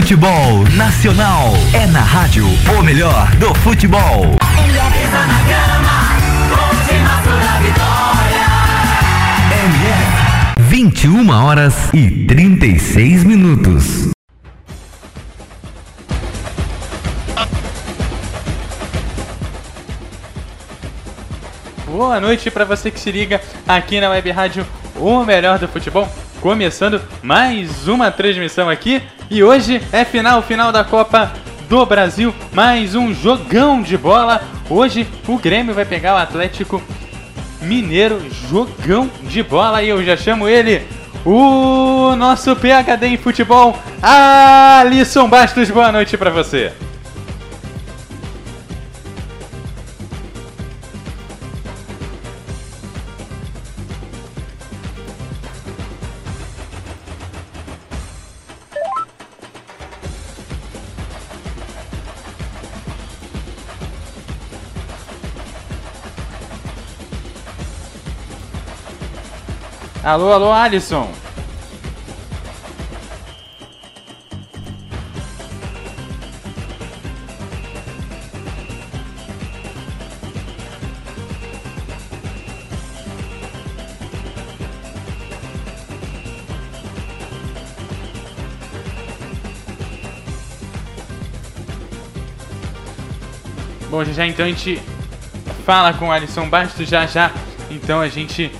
[0.00, 4.24] Futebol Nacional é na rádio o melhor do futebol.
[9.52, 14.08] MF 21 horas e 36 minutos.
[21.84, 26.08] Boa noite para você que se liga aqui na Web Rádio O Melhor do Futebol.
[26.40, 31.30] Começando mais uma transmissão aqui e hoje é final, final da Copa
[31.68, 34.40] do Brasil, mais um jogão de bola.
[34.70, 36.82] Hoje o Grêmio vai pegar o Atlético
[37.60, 40.82] Mineiro, jogão de bola e eu já chamo ele,
[41.26, 45.70] o nosso PhD em futebol, Alisson Bastos.
[45.70, 46.72] Boa noite para você.
[70.02, 71.12] Alô, alô, Alisson.
[93.90, 94.80] Bom, já já então a gente
[95.66, 97.30] fala com o Alisson Bastos já já.
[97.70, 98.50] Então a gente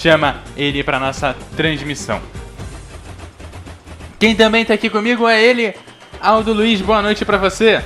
[0.00, 2.20] chama ele para nossa transmissão.
[4.18, 5.74] Quem também está aqui comigo é ele,
[6.20, 6.80] Aldo Luiz.
[6.80, 7.82] Boa noite para você.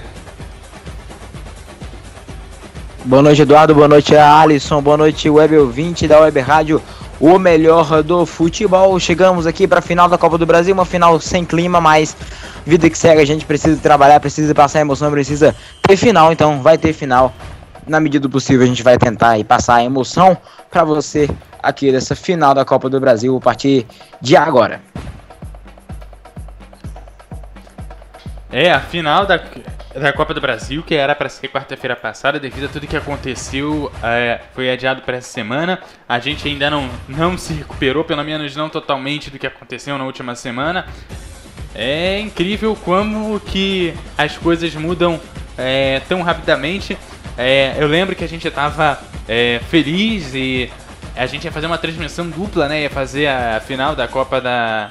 [3.04, 3.74] Boa noite, Eduardo.
[3.74, 4.82] Boa noite, Alisson.
[4.82, 6.82] Boa noite, Web ouvinte da Web Rádio,
[7.18, 8.98] o melhor do futebol.
[9.00, 12.14] Chegamos aqui para a final da Copa do Brasil, uma final sem clima, mas
[12.66, 16.76] vida que segue, a gente precisa trabalhar, precisa passar emoção, precisa ter final, então vai
[16.76, 17.34] ter final.
[17.86, 20.36] Na medida do possível, a gente vai tentar e passar a emoção
[20.70, 21.28] para você
[21.62, 23.86] aqui dessa final da Copa do Brasil a partir
[24.20, 24.80] de agora.
[28.50, 29.40] É, a final da,
[29.94, 33.90] da Copa do Brasil, que era para ser quarta-feira passada, devido a tudo que aconteceu,
[34.02, 35.78] é, foi adiado para essa semana.
[36.06, 40.04] A gente ainda não, não se recuperou, pelo menos não totalmente, do que aconteceu na
[40.04, 40.86] última semana.
[41.74, 45.18] É incrível como que as coisas mudam
[45.56, 46.98] é, tão rapidamente.
[47.38, 50.70] É, eu lembro que a gente estava é, feliz e
[51.16, 52.82] a gente ia fazer uma transmissão dupla, né?
[52.82, 54.90] Ia fazer a final da Copa da,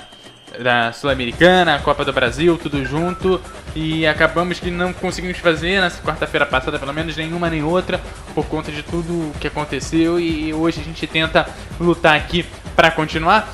[0.60, 3.42] da Sul-Americana, a Copa do Brasil, tudo junto.
[3.76, 8.00] E acabamos que não conseguimos fazer na quarta-feira passada, pelo menos nenhuma nem outra,
[8.36, 10.20] por conta de tudo que aconteceu.
[10.20, 11.48] E hoje a gente tenta
[11.80, 12.46] lutar aqui
[12.76, 13.48] para continuar.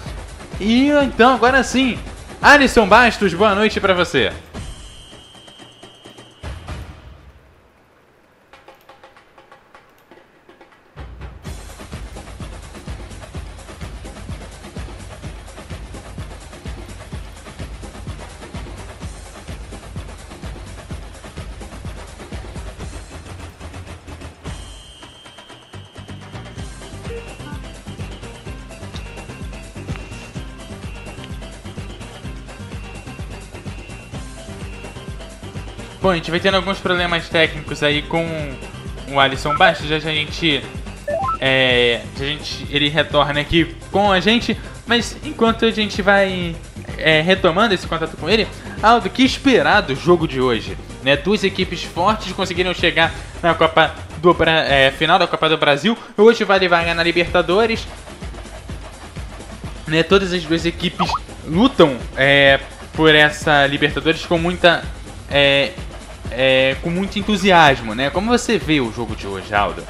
[0.59, 1.97] E então, agora sim,
[2.41, 4.31] Alisson Bastos, boa noite para você.
[36.07, 38.25] Bom, a gente vai tendo alguns problemas técnicos aí com
[39.11, 39.89] o Alisson Bastos.
[39.89, 40.63] Já, a gente.
[41.37, 42.65] É, a gente.
[42.69, 44.57] Ele retorna aqui com a gente.
[44.85, 46.55] Mas enquanto a gente vai
[46.97, 48.47] é, retomando esse contato com ele,
[48.81, 50.77] Aldo, que esperar do jogo de hoje?
[51.03, 51.17] Né?
[51.17, 53.13] Duas equipes fortes conseguiram chegar
[53.43, 55.97] na Copa do é, final da Copa do Brasil.
[56.15, 57.85] Hoje vale vaga na Libertadores.
[59.85, 60.03] Né?
[60.03, 61.11] Todas as duas equipes
[61.45, 62.61] lutam é,
[62.93, 64.85] por essa Libertadores com muita
[65.29, 65.73] é,
[66.31, 68.09] é, com muito entusiasmo, né?
[68.09, 69.83] Como você vê o jogo de hoje, Aldo?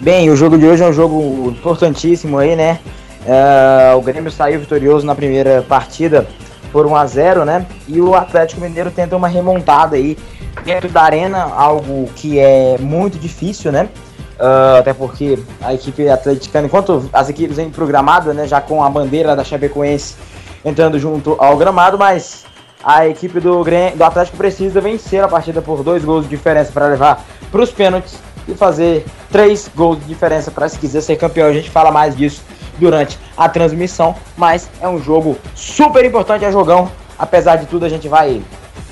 [0.00, 2.78] Bem, o jogo de hoje é um jogo importantíssimo aí, né?
[3.26, 6.28] Uh, o Grêmio saiu vitorioso na primeira partida
[6.70, 7.66] por 1 a 0 né?
[7.88, 10.16] E o Atlético Mineiro tenta uma remontada aí
[10.64, 13.88] dentro da arena, algo que é muito difícil, né?
[14.38, 18.90] Uh, até porque a equipe atleticana, enquanto as equipes vêm programadas, né, já com a
[18.90, 20.14] bandeira da Chapecoense
[20.62, 22.44] entrando junto ao gramado, mas
[22.84, 26.86] a equipe do, do Atlético precisa vencer a partida por dois gols de diferença para
[26.88, 31.48] levar para os pênaltis e fazer três gols de diferença para se quiser ser campeão.
[31.48, 32.42] A gente fala mais disso
[32.78, 36.90] durante a transmissão, mas é um jogo super importante, é jogão.
[37.18, 38.42] Apesar de tudo, a gente vai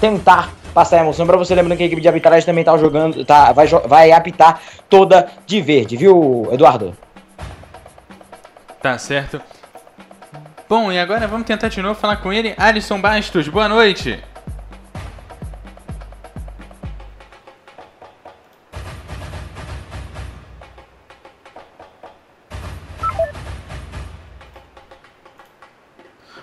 [0.01, 1.27] tentar passar a emoção.
[1.27, 4.61] Para você lembrando que a equipe de arbitragem também tá jogando, tá, vai, vai apitar
[4.91, 6.95] toda de verde, viu, Eduardo?
[8.83, 9.41] Tá certo.
[10.69, 12.55] Bom, e agora vamos tentar de novo falar com ele.
[12.59, 14.23] Alisson Bastos, boa noite.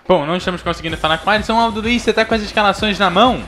[0.08, 1.58] Bom, não estamos conseguindo falar com o Alisson.
[1.58, 3.42] Aldo Luiz, você tá com as escalações na mão?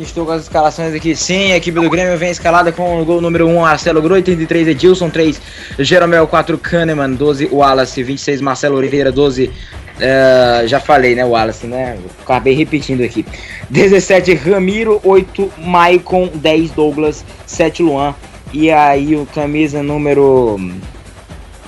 [0.00, 1.14] Estou com as escalações aqui.
[1.14, 4.68] Sim, a equipe do Grêmio vem escalada com o gol número 1, Marcelo Groi, 33
[4.68, 5.40] Edilson, 3
[5.78, 9.52] Jeromel, 4 Kahneman, 12 Wallace, 26 Marcelo Oliveira, 12 uh,
[9.98, 11.98] eh, já falei, né, Wallace, né?
[12.22, 13.24] Acabei repetindo aqui.
[13.70, 18.14] 17 Ramiro, 8 Maicon, 10 Douglas, 7 Luan.
[18.52, 20.58] E aí o camisa número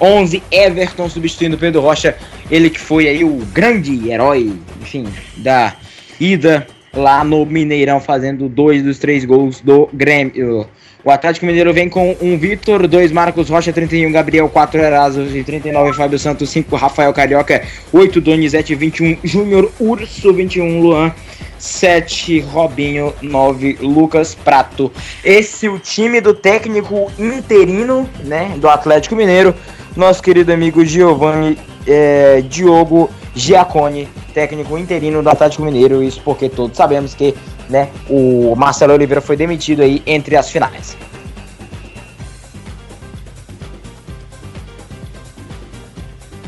[0.00, 2.16] 11 Everton substituindo Pedro Rocha,
[2.50, 5.74] ele que foi aí o grande herói, enfim, da
[6.20, 6.66] ida
[6.98, 10.66] lá no Mineirão, fazendo dois dos três gols do Grêmio.
[11.04, 15.44] O Atlético Mineiro vem com um Vitor, dois Marcos Rocha, 31 Gabriel, 4 Erasmus e
[15.44, 17.62] 39 Fábio Santos, 5 Rafael Carioca,
[17.92, 21.14] 8 Donizete, 21 Júnior Urso, 21 Luan,
[21.56, 24.92] 7 Robinho, 9 Lucas Prato.
[25.24, 29.54] Esse é o time do técnico interino, né, do Atlético Mineiro,
[29.96, 31.56] nosso querido amigo Giovanni
[31.86, 33.08] é, Diogo
[33.38, 36.02] Giacone, técnico interino do Atlético Mineiro.
[36.02, 37.34] Isso porque todos sabemos que
[37.70, 40.96] né, o Marcelo Oliveira foi demitido aí entre as finais.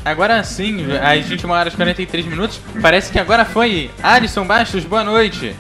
[0.05, 2.61] Agora sim, às 21 horas e 43 minutos.
[2.83, 3.91] Parece que agora foi.
[4.03, 5.55] Alisson Bastos, boa noite.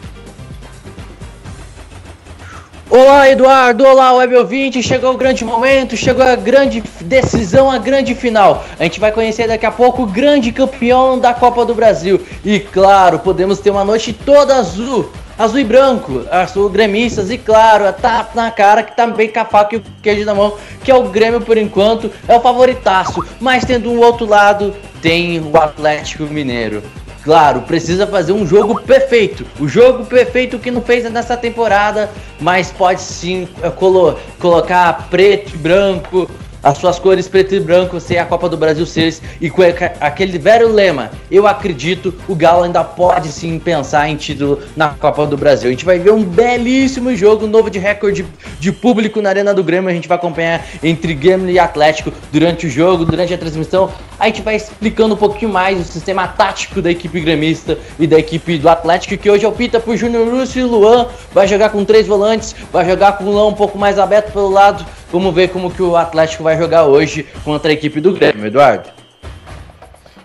[2.90, 3.87] Olá, Eduardo.
[3.87, 4.82] Olá, web ouvinte.
[4.82, 8.64] Chegou o grande momento, chegou a grande decisão, a grande final.
[8.81, 12.20] A gente vai conhecer daqui a pouco o grande campeão da Copa do Brasil.
[12.44, 15.08] E claro, podemos ter uma noite toda azul.
[15.38, 19.44] Azul e branco, azul gremistas e claro, tá na cara que tá bem com a
[19.44, 20.54] faca e o queijo na mão,
[20.84, 23.25] que é o Grêmio por enquanto, é o favoritaço.
[23.40, 26.82] Mas tendo um outro lado, tem o Atlético Mineiro.
[27.22, 29.46] Claro, precisa fazer um jogo perfeito.
[29.58, 32.08] O jogo perfeito que não fez nessa temporada,
[32.40, 36.31] mas pode sim eh, colo colocar preto e branco,
[36.62, 39.62] as suas cores preto e branco ser a Copa do Brasil 6 e com
[40.00, 45.26] aquele velho lema, eu acredito, o Galo ainda pode sim pensar em título na Copa
[45.26, 45.69] do Brasil.
[45.69, 48.26] A gente vai ver um belíssimo jogo novo de recorde
[48.59, 52.67] de público na Arena do Grêmio, a gente vai acompanhar entre Grêmio e Atlético durante
[52.67, 53.90] o jogo, durante a transmissão.
[54.19, 58.19] A gente vai explicando um pouquinho mais o sistema tático da equipe gremista e da
[58.19, 62.07] equipe do Atlético, que hoje opta por Júnior Lúcio e Luan, vai jogar com três
[62.07, 65.71] volantes, vai jogar com o Luan um pouco mais aberto pelo lado, Vamos ver como
[65.71, 68.90] que o Atlético vai jogar hoje contra a equipe do Grêmio, Eduardo.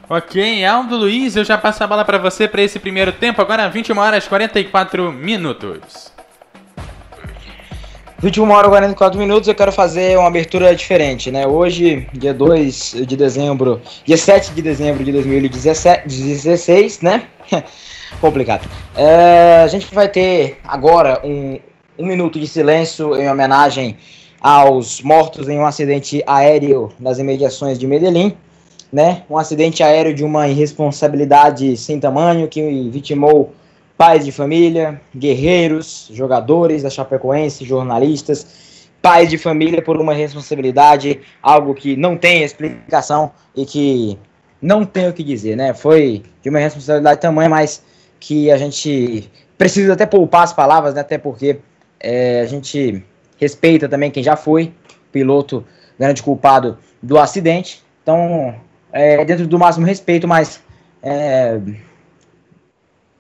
[0.08, 3.68] Ok, Aldo Luiz, eu já passo a bola para você para esse primeiro tempo, agora
[3.68, 6.14] 21 horas 44 minutos.
[8.20, 11.48] 21 horas e 44 minutos, eu quero fazer uma abertura diferente, né?
[11.48, 17.24] Hoje, dia 2 de dezembro, dia 7 de dezembro de 2016, né?
[18.22, 18.70] Complicado.
[18.96, 21.60] É, a gente vai ter agora um,
[21.98, 23.98] um minuto de silêncio em homenagem
[24.46, 28.38] aos mortos em um acidente aéreo nas imediações de Medellín,
[28.94, 29.24] né?
[29.28, 33.56] Um acidente aéreo de uma irresponsabilidade sem tamanho que vitimou
[33.98, 41.74] pais de família, guerreiros, jogadores da Chapecoense, jornalistas, pais de família por uma responsabilidade, algo
[41.74, 44.16] que não tem explicação e que
[44.62, 45.74] não tem o que dizer, né?
[45.74, 47.82] Foi de uma responsabilidade tamanha, mas
[48.20, 51.02] que a gente precisa até poupar as palavras, né?
[51.02, 51.58] Até porque
[52.00, 53.04] é, a gente
[53.38, 54.74] respeita também quem já foi
[55.12, 55.66] piloto
[55.98, 57.84] grande culpado do acidente.
[58.04, 58.56] Então,
[58.92, 60.62] é, dentro do máximo respeito, mas
[61.02, 61.60] é,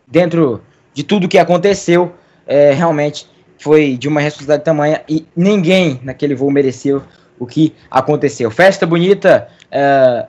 [0.07, 0.61] dentro
[0.93, 2.13] de tudo que aconteceu,
[2.47, 7.01] é, realmente foi de uma responsabilidade tamanha e ninguém naquele voo mereceu
[7.39, 8.49] o que aconteceu.
[8.51, 10.25] Festa bonita é,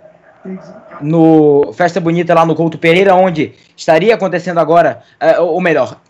[1.00, 6.00] no festa bonita lá no Couto Pereira, onde estaria acontecendo agora, é, ou melhor,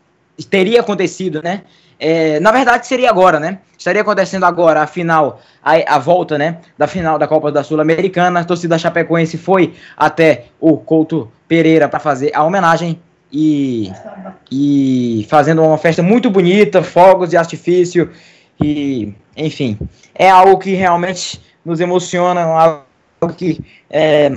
[0.49, 1.63] teria acontecido, né?
[1.99, 3.59] É, na verdade, seria agora, né?
[3.79, 6.59] Estaria acontecendo agora a final, a, a volta, né?
[6.77, 8.41] Da final da Copa da Sul-Americana.
[8.41, 13.01] A torcida Chapecoense foi até o Couto Pereira para fazer a homenagem
[13.33, 13.93] e,
[14.51, 18.11] e fazendo uma festa muito bonita, fogos de artifício
[18.61, 19.79] e, enfim,
[20.15, 22.85] é algo que realmente nos emociona, algo
[23.37, 23.61] que
[23.91, 24.31] é,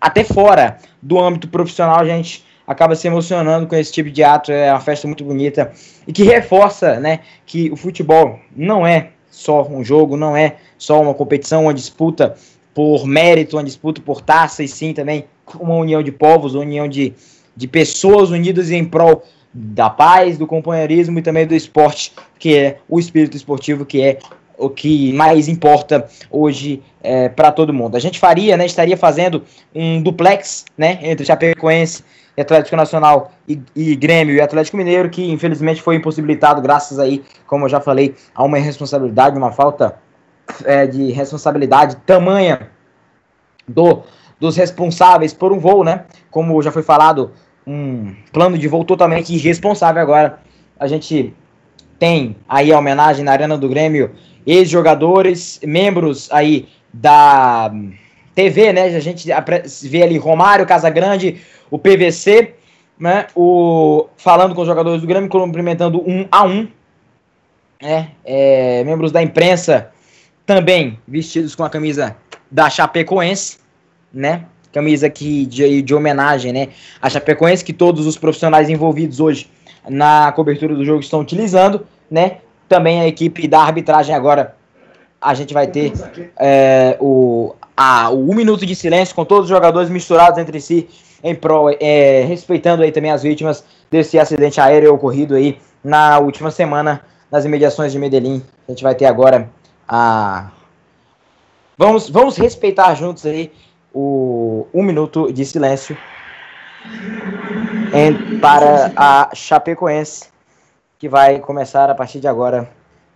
[0.00, 4.50] até fora do âmbito profissional a gente acaba se emocionando com esse tipo de ato,
[4.50, 5.72] é uma festa muito bonita
[6.06, 11.00] e que reforça, né, que o futebol não é só um jogo, não é só
[11.00, 12.34] uma competição, uma disputa
[12.74, 15.24] por mérito, uma disputa por taça, e sim também
[15.58, 17.14] uma união de povos, uma união de,
[17.56, 22.78] de pessoas unidas em prol da paz, do companheirismo e também do esporte, que é
[22.88, 24.18] o espírito esportivo, que é
[24.58, 27.96] o que mais importa hoje é, para todo mundo.
[27.96, 29.42] A gente faria, né, estaria fazendo
[29.74, 32.04] um duplex, né, entre Chapecoense,
[32.38, 37.64] Atlético Nacional e, e, Grêmio e Atlético Mineiro, que infelizmente foi impossibilitado graças aí, como
[37.64, 39.96] eu já falei, a uma irresponsabilidade, uma falta
[40.64, 42.70] é, de responsabilidade tamanha
[43.66, 44.02] do
[44.38, 46.04] dos responsáveis por um voo, né?
[46.30, 47.32] Como já foi falado,
[47.66, 50.40] um plano de voo totalmente irresponsável agora.
[50.78, 51.34] A gente
[51.98, 54.12] tem aí a homenagem na Arena do Grêmio,
[54.46, 57.72] ex-jogadores, membros aí da
[58.34, 58.84] TV, né?
[58.84, 59.28] A gente
[59.88, 62.54] vê ali Romário, Casagrande, o PVC,
[62.98, 63.26] né?
[63.34, 66.68] O, falando com os jogadores do Grêmio, cumprimentando um a um.
[67.80, 68.10] Né?
[68.24, 69.90] É, membros da imprensa
[70.46, 72.16] também vestidos com a camisa
[72.50, 73.58] da Chapecoense
[74.16, 74.46] né?
[74.72, 76.68] Camisa aqui de, de homenagem, né?
[77.00, 79.48] A Chapecoense, que todos os profissionais envolvidos hoje
[79.88, 82.38] na cobertura do jogo estão utilizando, né?
[82.68, 84.54] Também a equipe da arbitragem agora.
[85.20, 85.92] A gente vai ter
[86.38, 90.88] é, o, a, o um minuto de silêncio com todos os jogadores misturados entre si
[91.22, 96.50] em prol, é, respeitando aí também as vítimas desse acidente aéreo ocorrido aí na última
[96.50, 98.42] semana nas imediações de Medellín.
[98.68, 99.48] A gente vai ter agora
[99.88, 100.50] a
[101.78, 103.52] vamos vamos respeitar juntos aí
[103.92, 105.96] o um minuto de silêncio
[108.40, 110.28] para a Chapecoense,
[110.98, 112.68] que vai começar a partir de agora.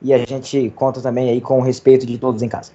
[0.03, 2.73] E a gente conta também aí com o respeito de todos em casa.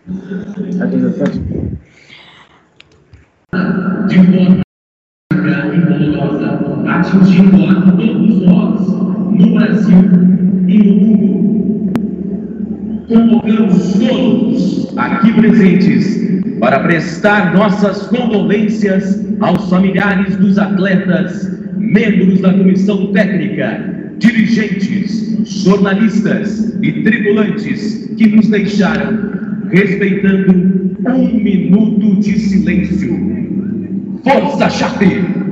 [13.07, 16.25] Convocamos todos aqui presentes
[16.59, 21.47] para prestar nossas condolências aos familiares dos atletas,
[21.85, 29.31] membros da comissão técnica, dirigentes, jornalistas e tripulantes que nos deixaram,
[29.71, 33.15] respeitando um minuto de silêncio.
[34.23, 35.44] Força Chape!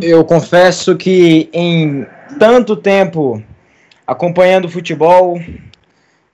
[0.00, 2.06] Eu confesso que em
[2.38, 3.42] tanto tempo
[4.06, 5.40] acompanhando futebol,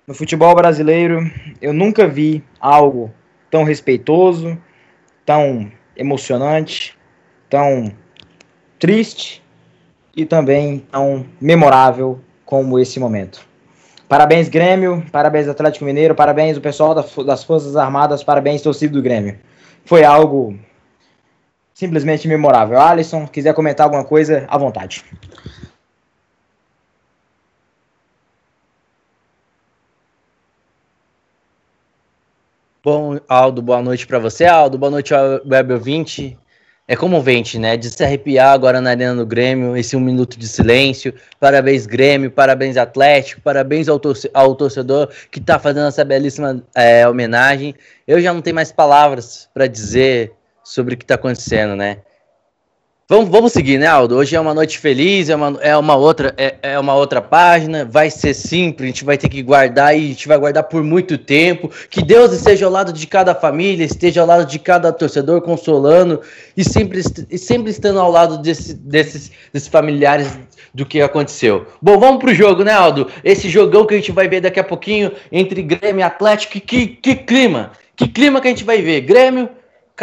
[0.06, 1.30] no futebol brasileiro,
[1.60, 3.10] eu nunca vi algo
[3.50, 4.56] tão respeitoso,
[5.24, 6.96] tão emocionante,
[7.48, 7.90] tão
[8.78, 9.42] triste
[10.14, 13.46] e também tão memorável como esse momento.
[14.08, 19.36] Parabéns, Grêmio, parabéns, Atlético Mineiro, parabéns, o pessoal das Forças Armadas, parabéns, torcida do Grêmio.
[19.84, 20.56] Foi algo
[21.76, 22.80] simplesmente memorável.
[22.80, 25.04] Alisson, quiser comentar alguma coisa, à vontade.
[32.82, 34.78] Bom, Aldo, boa noite para você, Aldo.
[34.78, 36.38] Boa noite ao Web 20.
[36.88, 37.76] É comovente, né?
[37.76, 41.12] De se arrepiar agora na Arena do Grêmio, esse um minuto de silêncio.
[41.38, 44.00] Parabéns, Grêmio, parabéns, Atlético, parabéns ao,
[44.32, 47.74] ao torcedor que está fazendo essa belíssima é, homenagem.
[48.06, 50.35] Eu já não tenho mais palavras para dizer
[50.66, 51.98] sobre o que está acontecendo, né?
[53.08, 54.16] Vamos, vamos seguir, né, Aldo?
[54.16, 57.84] Hoje é uma noite feliz, é uma, é uma, outra, é, é uma outra página,
[57.84, 60.82] vai ser simples, a gente vai ter que guardar e a gente vai guardar por
[60.82, 61.70] muito tempo.
[61.88, 66.20] Que Deus esteja ao lado de cada família, esteja ao lado de cada torcedor, consolando
[66.56, 70.36] e sempre, e sempre estando ao lado desse, desses, desses familiares
[70.74, 71.64] do que aconteceu.
[71.80, 73.08] Bom, vamos pro jogo, né, Aldo?
[73.22, 76.88] Esse jogão que a gente vai ver daqui a pouquinho entre Grêmio e Atlético, que,
[76.88, 77.70] que clima!
[77.94, 79.02] Que clima que a gente vai ver?
[79.02, 79.48] Grêmio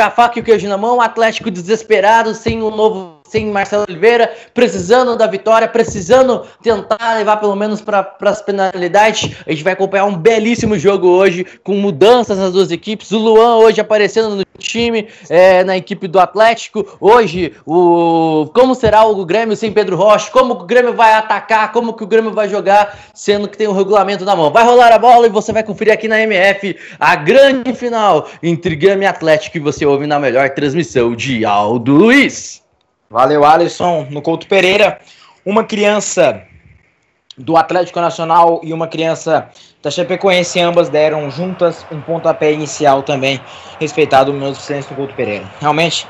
[0.10, 5.16] faca e o queijo na mão, Atlético desesperado, sem um novo sem Marcelo Oliveira, precisando
[5.16, 9.36] da vitória, precisando tentar levar pelo menos para as penalidades.
[9.48, 13.12] A gente vai acompanhar um belíssimo jogo hoje, com mudanças nas duas equipes.
[13.12, 16.86] O Luan hoje aparecendo no time, é, na equipe do Atlético.
[17.02, 20.30] Hoje, o como será o Grêmio sem Pedro Rocha?
[20.30, 21.72] Como o Grêmio vai atacar?
[21.72, 24.52] Como que o Grêmio vai jogar, sendo que tem o regulamento na mão?
[24.52, 28.76] Vai rolar a bola e você vai conferir aqui na MF a grande final entre
[28.76, 32.63] Grêmio e Atlético que você ouve na melhor transmissão de Aldo Luiz.
[33.14, 34.08] Valeu, Alisson.
[34.10, 35.00] No Couto Pereira,
[35.46, 36.42] uma criança
[37.38, 39.48] do Atlético Nacional e uma criança
[39.84, 43.40] da Chapecoense, ambas deram juntas um pontapé inicial também,
[43.80, 45.46] respeitado o meu silêncio do Couto Pereira.
[45.62, 46.08] Realmente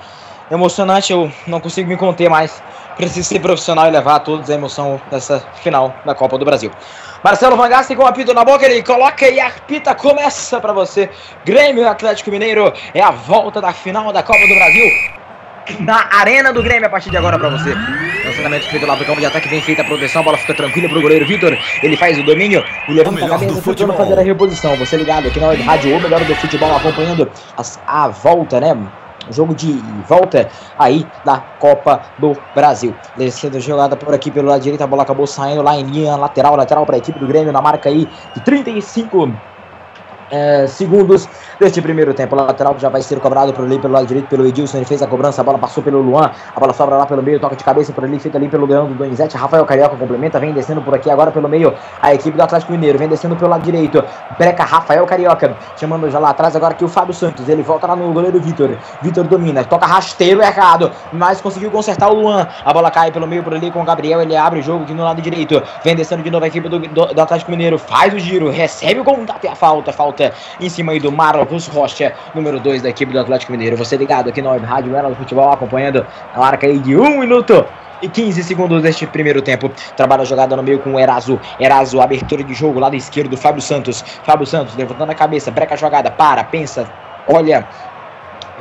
[0.50, 2.64] emocionante, eu não consigo me conter mais.
[2.96, 6.72] Preciso ser profissional e levar a todos a emoção dessa final da Copa do Brasil.
[7.22, 11.10] Marcelo Vangassi com o apito na boca, ele coloca e a pita começa para você.
[11.44, 15.23] Grêmio Atlético Mineiro é a volta da final da Copa do Brasil
[15.80, 17.74] na arena do Grêmio a partir de agora para você.
[18.26, 20.90] Lançamento feito lá pro campo de ataque, vem feita a proteção, a bola fica tranquila
[20.90, 21.58] pro goleiro Vitor.
[21.82, 24.76] Ele faz o domínio e levanta a cabeça tentando fazer a reposição.
[24.78, 28.76] Você ligado aqui na rádio, o melhor do futebol, acompanhando as, a volta, né?
[29.32, 29.72] jogo de
[30.08, 32.94] volta aí da Copa do Brasil.
[33.16, 36.56] Descendo jogada por aqui pelo lado direito, a bola acabou saindo lá em linha lateral,
[36.56, 39.32] lateral para a equipe do Grêmio na marca aí de 35
[40.32, 41.28] é, segundos
[41.60, 42.36] deste primeiro tempo.
[42.36, 44.78] O lateral já vai ser cobrado por ali pelo lado direito pelo Edilson.
[44.78, 46.32] Ele fez a cobrança, a bola passou pelo Luan.
[46.56, 48.94] A bola sobra lá pelo meio, toca de cabeça por ali, fica ali pelo Leandro
[48.96, 49.38] Donizete.
[49.38, 51.74] Rafael Carioca complementa, vem descendo por aqui agora pelo meio.
[52.02, 54.04] A equipe do Atlético Mineiro vem descendo pelo lado direito.
[54.38, 57.48] Breca Rafael Carioca, chamando já lá atrás agora aqui o Fábio Santos.
[57.48, 58.78] Ele volta lá no goleiro Vitor.
[59.02, 62.48] Vitor domina, toca rasteiro errado, mas conseguiu consertar o Luan.
[62.64, 64.22] A bola cai pelo meio por ali com o Gabriel.
[64.22, 65.62] Ele abre o jogo aqui no lado direito.
[65.84, 67.78] Vem descendo de novo a equipe do, do, do Atlético Mineiro.
[67.78, 69.92] Faz o giro, recebe o contato e a falta.
[69.92, 70.13] Falta
[70.60, 73.78] em cima aí do Marcos Rocha, número 2 da equipe do Atlético Mineiro.
[73.78, 77.04] Você ligado aqui na Web Rádio Era do Futebol, acompanhando a marca aí de 1
[77.04, 77.66] um minuto
[78.02, 79.72] e 15 segundos deste primeiro tempo.
[79.96, 81.40] Trabalha a jogada no meio com o Eraso.
[81.60, 84.04] Eraso, abertura de jogo, lado esquerdo, Fábio Santos.
[84.24, 86.86] Fábio Santos levantando a cabeça, breca a jogada, para, pensa,
[87.28, 87.68] olha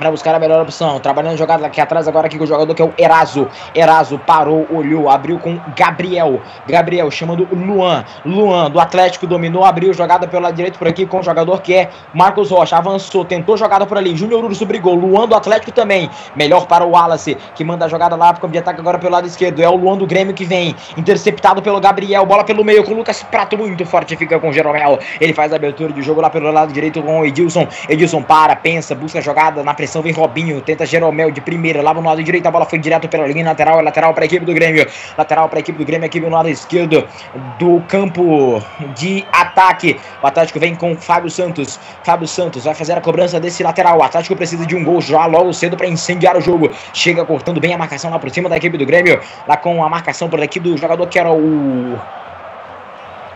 [0.02, 0.98] para buscar a melhor opção.
[0.98, 3.48] Trabalhando jogada aqui atrás agora aqui com o jogador que é o Eraso.
[3.72, 6.40] Eraso parou, olhou, abriu com Gabriel.
[6.66, 8.04] Gabriel chamando Luan.
[8.26, 11.72] Luan do Atlético dominou, abriu jogada pelo lado direito por aqui com o jogador que
[11.72, 12.76] é Marcos Rocha.
[12.76, 14.16] Avançou, tentou jogada por ali.
[14.16, 14.96] Júnior Urso brigou.
[14.96, 16.10] Luan do Atlético também.
[16.34, 19.12] Melhor para o Wallace, que manda a jogada lá para o de ataque agora pelo
[19.12, 19.62] lado esquerdo.
[19.62, 20.74] É o Luan do Grêmio que vem.
[20.96, 22.26] Interceptado pelo Gabriel.
[22.26, 24.16] Bola pelo meio com o Lucas Prato muito forte.
[24.16, 24.98] Fica com o Jeromel.
[25.20, 27.68] Ele faz a abertura de jogo lá pelo lado direito com o Edilson.
[27.88, 31.92] Edilson para, pensa, busca a jogada na pressão, vem Robinho, tenta Jeromel de primeira, lá
[31.92, 34.54] no lado direito, a bola foi direto pela linha lateral, lateral para a equipe do
[34.54, 34.86] Grêmio,
[35.18, 37.06] lateral para a equipe do Grêmio aqui no lado esquerdo
[37.58, 38.62] do campo
[38.96, 40.00] de ataque.
[40.22, 43.98] O Atlético vem com Fábio Santos, Fábio Santos vai fazer a cobrança desse lateral.
[43.98, 46.70] O Atlético precisa de um gol já logo cedo para incendiar o jogo.
[46.94, 49.88] Chega cortando bem a marcação lá por cima da equipe do Grêmio, lá com a
[49.88, 51.98] marcação por aqui do jogador que era o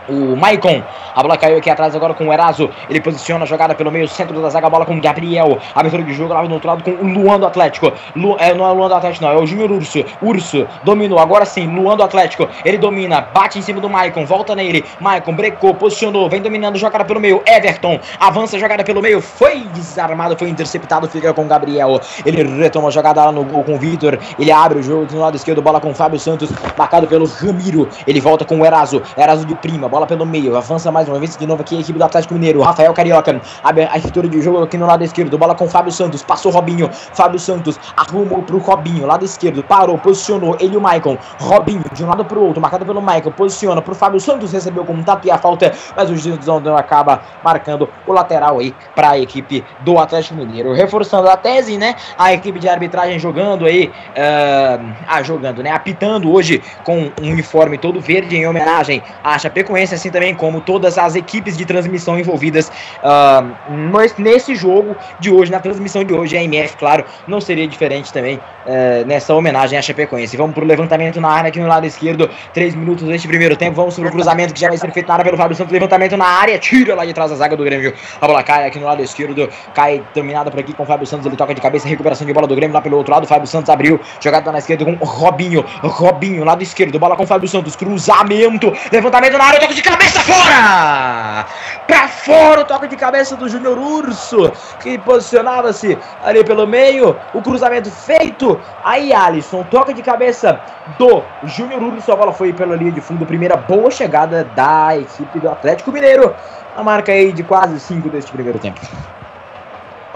[0.09, 0.83] o Maicon.
[1.15, 2.69] A bola caiu aqui atrás agora com o Eraso.
[2.89, 4.67] Ele posiciona a jogada pelo meio centro da zaga.
[4.67, 5.57] A bola com o Gabriel.
[5.73, 7.91] Abertura de jogo lá no outro lado com o Luan do Atlético.
[8.15, 9.31] Lu, é, não é o Luan do Atlético, não.
[9.31, 10.05] É o Júnior Urso.
[10.21, 11.19] Urso dominou.
[11.19, 12.47] Agora sim, Luan do Atlético.
[12.63, 13.21] Ele domina.
[13.21, 14.25] Bate em cima do Maicon.
[14.25, 14.85] Volta nele.
[14.99, 16.29] Maicon brecou, posicionou.
[16.29, 16.77] Vem dominando.
[16.77, 17.41] Jogada pelo meio.
[17.45, 17.99] Everton.
[18.19, 19.19] Avança jogada pelo meio.
[19.19, 20.37] Foi desarmado.
[20.37, 21.07] Foi interceptado.
[21.07, 21.99] Fica com o Gabriel.
[22.25, 24.19] Ele retoma a jogada lá no gol com o Vitor.
[24.37, 25.61] Ele abre o jogo do lado esquerdo.
[25.61, 26.51] Bola com o Fábio Santos.
[26.77, 27.89] Marcado pelo Ramiro.
[28.05, 29.01] Ele volta com o Eraso.
[29.17, 31.97] Eraso de prima bola pelo meio, avança mais uma vez de novo aqui a equipe
[31.97, 35.55] do Atlético Mineiro, Rafael Carioca, abre a estrutura de jogo aqui no lado esquerdo, bola
[35.55, 40.75] com Fábio Santos, passou Robinho, Fábio Santos arrumou pro Robinho, lado esquerdo, parou, posicionou, ele
[40.75, 44.51] o Maicon, Robinho de um lado pro outro, marcado pelo Maicon, posiciona pro Fábio Santos,
[44.51, 46.37] recebeu contato e a falta, mas o juiz
[46.77, 51.95] acaba marcando o lateral aí para a equipe do Atlético Mineiro, reforçando a tese, né,
[52.17, 57.77] a equipe de arbitragem jogando aí, uh, ah, jogando, né, apitando hoje com um uniforme
[57.77, 62.71] todo verde em homenagem à Chapecoense, assim também como todas as equipes de transmissão envolvidas
[63.03, 63.71] uh,
[64.17, 66.37] nesse jogo de hoje, na transmissão de hoje.
[66.37, 70.35] A MF, claro, não seria diferente também uh, nessa homenagem à Chapecoense.
[70.37, 73.75] Vamos para o levantamento na área aqui no lado esquerdo, três minutos deste primeiro tempo.
[73.75, 75.71] Vamos para o cruzamento que já vai ser feito na área pelo Fábio Santos.
[75.71, 77.93] Levantamento na área, tira lá de trás a zaga do Grêmio.
[78.21, 81.25] A bola cai aqui no lado esquerdo, cai dominada por aqui com o Fábio Santos.
[81.25, 83.27] Ele toca de cabeça, recuperação de bola do Grêmio lá pelo outro lado.
[83.27, 85.63] Fábio Santos abriu, jogada na esquerda com Robinho.
[85.81, 90.19] Robinho, lado esquerdo, bola com o Fábio Santos, cruzamento, levantamento na área, toca de cabeça
[90.21, 91.45] fora!
[91.85, 97.15] Pra fora o toque de cabeça do Júnior Urso, que posicionava-se ali pelo meio.
[97.33, 98.59] O cruzamento feito.
[98.83, 100.59] Aí, Alisson, toque de cabeça
[100.97, 102.11] do Júnior Urso.
[102.11, 103.25] A bola foi pela linha de fundo.
[103.25, 106.35] Primeira boa chegada da equipe do Atlético Mineiro.
[106.75, 108.81] A marca aí de quase 5 deste primeiro tempo.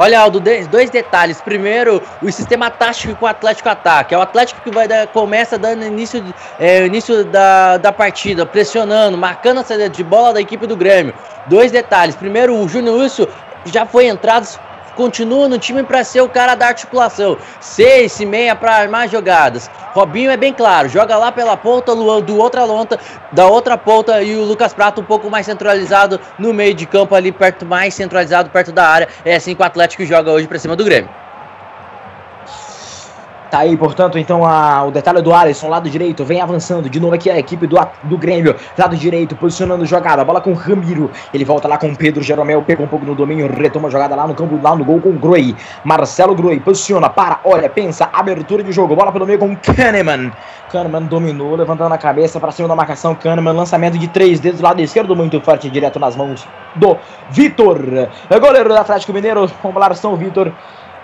[0.01, 1.39] Olha, Aldo, dois detalhes.
[1.41, 4.15] Primeiro, o sistema tático que o Atlético ataca.
[4.15, 6.25] É o Atlético que vai dar, começa dando início,
[6.59, 11.13] é, início da, da partida, pressionando, marcando a saída de bola da equipe do Grêmio.
[11.45, 12.15] Dois detalhes.
[12.15, 13.27] Primeiro, o Júnior Wilson
[13.65, 14.47] já foi entrado
[14.95, 17.37] continua no time para ser o cara da articulação.
[17.59, 19.69] Seis e meia para armar jogadas.
[19.93, 22.99] Robinho é bem claro, joga lá pela ponta, Luan do outra lonta,
[23.31, 27.13] da outra ponta e o Lucas Prato um pouco mais centralizado no meio de campo
[27.13, 29.07] ali perto mais centralizado perto da área.
[29.25, 31.20] É assim que o Atlético joga hoje para cima do Grêmio.
[33.51, 36.89] Tá aí, portanto, então a, o detalhe do Alisson, lado direito, vem avançando.
[36.89, 40.23] De novo aqui a equipe do, do Grêmio, lado direito, posicionando jogada.
[40.23, 41.11] Bola com Ramiro.
[41.33, 44.25] Ele volta lá com Pedro Jeromel, pegou um pouco no domínio, retoma a jogada lá
[44.25, 45.53] no campo, lá no gol com Groi.
[45.83, 48.95] Marcelo Groi posiciona, para, olha, pensa, abertura de jogo.
[48.95, 50.31] Bola pelo meio com Kahneman.
[50.71, 53.13] Kahneman dominou, levantando a cabeça para cima da marcação.
[53.13, 56.97] Kahneman, lançamento de três dedos, lado esquerdo, muito forte, direto nas mãos do
[57.29, 58.07] Vitor.
[58.29, 60.53] Goleiro do Atlético Mineiro, vamos lá, São Vitor.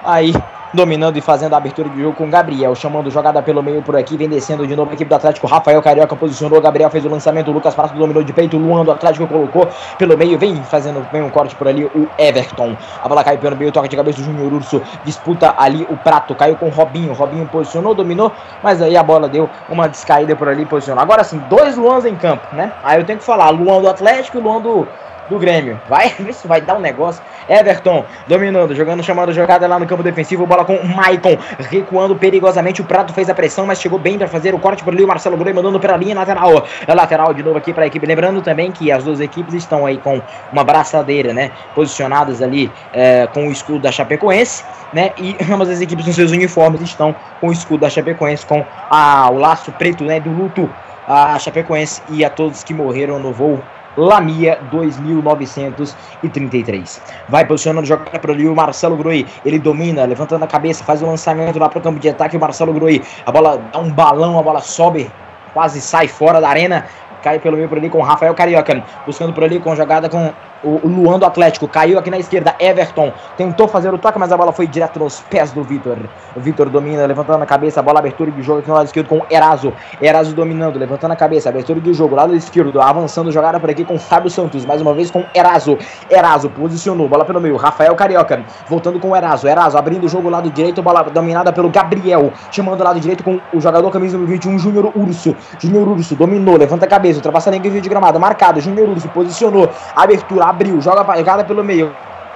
[0.01, 0.33] Aí,
[0.73, 4.17] dominando e fazendo a abertura de jogo com Gabriel, chamando jogada pelo meio por aqui,
[4.17, 7.51] vem descendo de novo a equipe do Atlético, Rafael Carioca posicionou, Gabriel fez o lançamento,
[7.51, 11.29] Lucas Prato dominou de peito, Luan do Atlético colocou pelo meio, vem fazendo vem um
[11.29, 14.53] corte por ali, o Everton, a bola caiu pelo meio, toque de cabeça do Júnior
[14.53, 19.03] Urso, disputa ali o Prato, caiu com o Robinho, Robinho posicionou, dominou, mas aí a
[19.03, 21.01] bola deu uma descaída por ali, posicionou.
[21.01, 22.71] Agora sim, dois Luans em campo, né?
[22.83, 24.87] Aí eu tenho que falar, Luan do Atlético e Luan do
[25.29, 25.79] do Grêmio.
[25.87, 27.21] Vai ver se vai dar um negócio.
[27.49, 30.45] Everton dominando, jogando, chamando jogada lá no campo defensivo.
[30.45, 32.81] Bola com o Maicon recuando perigosamente.
[32.81, 35.03] O Prato fez a pressão, mas chegou bem para fazer o corte por ali.
[35.03, 36.65] O Marcelo Groi mandando pela linha lateral.
[36.85, 38.05] É lateral de novo aqui para a equipe.
[38.05, 41.51] Lembrando também que as duas equipes estão aí com uma braçadeira, né?
[41.73, 44.63] Posicionadas ali é, com o escudo da Chapecoense,
[44.93, 45.11] né?
[45.17, 49.29] E ambas as equipes nos seus uniformes estão com o escudo da Chapecoense, com a,
[49.31, 50.19] o laço preto, né?
[50.19, 50.69] Do luto
[51.07, 53.63] a Chapecoense e a todos que morreram no voo
[53.97, 57.01] Lamia 2933.
[57.27, 59.25] Vai posicionando, joga para ali o Marcelo Groi.
[59.43, 62.37] Ele domina, levantando a cabeça, faz o lançamento lá para o campo de ataque.
[62.37, 65.09] O Marcelo Groi, a bola dá um balão, a bola sobe,
[65.53, 66.85] quase sai fora da arena.
[67.23, 70.31] Cai pelo meio por ali com o Rafael Carioca, buscando por ali com jogada com
[70.63, 72.55] o Luan do Atlético caiu aqui na esquerda.
[72.59, 75.97] Everton tentou fazer o toque, mas a bola foi direto nos pés do Vitor.
[76.35, 77.81] O Vitor domina, levantando a cabeça.
[77.81, 79.71] Bola, abertura de jogo aqui no lado esquerdo com Eraso.
[80.01, 81.49] Eraso dominando, levantando a cabeça.
[81.49, 82.81] Abertura de jogo, lado esquerdo.
[82.81, 84.65] Avançando, jogada por aqui com Fábio Santos.
[84.65, 85.77] Mais uma vez com Eraso.
[86.09, 87.55] Eraso posicionou, bola pelo meio.
[87.55, 89.47] Rafael Carioca voltando com Eraso.
[89.47, 90.81] Eraso abrindo o jogo lado direito.
[90.81, 92.31] Bola dominada pelo Gabriel.
[92.51, 95.35] Chamando o lado direito com o jogador camisa número 21, Júnior Urso.
[95.59, 97.19] Júnior Urso dominou, levanta a cabeça.
[97.19, 98.19] Ultrapassa a linha de gramado.
[98.19, 98.59] Marcado.
[98.59, 99.69] Júnior Urso posicionou.
[99.95, 101.95] Abertura abriu, joga a jogada pelo meio.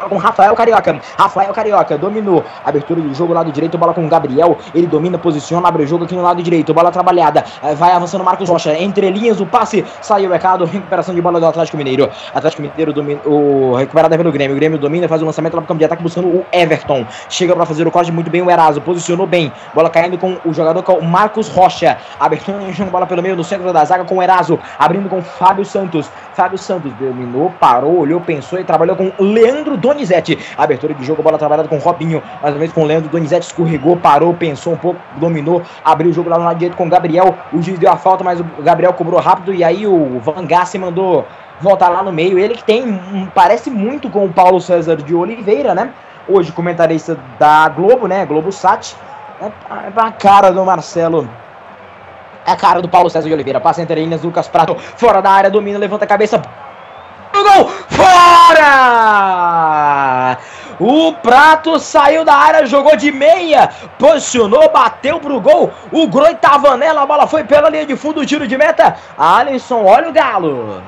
[0.10, 1.00] Com Rafael Carioca.
[1.18, 2.44] Rafael Carioca dominou.
[2.64, 4.58] Abertura do jogo lado direito, bola com Gabriel.
[4.74, 6.74] Ele domina, posiciona, abre o jogo aqui no lado direito.
[6.74, 7.44] Bola trabalhada.
[7.76, 8.78] Vai avançando Marcos Rocha.
[8.78, 9.86] Entre linhas o passe.
[10.02, 10.66] Saiu o recado.
[10.66, 12.10] Recuperação de bola do Atlético Mineiro.
[12.34, 13.22] Atlético Mineiro domina.
[13.26, 14.56] O recuperada pelo Grêmio.
[14.56, 17.06] O Grêmio domina, faz o lançamento lá pro campo de ataque buscando o Everton.
[17.30, 18.82] Chega para fazer o corte muito bem o Eraso.
[18.82, 19.52] Posicionou bem.
[19.74, 21.98] Bola caindo com o jogador com o Marcos Rocha.
[22.20, 22.60] Abertura
[22.92, 24.60] bola pelo meio no centro da zaga com o Eraso.
[24.78, 26.10] Abrindo com Fábio Santos.
[26.34, 30.38] Fábio Santos dominou, parou, olhou, pensou e trabalhou com Leandro Donizete.
[30.58, 34.34] Abertura de jogo, bola trabalhada com Robinho, mais uma vez com Leandro Donizete, escorregou, parou,
[34.34, 37.36] pensou um pouco, dominou, abriu o jogo lá no lado direito com Gabriel.
[37.52, 40.78] O juiz deu a falta, mas o Gabriel cobrou rápido e aí o Van Gassi
[40.78, 41.26] mandou
[41.60, 42.40] voltar lá no meio.
[42.40, 43.00] Ele que tem,
[43.36, 45.92] parece muito com o Paulo César de Oliveira, né?
[46.28, 48.26] Hoje comentarista da Globo, né?
[48.26, 48.96] Globo Sat.
[49.42, 49.52] É
[49.96, 51.28] a cara do Marcelo
[52.46, 53.60] é a cara do Paulo César de Oliveira.
[53.60, 54.76] Passa entre linhas, Lucas Prato.
[54.76, 56.42] Fora da área, domina, levanta a cabeça.
[57.34, 57.70] O gol!
[57.90, 59.22] Fora!
[60.80, 65.72] O Prato saiu da área, jogou de meia, posicionou, bateu pro gol.
[65.92, 68.98] O Groi tava nela, a bola foi pela linha de fundo, tiro de meta.
[69.18, 70.82] Alisson, olha o Galo.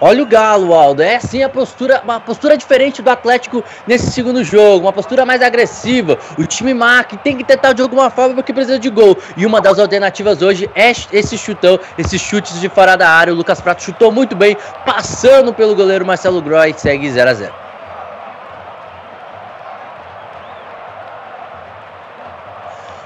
[0.00, 1.02] Olha o Galo, Aldo.
[1.02, 5.40] É sim a postura, uma postura diferente do Atlético nesse segundo jogo, uma postura mais
[5.40, 6.18] agressiva.
[6.38, 9.16] O time marca tem que tentar de alguma forma porque precisa de gol.
[9.36, 13.32] E uma das alternativas hoje é esse chutão, esses chutes de fora da área.
[13.32, 17.65] O Lucas Prato chutou muito bem, passando pelo goleiro Marcelo Groy, segue 0 a 0.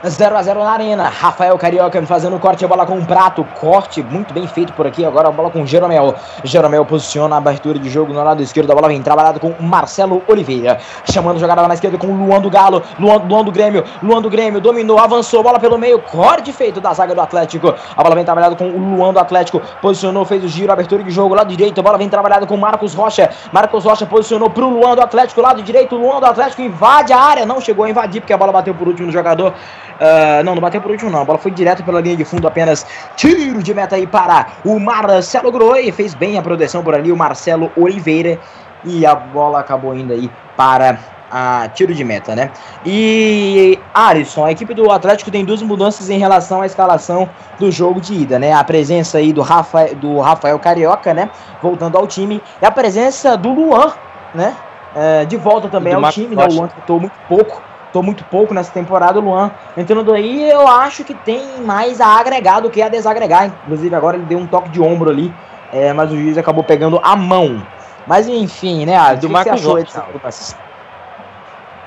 [0.08, 1.08] 0 a 0 na arena.
[1.08, 3.44] Rafael Carioca fazendo corte, a bola com um prato.
[3.60, 5.04] Corte muito bem feito por aqui.
[5.04, 6.14] Agora a bola com Jeromel.
[6.42, 8.70] Jeromel posiciona a abertura de jogo no lado esquerdo.
[8.70, 10.78] A bola vem trabalhada com Marcelo Oliveira.
[11.04, 12.82] Chamando a jogada na esquerda com Luan do Galo.
[12.98, 13.84] Luan, Luan do Grêmio.
[14.02, 15.42] Luan do Grêmio dominou, avançou.
[15.42, 15.98] Bola pelo meio.
[16.00, 17.74] Corte feito da zaga do Atlético.
[17.94, 19.60] A bola vem trabalhada com o Luan do Atlético.
[19.82, 21.34] Posicionou, fez o giro, abertura de jogo.
[21.34, 21.78] Lado direito.
[21.78, 23.28] A bola vem trabalhada com Marcos Rocha.
[23.52, 25.42] Marcos Rocha posicionou pro Luan do Atlético.
[25.42, 25.94] Lado direito.
[25.94, 27.44] Luan do Atlético invade a área.
[27.44, 29.52] Não chegou a invadir porque a bola bateu por último no jogador.
[30.00, 31.20] Uh, não, não bateu por último não.
[31.20, 32.86] A bola foi direto pela linha de fundo, apenas
[33.16, 35.92] tiro de meta aí para o Marcelo Groi.
[35.92, 38.38] Fez bem a proteção por ali, o Marcelo Oliveira.
[38.82, 40.98] E a bola acabou indo aí para
[41.30, 42.50] a tiro de meta, né?
[42.84, 48.00] E Alisson, a equipe do Atlético tem duas mudanças em relação à escalação do jogo
[48.00, 48.54] de ida, né?
[48.54, 51.30] A presença aí do, Rafa, do Rafael Carioca, né?
[51.62, 52.42] Voltando ao time.
[52.60, 53.92] E a presença do Luan,
[54.34, 54.56] né?
[54.96, 56.46] É, de volta também ao time, né?
[56.46, 60.66] O Luan tentou muito pouco tô muito pouco nessa temporada, o Luan entrando aí, eu
[60.66, 63.52] acho que tem mais a agregar do que a desagregar.
[63.64, 65.32] Inclusive, agora ele deu um toque de ombro ali,
[65.72, 67.62] é, mas o juiz acabou pegando a mão.
[68.06, 68.96] Mas enfim, né?
[68.96, 70.04] Ah, do Marcos Rocha.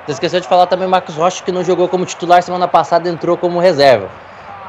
[0.05, 3.07] Você esqueceu de falar também o Marcos Rocha, que não jogou como titular semana passada,
[3.07, 4.09] entrou como reserva.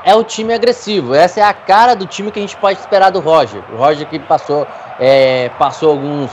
[0.05, 1.14] É o time agressivo.
[1.14, 3.62] Essa é a cara do time que a gente pode esperar do Roger.
[3.73, 4.66] O Roger que passou,
[5.01, 6.31] é, passou alguns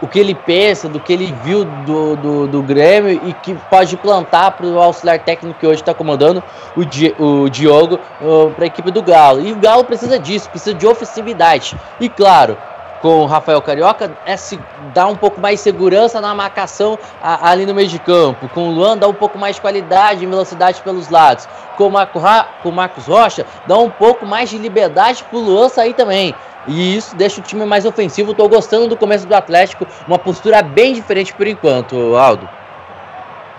[0.00, 3.96] o que ele pensa, do que ele viu do, do, do Grêmio e que pode
[3.96, 6.42] plantar para o auxiliar técnico que hoje está comandando
[6.76, 9.40] o, Di, o Diogo uh, para a equipe do Galo.
[9.40, 11.76] E o Galo precisa disso, precisa de ofensividade.
[12.00, 12.56] E claro,
[13.00, 14.58] com o Rafael Carioca é se
[14.94, 18.48] dá um pouco mais segurança na marcação a, ali no meio de campo.
[18.48, 21.48] Com o Luan dá um pouco mais de qualidade e velocidade pelos lados.
[21.76, 22.20] Com o, Marco,
[22.62, 26.34] com o Marcos Rocha dá um pouco mais de liberdade para o Luan sair também.
[26.66, 28.32] E isso deixa o time mais ofensivo.
[28.32, 29.86] Estou gostando do começo do Atlético.
[30.06, 32.48] Uma postura bem diferente por enquanto, Aldo.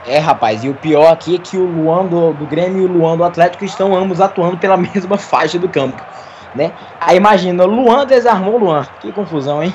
[0.06, 2.88] É, rapaz, e o pior aqui é que o Luan do, do Grêmio e o
[2.92, 6.02] Luan do Atlético estão ambos atuando pela mesma faixa do campo,
[6.56, 6.72] né?
[7.00, 8.86] Aí imagina, Luan desarmou Luan.
[9.00, 9.74] Que confusão, hein?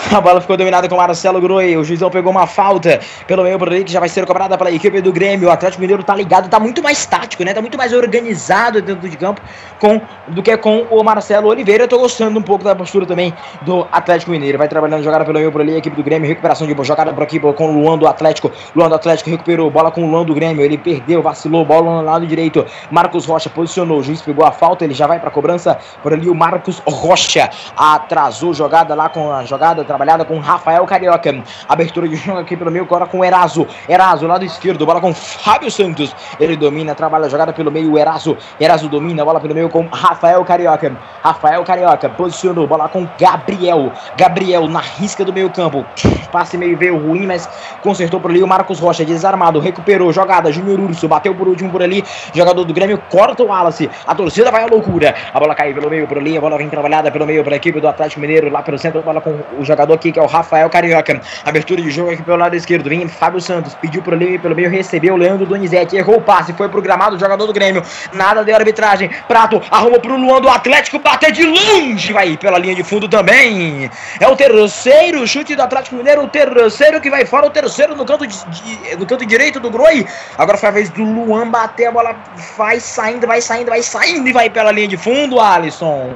[0.10, 1.76] A bola ficou dominada com Marcelo Groi.
[1.76, 4.70] O juizão pegou uma falta pelo meio por ali que já vai ser cobrada pela
[4.70, 5.48] equipe do Grêmio.
[5.48, 7.52] O Atlético Mineiro tá ligado, tá muito mais tático, né?
[7.52, 9.40] Tá muito mais organizado dentro de campo
[9.78, 11.84] com, do que com o Marcelo Oliveira.
[11.84, 14.58] Eu tô gostando um pouco da postura também do Atlético Mineiro.
[14.58, 15.74] Vai trabalhando jogada pelo meio por ali.
[15.74, 18.50] A equipe do Grêmio, recuperação de jogada por aqui com o Luan do Atlético.
[18.74, 20.64] Luan do Atlético recuperou bola com o Luan do Grêmio.
[20.64, 22.64] Ele perdeu, vacilou, bola no lado direito.
[22.90, 23.98] Marcos Rocha posicionou.
[23.98, 24.84] O juiz pegou a falta.
[24.84, 26.28] Ele já vai pra cobrança por ali.
[26.28, 30.86] O Marcos Rocha atrasou jogada lá com a jogada trabalhada com Rafael.
[30.86, 31.42] Carioca.
[31.68, 33.66] Abertura de jogo aqui pelo meio, agora com Eraso.
[33.88, 36.14] Eraso, lado esquerdo, bola com Fábio Santos.
[36.38, 38.36] Ele domina, trabalha a jogada pelo meio, Eraso.
[38.58, 40.96] Eraso domina, bola pelo meio com Rafael Carioca.
[41.22, 43.92] Rafael Carioca posicionou, bola com Gabriel.
[44.16, 45.84] Gabriel na risca do meio campo.
[46.30, 47.48] Passe meio veio ruim, mas
[47.82, 51.82] consertou por ali o Marcos Rocha, desarmado, recuperou, jogada, Júnior Urso, bateu por último por
[51.82, 55.74] ali, jogador do Grêmio, corta o Wallace, a torcida vai à loucura, a bola cai
[55.74, 58.20] pelo meio por ali, a bola vem trabalhada pelo meio para a equipe do Atlético
[58.20, 61.20] Mineiro, lá pelo centro, bola com o jogador jogador aqui que é o Rafael Carioca.
[61.44, 62.88] Abertura de jogo aqui pelo lado esquerdo.
[62.88, 66.52] Vem Fábio Santos, pediu pro meio, pelo meio, recebeu o Leandro Donizete, errou o passe,
[66.52, 67.82] foi programado o jogador do Grêmio.
[68.12, 69.10] Nada de arbitragem.
[69.26, 73.90] Prato arrumou pro Luan do Atlético, bater de longe, vai pela linha de fundo também.
[74.18, 78.04] É o terceiro chute do Atlético Mineiro, o terceiro que vai fora, o terceiro no
[78.04, 80.06] canto, de, de, no canto direito do Groi.
[80.36, 82.16] Agora foi a vez do Luan bater, a bola
[82.56, 86.14] vai saindo, vai saindo, vai saindo e vai pela linha de fundo, Alisson.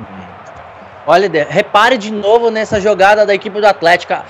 [1.07, 4.25] Olha, repare de novo nessa jogada da equipe do Atlético, a,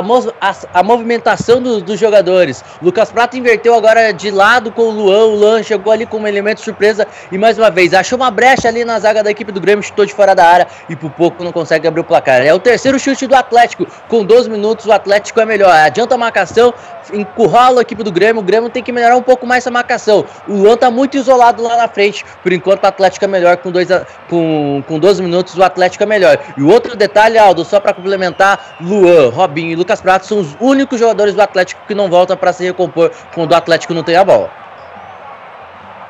[0.00, 2.64] a, a movimentação do, dos jogadores.
[2.82, 6.26] Lucas Prata inverteu agora de lado com o Luan, o Luan chegou ali com um
[6.26, 9.60] elemento surpresa e mais uma vez achou uma brecha ali na zaga da equipe do
[9.60, 12.44] Grêmio, chutou de fora da área e por pouco não consegue abrir o placar.
[12.44, 15.70] É o terceiro chute do Atlético, com 12 minutos o Atlético é melhor.
[15.70, 16.74] Adianta a marcação,
[17.12, 20.24] encurrala a equipe do Grêmio, o Grêmio tem que melhorar um pouco mais essa marcação.
[20.46, 23.70] O Luan tá muito isolado lá na frente, por enquanto o Atlético é melhor com,
[23.70, 23.88] dois,
[24.28, 26.38] com, com 12 minutos, o Atlético é melhor.
[26.56, 30.56] E o outro detalhe, Aldo, só para complementar, Luan, Robinho e Lucas Prato são os
[30.60, 34.16] únicos jogadores do Atlético que não voltam para se recompor quando o Atlético não tem
[34.16, 34.50] a bola.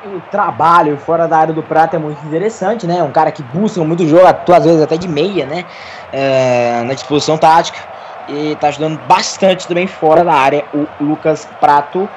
[0.06, 3.02] O trabalho fora da área do Prato é muito interessante, né?
[3.02, 5.64] Um cara que busca muito jogo, às vezes até de meia, né?
[6.12, 7.78] É, na disposição tática.
[8.28, 12.08] E tá ajudando bastante também fora da área o Lucas Prato,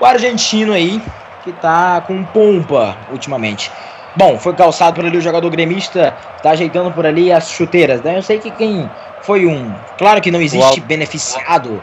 [0.00, 1.02] o argentino aí,
[1.42, 3.70] que tá com pompa ultimamente.
[4.16, 8.16] Bom, foi calçado por ali o jogador gremista, tá ajeitando por ali as chuteiras, né?
[8.16, 8.88] Eu sei que quem
[9.22, 9.74] foi um.
[9.98, 11.82] Claro que não existe beneficiado.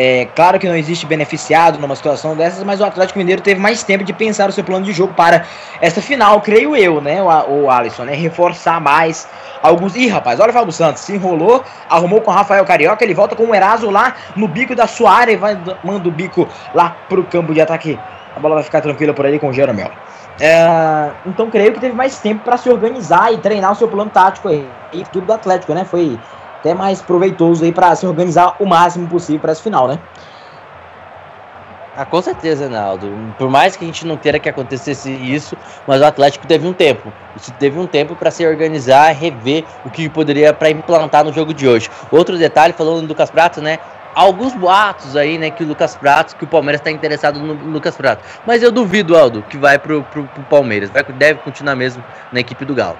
[0.00, 3.82] É claro que não existe beneficiado numa situação dessas, mas o Atlético Mineiro teve mais
[3.82, 5.44] tempo de pensar o seu plano de jogo para
[5.80, 7.20] essa final, creio eu, né?
[7.20, 8.14] O, o Alisson, né?
[8.14, 9.28] Reforçar mais
[9.60, 9.96] alguns.
[9.96, 13.34] Ih, rapaz, olha o Fábio Santos, se enrolou, arrumou com o Rafael Carioca, ele volta
[13.34, 16.96] com o Eraso lá no bico da sua área e vai manda o bico lá
[17.08, 17.98] pro campo de ataque.
[18.36, 19.90] A bola vai ficar tranquila por ali com o Jeromel.
[20.38, 24.10] É, então creio que teve mais tempo para se organizar e treinar o seu plano
[24.10, 24.64] tático aí.
[24.92, 25.84] E tudo do Atlético, né?
[25.84, 26.16] Foi
[26.68, 29.98] até mais proveitoso aí para se organizar o máximo possível para essa final, né?
[31.96, 33.10] Ah, com certeza, Naldo.
[33.36, 36.72] Por mais que a gente não queira que acontecesse isso, mas o Atlético teve um
[36.72, 37.12] tempo.
[37.34, 41.52] Isso teve um tempo para se organizar, rever o que poderia para implantar no jogo
[41.52, 41.90] de hoje.
[42.12, 43.78] Outro detalhe, falando do Lucas Prato, né?
[44.14, 47.96] alguns boatos aí, né, que o Lucas Prato, que o Palmeiras está interessado no Lucas
[47.96, 48.24] Prato.
[48.44, 50.90] Mas eu duvido, Aldo, que vai pro, pro, pro Palmeiras.
[50.90, 52.02] Vai, deve continuar mesmo
[52.32, 52.98] na equipe do Galo.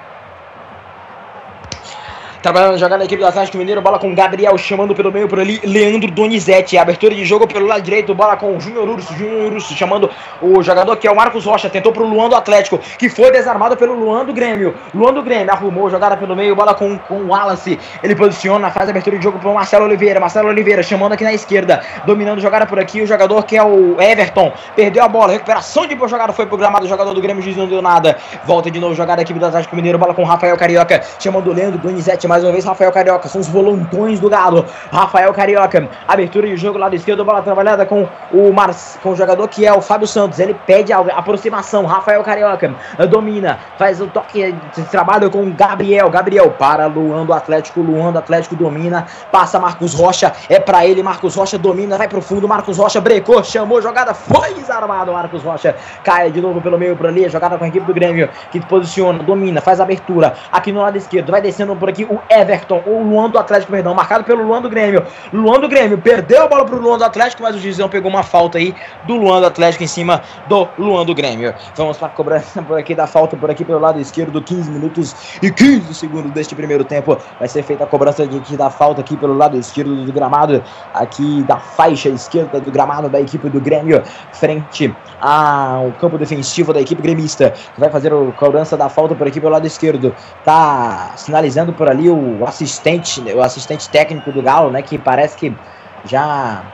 [2.42, 5.60] Trabalhando jogada da equipe do Atlético Mineiro, bola com Gabriel chamando pelo meio por ali,
[5.64, 6.78] Leandro Donizete.
[6.78, 10.08] Abertura de jogo pelo lado direito, bola com o Júnior Urso, Júnior Urso chamando
[10.40, 13.76] o jogador que é o Marcos Rocha, tentou pro Luan do Atlético, que foi desarmado
[13.76, 14.72] pelo Luan do Grêmio.
[14.94, 17.76] Luan do Grêmio arrumou jogada pelo meio, bola com, com o Wallace.
[18.04, 20.20] Ele posiciona, faz abertura de jogo pro Marcelo Oliveira.
[20.20, 23.02] Marcelo Oliveira chamando aqui na esquerda, dominando jogada por aqui.
[23.02, 26.86] O jogador que é o Everton perdeu a bola, recuperação de boa jogada foi programado.
[26.86, 28.16] O jogador do Grêmio diz não deu nada.
[28.44, 31.50] Volta de novo jogada da equipe do Atlético Mineiro, bola com o Rafael Carioca, chamando
[31.50, 32.64] o Leandro Donizete mais uma vez.
[32.64, 34.64] Rafael Carioca são os volantões do Galo.
[34.92, 38.70] Rafael Carioca, abertura de jogo lado esquerdo, bola trabalhada com o, Mar...
[39.02, 40.38] com o jogador que é o Fábio Santos.
[40.38, 41.86] Ele pede a aproximação.
[41.86, 42.74] Rafael Carioca
[43.10, 46.10] domina, faz o toque de trabalho com o Gabriel.
[46.10, 47.80] Gabriel para Luan do Atlético.
[47.80, 50.32] Luan do Atlético domina, passa Marcos Rocha.
[50.48, 51.02] É para ele.
[51.02, 52.48] Marcos Rocha domina, vai pro fundo.
[52.48, 55.12] Marcos Rocha brecou, chamou jogada, foi desarmado.
[55.12, 57.28] Marcos Rocha cai de novo pelo meio por ali.
[57.28, 61.30] Jogada com a equipe do Grêmio que posiciona, domina, faz abertura aqui no lado esquerdo.
[61.30, 62.82] Vai descendo por aqui o Everton.
[62.86, 65.04] O o Luan do Atlético, perdão, marcado pelo Luan do Grêmio.
[65.32, 68.22] Luan do Grêmio perdeu a bola pro Luan do Atlético, mas o Gizão pegou uma
[68.22, 68.74] falta aí
[69.06, 71.54] do Luan do Atlético em cima do Luan do Grêmio.
[71.76, 75.14] Vamos para a cobrança por aqui da falta por aqui pelo lado esquerdo, 15 minutos
[75.42, 77.16] e 15 segundos deste primeiro tempo.
[77.38, 81.42] Vai ser feita a cobrança de, da falta aqui pelo lado esquerdo do gramado, aqui
[81.44, 84.02] da faixa esquerda do gramado da equipe do Grêmio,
[84.32, 89.40] frente ao campo defensivo da equipe gremista, vai fazer a cobrança da falta por aqui
[89.40, 90.14] pelo lado esquerdo.
[90.44, 95.36] Tá sinalizando por ali o assistente assistente, o assistente técnico do Galo, né, que parece
[95.36, 95.60] que
[96.02, 96.70] já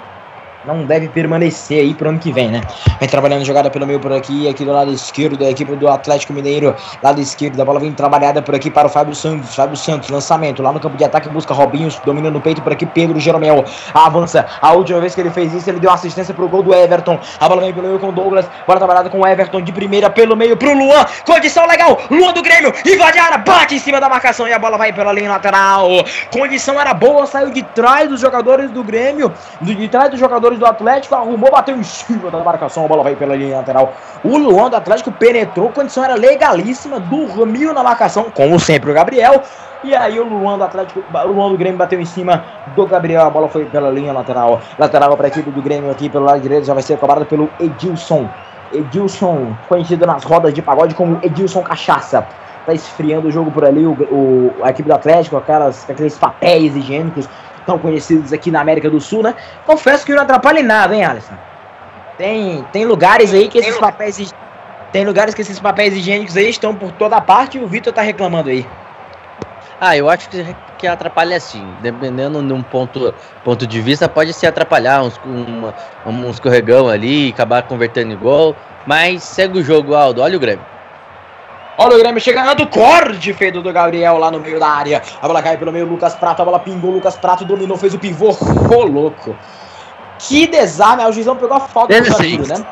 [0.66, 2.61] não deve permanecer aí pro ano que vem, né?
[2.98, 6.33] Vem trabalhando jogada pelo meio por aqui, aqui do lado esquerdo da equipe do Atlético
[6.33, 10.09] Mineiro, lado esquerdo, a bola vem trabalhada por aqui para o Fábio Santos, Fábio Santos,
[10.09, 13.64] lançamento lá no campo de ataque, busca Robinho, domina no peito por aqui, Pedro Jeromel,
[13.92, 17.18] avança, a última vez que ele fez isso, ele deu assistência pro gol do Everton,
[17.38, 20.09] a bola vem pelo meio com o Douglas, bola trabalhada com o Everton de primeira
[20.09, 24.00] pelo meio pro Luan, condição legal, Luan do Grêmio, invade a área, bate em cima
[24.00, 25.88] da marcação e a bola vai pela linha lateral,
[26.33, 30.66] condição era boa, saiu de trás dos jogadores do Grêmio, de trás dos jogadores do
[30.66, 33.92] Atlético, arrumou, bateu em cima da marcação, a bola vai pela linha lateral.
[34.22, 39.42] O Luan do Atlético penetrou, condição era legalíssima, dormiu na marcação, como sempre o Gabriel.
[39.82, 43.22] E aí o Luan do Atlético, o Luan do Grêmio bateu em cima do Gabriel,
[43.22, 44.60] a bola foi pela linha lateral.
[44.78, 47.50] Lateral para a equipe do Grêmio aqui pelo lado direito, já vai ser cobrada pelo
[47.60, 48.28] Edilson.
[48.72, 52.26] Edilson, conhecido nas rodas de pagode como Edilson Cachaça
[52.64, 56.74] tá esfriando o jogo por ali, o, o, a equipe do Atlético, aquelas, aqueles papéis
[56.74, 57.28] higiênicos
[57.66, 59.34] tão conhecidos aqui na América do Sul, né?
[59.66, 61.34] Confesso que não atrapalha em nada, hein, Alisson?
[62.16, 64.32] Tem, tem lugares aí que esses papéis
[64.92, 68.00] tem lugares que esses papéis higiênicos aí estão por toda parte e o Vitor tá
[68.00, 68.64] reclamando aí.
[69.80, 71.66] Ah, eu acho que, que atrapalha sim.
[71.82, 73.12] Dependendo de um ponto,
[73.42, 75.74] ponto de vista, pode se atrapalhar uns, uma,
[76.06, 78.54] um escorregão ali, acabar convertendo em gol.
[78.86, 80.22] Mas segue o jogo, Aldo.
[80.22, 80.64] Olha o Grêmio.
[81.77, 85.03] Olha o Grêmio chegando, corte feito do Gabriel lá no meio da área.
[85.20, 87.99] A bola cai pelo meio, Lucas Prato, a bola pingou, Lucas Prato dominou, fez o
[87.99, 89.37] pivô, ficou louco.
[90.18, 92.64] Que desarme, o Gizão pegou a falta do Brasil, né?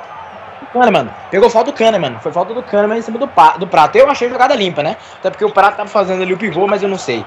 [0.73, 3.29] Kahneman, pegou falta do Kahneman, foi falta do Kahneman em cima do,
[3.59, 3.97] do Prato.
[3.97, 4.97] Eu achei jogada limpa, né?
[5.19, 7.25] Até porque o Prato tava fazendo ali o pivô, mas eu não sei.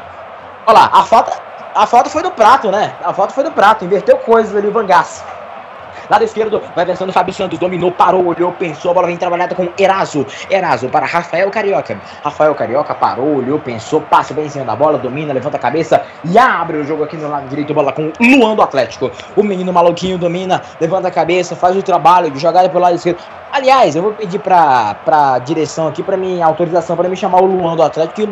[0.66, 1.38] Olha lá, a falta,
[1.76, 2.94] a falta foi do Prato, né?
[3.04, 5.24] A falta foi do Prato, inverteu coisas ali o Vangas.
[6.10, 7.60] Lado esquerdo, vai versando Fábio Santos.
[7.60, 8.92] Dominou, parou, olhou, pensou.
[8.92, 10.26] A bola vem trabalhada com Eraso.
[10.50, 12.00] Eraso para Rafael Carioca.
[12.24, 14.02] Rafael Carioca parou, olhou, pensou.
[14.02, 17.18] Passa bem em cima da bola, domina, levanta a cabeça e abre o jogo aqui
[17.18, 17.74] no lado direito.
[17.74, 19.12] Bola com Luan do Atlético.
[19.36, 23.20] O menino maluquinho domina, levanta a cabeça, faz o trabalho de jogada pelo lado esquerdo.
[23.52, 27.46] Aliás, eu vou pedir pra, pra direção aqui, pra mim, autorização para me chamar o
[27.46, 28.26] Luan do Atlético e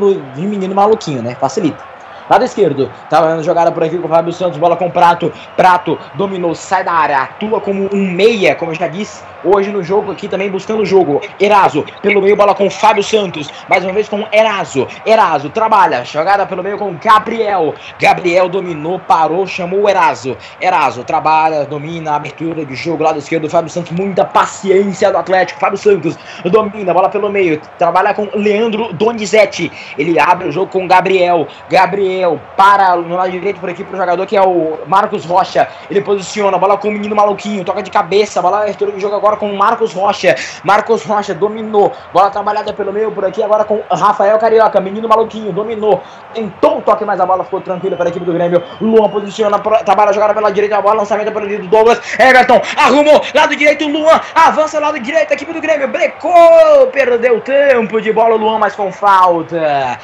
[0.45, 1.35] o menino maluquinho, né?
[1.35, 1.92] Facilita.
[2.29, 5.31] Lado esquerdo, tá jogada por aqui com o Fábio Santos, bola com Prato.
[5.57, 9.83] Prato dominou, sai da área, atua como um meia, como eu já disse hoje no
[9.83, 11.21] jogo aqui também buscando o jogo.
[11.39, 14.87] Eraso, pelo meio, bola com Fábio Santos, mais uma vez com Eraso.
[15.05, 17.75] Eraso trabalha, jogada pelo meio com Gabriel.
[17.99, 20.37] Gabriel dominou, parou, chamou o Eraso.
[20.61, 25.59] Eraso trabalha, domina, abertura de jogo, lado esquerdo, Fábio Santos, muita paciência do Atlético.
[25.59, 29.71] Fábio Santos domina, bola pelo meio, trabalha com Leandro Donizete.
[29.97, 31.47] Ele abre o jogo com Gabriel.
[31.69, 32.12] Gabriel
[32.55, 35.67] Para no lado direito por aqui pro jogador que é o Marcos Rocha.
[35.89, 39.37] Ele posiciona, bola com o menino maluquinho, toca de cabeça, bola abertura de jogo agora
[39.37, 40.35] com o Marcos Rocha.
[40.63, 45.51] Marcos Rocha dominou, bola trabalhada pelo meio por aqui agora com Rafael Carioca, menino maluquinho,
[45.51, 46.01] dominou,
[46.33, 48.63] tentou o toque, mas a bola ficou tranquila para a equipe do Grêmio.
[48.81, 51.99] Luan posiciona, trabalha a jogada pela direita, a bola, lançamento pelo lado do Douglas.
[52.19, 58.01] Everton arrumou, lado direito, Luan avança lado direito, a equipe do Grêmio brecou, perdeu tempo
[58.01, 59.99] de bola, Luan, mas com falta.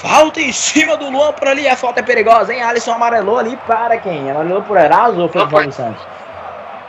[0.00, 1.68] Falta em cima do Luan por ali.
[1.68, 2.62] A falta é perigosa, hein?
[2.62, 4.30] Alisson amarelou ali para quem?
[4.30, 6.02] Amarelou por Eraso ou foi o Fábio Santos?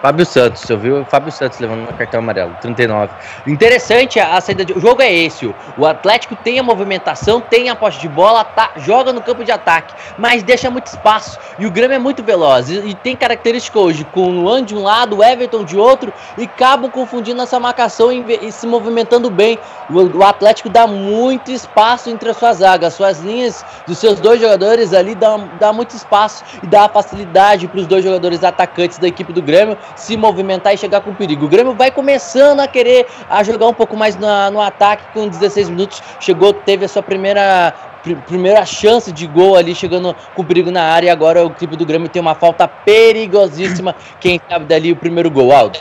[0.03, 1.05] Fábio Santos, você ouviu?
[1.05, 3.09] Fábio Santos levando um cartão amarelo, 39.
[3.47, 4.73] Interessante a, a saída de.
[4.73, 5.49] O jogo é esse.
[5.77, 9.51] O Atlético tem a movimentação, tem a posse de bola, tá, joga no campo de
[9.53, 11.39] ataque, mas deixa muito espaço.
[11.57, 12.69] E o Grêmio é muito veloz.
[12.69, 16.11] E, e tem característica hoje, com o Luan de um lado, o Everton de outro,
[16.37, 19.57] e acabam confundindo essa marcação e, e se movimentando bem.
[19.89, 22.93] O, o, Atlético dá muito espaço entre as suas zagas.
[22.93, 27.79] Suas linhas dos seus dois jogadores ali dá, dá muito espaço e dá facilidade para
[27.79, 31.45] os dois jogadores atacantes da equipe do Grêmio se movimentar e chegar com perigo.
[31.45, 35.27] O Grêmio vai começando a querer a jogar um pouco mais na, no ataque com
[35.27, 36.01] 16 minutos.
[36.19, 37.73] Chegou, teve a sua primeira
[38.03, 41.07] pr primeira chance de gol ali, chegando com perigo na área.
[41.07, 43.95] E agora o equipe do Grêmio tem uma falta perigosíssima.
[44.19, 45.79] Quem sabe dali o primeiro gol, Aldo?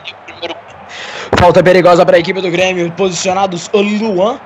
[1.39, 2.91] Falta perigosa para a equipe do Grêmio.
[2.93, 4.39] Posicionados o Luan,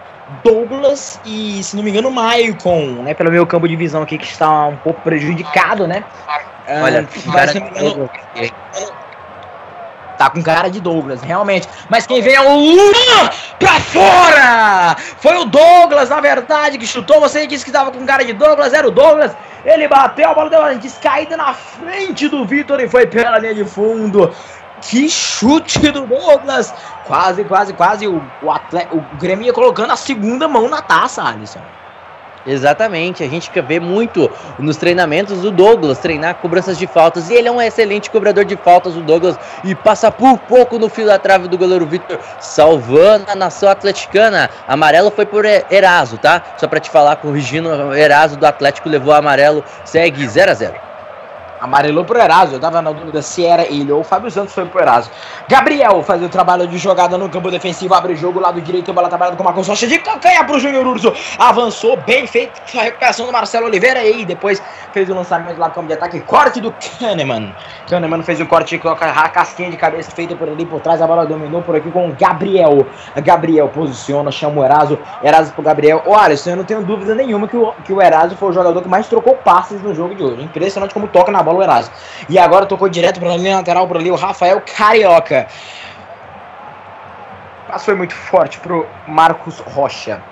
[0.43, 3.15] Douglas e, se não me engano, Maicon, né?
[3.15, 6.03] Pelo meu campo de visão aqui, que está um pouco prejudicado, né?
[6.83, 8.11] Olha, mas, se não me engano,
[10.17, 11.69] Tá com cara de Douglas, realmente.
[11.89, 14.97] Mas quem vem é o Luan pra fora!
[15.19, 17.21] Foi o Douglas, na verdade, que chutou.
[17.21, 19.33] Você disse que tava com cara de Douglas, era o Douglas.
[19.65, 23.55] Ele bateu, a bola deu uma descaída na frente do Vitor e foi pela linha
[23.55, 24.33] de fundo.
[24.81, 26.73] Que chute do Douglas!
[27.05, 31.23] Quase, quase, quase o, o, atleta, o Grêmio ia colocando a segunda mão na taça,
[31.23, 31.61] Alisson.
[32.47, 37.49] Exatamente, a gente vê muito nos treinamentos o Douglas treinar cobranças de faltas e ele
[37.49, 41.19] é um excelente cobrador de faltas, o Douglas, e passa por pouco no fio da
[41.19, 44.49] trave do goleiro Vitor, salvando a nação atleticana.
[44.69, 46.43] Amarelo foi por Eraso, tá?
[46.57, 50.96] Só para te falar, corrigindo, Eraso do Atlético levou amarelo, segue 0 a 0
[51.67, 52.55] Amarelou pro Eraso.
[52.55, 55.11] Eu tava na dúvida se era ele ou o Fábio Santos foi pro Eraso.
[55.49, 57.93] Gabriel faz o trabalho de jogada no campo defensivo.
[57.93, 61.13] Abre o jogo, lado direito, bola trabalhada com uma Rocha de cancanha pro Júnior Urso.
[61.39, 62.61] Avançou, bem feito.
[62.77, 64.05] A recuperação do Marcelo Oliveira.
[64.05, 64.63] E depois
[64.93, 66.21] fez o lançamento lá no campo de ataque.
[66.21, 67.55] Corte do Kahneman.
[67.89, 71.03] Kahneman fez o corte com a casquinha de cabeça feita por ali por trás.
[71.03, 72.87] A bola dominou por aqui com o Gabriel.
[73.17, 74.99] Gabriel posiciona, chama o Eraso.
[75.23, 76.03] Eraso pro Gabriel.
[76.15, 78.89] Alisson, eu não tenho dúvida nenhuma que o, que o Eraso foi o jogador que
[78.89, 80.43] mais trocou passes no jogo de hoje.
[80.43, 81.91] Impressionante como toca na bola o Eraso.
[82.29, 85.47] E agora tocou direto para a linha lateral por ali o Rafael Carioca.
[87.69, 90.23] Mas foi muito forte pro Marcos Rocha.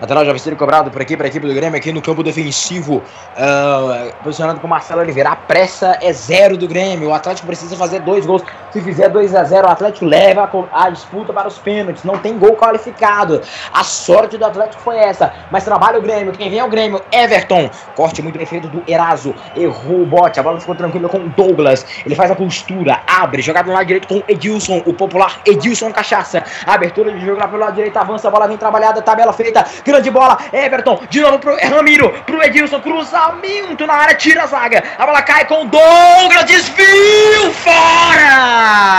[0.00, 2.22] Lateral já vai ser cobrado por aqui, para a equipe do Grêmio, aqui no campo
[2.22, 3.02] defensivo.
[3.36, 5.30] Uh, posicionado com Marcelo Oliveira.
[5.30, 7.10] A pressa é zero do Grêmio.
[7.10, 8.42] O Atlético precisa fazer dois gols.
[8.72, 12.04] Se fizer 2 a 0 o Atlético leva a, a, disputa para os pênaltis.
[12.04, 13.42] Não tem gol qualificado.
[13.72, 15.32] A sorte do Atlético foi essa.
[15.50, 16.32] Mas trabalha o Grêmio.
[16.32, 17.02] Quem vem é o Grêmio.
[17.12, 17.68] Everton.
[17.96, 19.34] Corte muito bem feito do Eraso.
[19.56, 20.38] Errou o bote.
[20.38, 21.84] A bola ficou tranquila com o Douglas.
[22.06, 23.00] Ele faz a costura.
[23.06, 23.42] Abre.
[23.42, 24.82] Jogada no lado direito com Edilson.
[24.86, 26.44] O popular Edilson Cachaça.
[26.64, 27.96] Abertura de jogo lá pelo lado direito.
[27.96, 28.28] Avança.
[28.28, 29.02] A bola vem trabalhada.
[29.02, 29.64] Tabela feita.
[29.90, 34.84] Grande bola, Everton, de novo pro Ramiro, pro Edilson, cruzamento na área, tira a zaga.
[34.96, 38.90] A bola cai com Douglas, desvio fora!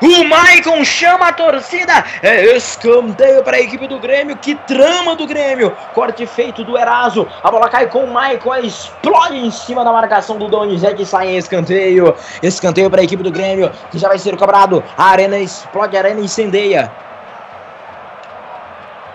[0.00, 5.26] O Maicon chama a torcida, é escanteio para a equipe do Grêmio, que trama do
[5.26, 5.76] Grêmio.
[5.92, 10.38] Corte feito do Eraso, a bola cai com o Maicon, explode em cima da marcação
[10.38, 12.14] do Donizete sai em escanteio.
[12.40, 14.84] Escanteio para a equipe do Grêmio, que já vai ser cobrado.
[14.96, 16.88] A arena explode, a arena incendeia.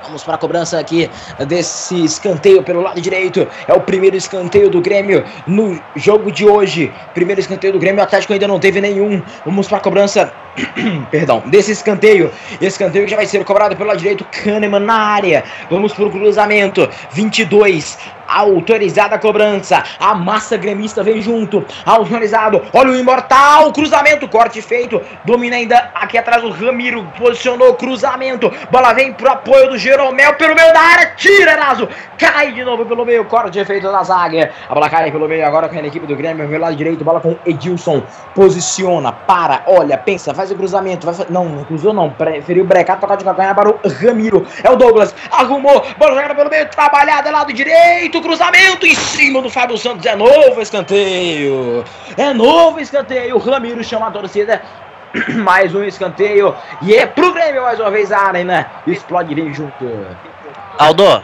[0.04, 1.10] Vamos para a cobrança aqui
[1.48, 3.48] desse escanteio pelo lado direito.
[3.68, 6.92] É o primeiro escanteio do Grêmio no jogo de hoje.
[7.14, 8.02] Primeiro escanteio do Grêmio.
[8.02, 9.22] O Atlético ainda não teve nenhum.
[9.46, 10.34] Vamos para a cobrança.
[11.12, 12.32] Perdão, desse escanteio.
[12.60, 14.26] Escanteio que já vai ser cobrado pelo lado direito.
[14.26, 15.44] Kahneman na área.
[15.70, 16.90] Vamos para o cruzamento.
[17.12, 17.98] 22
[18.32, 19.84] autorizada a cobrança.
[20.00, 21.66] A massa gremista vem junto.
[21.86, 22.62] Autorizado.
[22.74, 23.72] Olha o imortal.
[23.74, 24.28] Cruzamento.
[24.28, 25.02] Corte feito.
[25.26, 27.04] Domina ainda aqui atrás o Ramiro.
[27.18, 27.76] Posicionou.
[27.76, 28.52] Cruzamento.
[28.72, 31.14] Bola vem pro apoio do Jeromel pelo meio da área.
[31.18, 31.88] Tira, Naso.
[32.18, 33.26] Cai de novo pelo meio.
[33.26, 34.52] Corte feito da zaga.
[34.70, 36.48] A bola cai pelo meio agora com a equipe do Grêmio.
[36.48, 37.04] Pelo lado direito.
[37.04, 38.02] Bola com Edilson.
[38.34, 39.12] Posiciona.
[39.12, 39.64] Para.
[39.68, 39.98] Olha.
[39.98, 40.34] Pensa.
[40.34, 41.06] Faz o cruzamento.
[41.06, 41.26] Vai...
[41.30, 42.10] Não, não cruzou não.
[42.10, 43.00] Preferiu brecar.
[43.00, 44.46] Tocar de calcanhar para o Ramiro.
[44.64, 45.14] É o Douglas.
[45.32, 45.86] Arrumou.
[45.98, 46.70] Bola jogada pelo meio.
[46.70, 47.32] Trabalhada.
[47.32, 50.06] Lado direito cruzamento em cima do Fábio Santos.
[50.06, 51.84] É novo escanteio.
[52.18, 53.36] É novo escanteio.
[53.36, 54.62] O Ramiro chama a torcida.
[55.44, 56.56] mais um escanteio.
[56.82, 58.70] E é pro Grêmio mais uma vez a arena.
[58.88, 59.86] Explode vem junto.
[60.78, 61.24] Aldo.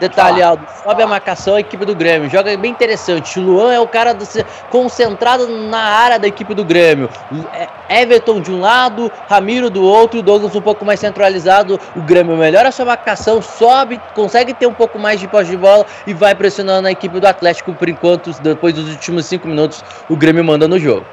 [0.00, 2.28] Detalhe, Aldo, sobe a marcação a equipe do Grêmio.
[2.28, 3.38] Joga bem interessante.
[3.38, 4.26] O Luan é o cara do,
[4.68, 7.08] concentrado na área da equipe do Grêmio.
[7.52, 11.78] É, Everton de um lado, Ramiro do outro, Douglas um pouco mais centralizado.
[11.94, 15.56] O Grêmio melhora a sua marcação, sobe, consegue ter um pouco mais de pós de
[15.56, 18.32] bola e vai pressionando a equipe do Atlético por enquanto.
[18.42, 21.06] Depois dos últimos cinco minutos, o Grêmio manda no jogo.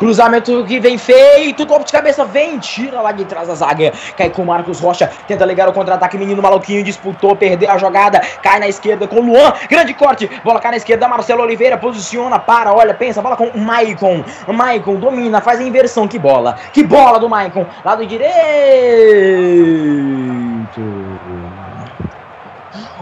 [0.00, 3.92] Cruzamento que vem feito, golpe de cabeça, vem, tira lá de trás da zaga.
[4.16, 8.18] Cai com o Marcos Rocha, tenta ligar o contra-ataque, menino maluquinho, disputou, perdeu a jogada,
[8.42, 12.38] cai na esquerda com o Luan, grande corte, bola cai na esquerda, Marcelo Oliveira posiciona,
[12.38, 14.24] para, olha, pensa, bola com o Maicon.
[14.48, 18.30] Maicon domina, faz a inversão, que bola, que bola do Maicon, lado direito.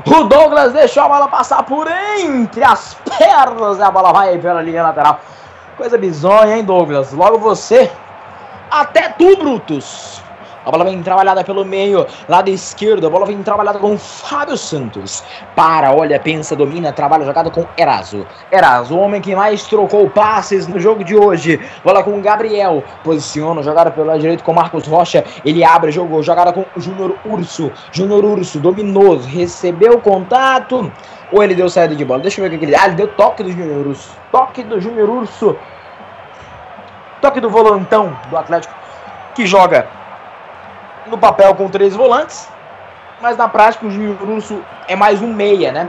[0.05, 1.87] O Douglas deixou a bola passar por
[2.19, 5.21] entre as pernas a bola vai pela linha lateral.
[5.79, 7.13] Coisa bizonha, hein, Douglas?
[7.13, 7.89] Logo você.
[8.69, 10.21] Até tu, Brutus.
[10.67, 13.07] A bola vem trabalhada pelo meio, lado esquerdo.
[13.07, 15.23] A bola vem trabalhada com Fábio Santos.
[15.55, 18.27] Para, olha, pensa, domina, trabalha jogada com Eraso.
[18.51, 21.61] Eraso, o homem que mais trocou passes no jogo de hoje.
[21.85, 22.83] Bola com Gabriel.
[23.05, 25.25] Posiciona, jogada pelo lado direito com Marcos Rocha.
[25.45, 27.71] Ele abre, jogou, jogada com Júnior Urso.
[27.93, 30.93] Júnior Urso dominou, recebeu o contato.
[31.31, 32.21] Ou ele deu saída de bola?
[32.21, 32.75] Deixa eu ver o que ele.
[32.75, 34.11] Ah, ele deu toque do Júnior Urso.
[34.33, 35.57] Toque do Júnior Urso.
[37.21, 38.75] Toque do volantão do Atlético.
[39.35, 39.87] Que joga
[41.07, 42.49] no papel com três volantes.
[43.21, 45.89] Mas na prática o Júnior Urso é mais um meia, né?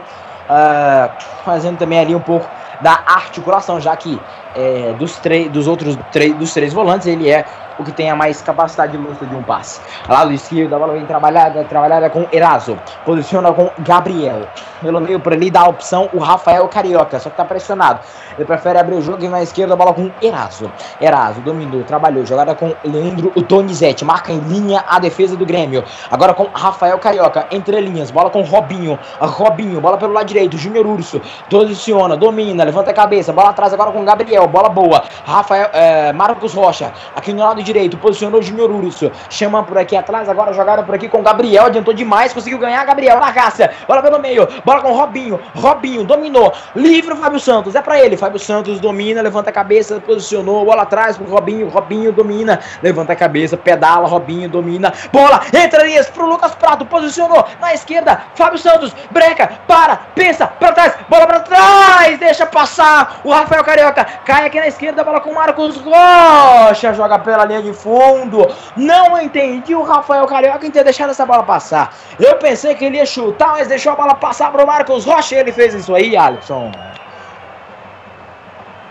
[0.49, 2.49] Uh, fazendo também ali um pouco
[2.81, 4.19] da articulação, já que
[4.55, 5.19] é, dos,
[5.51, 5.95] dos outros
[6.37, 7.45] dos três volantes, ele é
[7.79, 9.79] o que tem a mais capacidade de luta de um passe.
[10.07, 12.77] Lado esquerdo, a bola vem trabalhada, trabalhada com Eraso.
[13.05, 14.47] Posiciona com Gabriel.
[14.81, 17.99] Pelo meio, por ali dá a opção o Rafael Carioca, só que tá pressionado.
[18.37, 20.71] Ele prefere abrir o jogo e na esquerda a bola com Eraso.
[21.01, 24.05] Eraso dominou, trabalhou, jogada com Leandro Donizete.
[24.05, 25.83] Marca em linha a defesa do Grêmio.
[26.09, 28.97] Agora com Rafael Carioca, entre linhas, bola com Robinho.
[29.19, 31.21] Robinho, bola pelo lado direito, Júnior Urso.
[31.49, 35.03] Posiciona, domina, levanta a cabeça, bola atrás agora com Gabriel, bola boa.
[35.25, 39.11] Rafael, é, Marcos Rocha, aqui no lado direito, posicionou Júnior Urso.
[39.29, 41.65] Chama por aqui atrás, agora jogaram por aqui com Gabriel.
[41.65, 42.83] Adiantou demais, conseguiu ganhar.
[42.85, 43.69] Gabriel na raça.
[43.87, 45.39] Bola pelo meio, bola com Robinho.
[45.55, 46.51] Robinho dominou.
[46.75, 48.17] Livre o Fábio Santos, é pra ele.
[48.17, 50.65] Fábio Santos domina, levanta a cabeça, posicionou.
[50.65, 51.69] Bola atrás pro Robinho.
[51.69, 54.07] Robinho domina, levanta a cabeça, pedala.
[54.07, 54.91] Robinho domina.
[55.11, 58.21] Bola, entra linhas pro Lucas Prato, posicionou na esquerda.
[58.35, 63.19] Fábio Santos, breca, para, pensa, pra trás, bola pra trás, deixa passar.
[63.23, 67.73] O Rafael Carioca cai aqui na esquerda, bola com Marcos Rocha, joga pela linha de
[67.73, 68.47] fundo.
[68.75, 71.93] Não entendi o Rafael Carioca em ter deixado essa bola passar.
[72.19, 75.39] Eu pensei que ele ia chutar, mas deixou a bola passar pro Marcos Rocha e
[75.39, 76.71] ele fez isso aí, Alisson.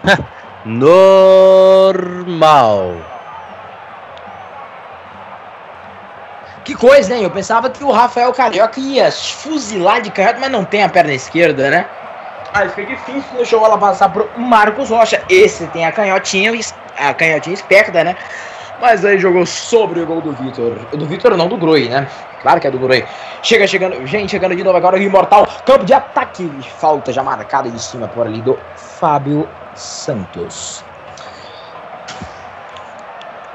[0.64, 1.98] Normal.
[6.64, 7.24] Que coisa, né?
[7.24, 11.14] Eu pensava que o Rafael Carioca ia fuzilar de canhoto, mas não tem a perna
[11.14, 11.86] esquerda, né?
[12.52, 15.22] Aí fica difícil, deixou ela passar pro Marcos Rocha.
[15.28, 16.52] Esse tem a canhotinha,
[16.98, 18.16] a canhotinha esperta, né?
[18.80, 20.74] Mas aí jogou sobre o gol do Vitor.
[20.92, 22.06] Do Vitor não, do Groi, né?
[22.42, 23.04] Claro que é do Groi.
[23.42, 25.46] Chega chegando, gente, chegando de novo agora o Imortal.
[25.66, 26.48] Campo de ataque.
[26.78, 30.84] Falta já marcada de cima por ali do Fábio Santos.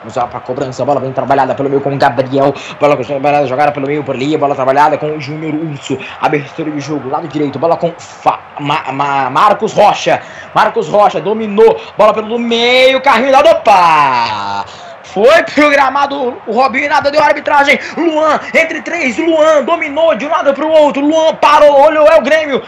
[0.04, 3.48] Vamos lá para cobrança, a bola vem trabalhada pelo meio com o Gabriel, bola trabalhada,
[3.48, 7.26] jogada pelo meio por ali, bola trabalhada com o Júnior Urso, abertura de jogo, lado
[7.26, 10.22] direito, bola com Fa Ma Ma Marcos Rocha,
[10.54, 14.83] Marcos Rocha dominou, bola pelo meio, carrinho da opa!
[15.14, 17.80] Foi programado o Robinho, nada deu arbitragem.
[17.96, 21.06] Luan, entre três, Luan dominou de um lado para o outro.
[21.06, 22.64] Luan parou, olhou, é o Grêmio.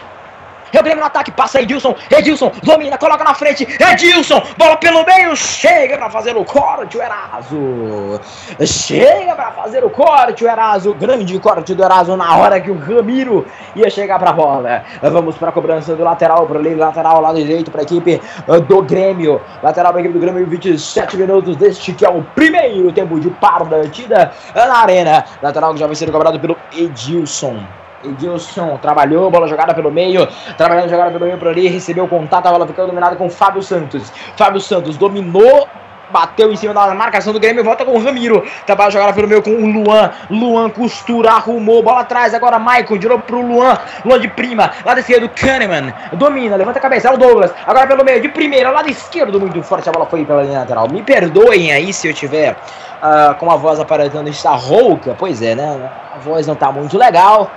[0.75, 5.05] É o Grêmio no ataque, passa Edilson, Edilson, domina, coloca na frente, Edilson, bola pelo
[5.05, 8.19] meio, chega para fazer o corte, o Eraso.
[8.65, 12.77] Chega para fazer o corte, o Eraso, grande corte do Eraso na hora que o
[12.77, 14.83] Ramiro ia chegar para a bola.
[15.01, 18.21] Vamos para a cobrança do lateral, para o lateral, lado direito para a equipe
[18.67, 19.39] do Grêmio.
[19.63, 23.29] Lateral para a equipe do Grêmio, 27 minutos deste que é o primeiro tempo de
[23.29, 25.23] partida na arena.
[25.41, 27.63] Lateral que já vai ser cobrado pelo Edilson.
[28.03, 30.27] Edilson trabalhou, bola jogada pelo meio,
[30.57, 33.61] trabalhando jogada pelo meio por ali, recebeu o contato, a bola ficando dominada com Fábio
[33.61, 34.11] Santos.
[34.35, 35.67] Fábio Santos dominou,
[36.09, 39.41] bateu em cima da marcação do Grêmio, volta com o Ramiro, trabalha jogada pelo meio
[39.41, 44.27] com o Luan, Luan costura, arrumou, bola atrás, agora Maicon, tirou pro Luan, Luan de
[44.27, 48.29] prima, lado esquerdo, Kahneman, domina, levanta a cabeça, é o Douglas, agora pelo meio, de
[48.29, 52.07] primeira, lado esquerdo, muito forte, a bola foi pela linha lateral, me perdoem aí se
[52.07, 56.55] eu tiver uh, com a voz aparentando estar rouca, pois é, né, a voz não
[56.55, 57.49] tá muito legal,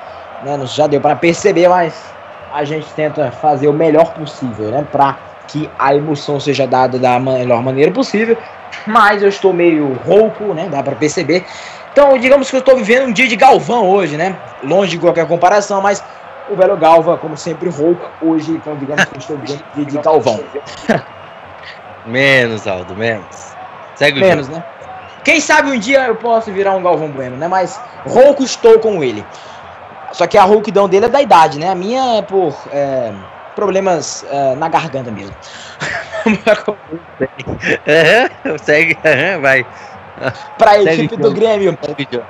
[0.42, 0.58] né?
[0.66, 1.94] Já deu para perceber, mas
[2.52, 4.86] a gente tenta fazer o melhor possível, né?
[4.90, 5.16] Para
[5.46, 8.36] que a emoção seja dada da melhor maneira possível.
[8.86, 10.68] Mas eu estou meio rouco, né?
[10.70, 11.44] Dá para perceber.
[11.92, 14.36] Então, digamos que eu estou vivendo um dia de Galvão hoje, né?
[14.62, 16.02] Longe de qualquer comparação, mas
[16.48, 18.52] o velho Galva, como sempre, rouco hoje.
[18.52, 20.40] Então, digamos que eu estou vivendo um dia de Galvão.
[22.06, 23.52] menos, Aldo, menos.
[23.94, 24.58] Segue menos, jogo.
[24.58, 24.64] né?
[25.24, 27.48] Quem sabe um dia eu posso virar um Galvão Bueno, né?
[27.48, 29.24] Mas rouco estou com ele.
[30.12, 31.70] Só que a rouquidão dele é da idade, né?
[31.70, 33.12] A minha é por é,
[33.54, 35.34] problemas é, na garganta mesmo.
[37.86, 38.96] é, segue,
[39.40, 39.66] vai.
[40.56, 41.78] Pra equipe do Grêmio.
[41.84, 42.20] Segue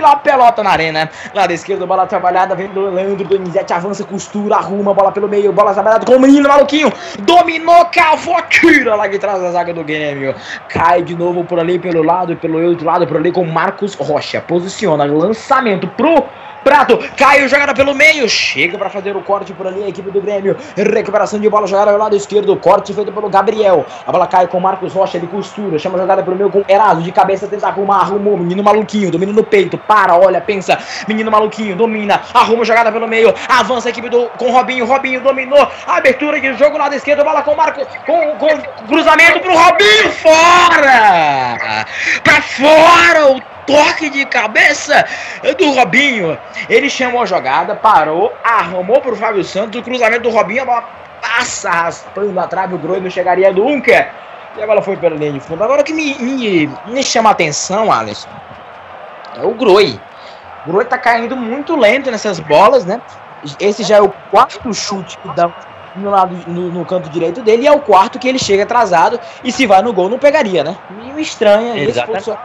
[0.00, 1.10] lá a pelota na arena.
[1.34, 2.54] Lado esquerdo, bola trabalhada.
[2.54, 3.72] Vem do Leandro Donizete.
[3.72, 4.94] Avança, costura, arruma.
[4.94, 5.52] Bola pelo meio.
[5.52, 6.92] Bola trabalhada com o menino maluquinho.
[7.20, 10.34] Dominou, cavou, tira lá de trás da zaga do Grêmio.
[10.68, 12.36] Cai de novo por ali, pelo lado.
[12.36, 14.40] Pelo outro lado, por ali com Marcos Rocha.
[14.40, 15.04] Posiciona.
[15.04, 16.24] Lançamento pro
[16.68, 20.20] Prato, Caio jogada pelo meio, chega para fazer o corte por ali a equipe do
[20.20, 20.54] Grêmio.
[20.76, 23.86] Recuperação de bola jogada ao lado esquerdo, corte feito pelo Gabriel.
[24.06, 27.00] A bola cai com Marcos Rocha, ele costura, chama a jogada pelo meio com Eraso,
[27.00, 31.74] de cabeça tenta arrumar, arrumou, menino maluquinho, domina no peito, para, olha, pensa, menino maluquinho,
[31.74, 36.52] domina, arruma jogada pelo meio, avança a equipe do, com Robinho, Robinho dominou, abertura de
[36.52, 41.86] jogo lado esquerdo, bola com Marcos, com, com cruzamento pro Robinho, fora!
[42.22, 45.04] Pra fora o toque de cabeça
[45.58, 46.38] do Robinho.
[46.70, 50.88] Ele chamou a jogada, parou, arrumou pro Fábio Santos, o cruzamento do Robinho, a bola
[51.20, 54.08] passa raspando a trave, o Groi não chegaria nunca.
[54.56, 55.62] E a bola foi pela linha de fundo.
[55.62, 58.28] Agora o que me, me, me chama a atenção, Alisson,
[59.36, 60.00] é o Groi.
[60.64, 63.00] O Groi tá caindo muito lento nessas bolas, né?
[63.60, 65.52] Esse já é o quarto chute que dá
[65.94, 69.20] no, lado, no, no, canto direito dele e é o quarto que ele chega atrasado
[69.44, 70.76] e se vai no gol não pegaria, né?
[70.90, 72.30] Me estranha Exatamente.
[72.30, 72.38] esse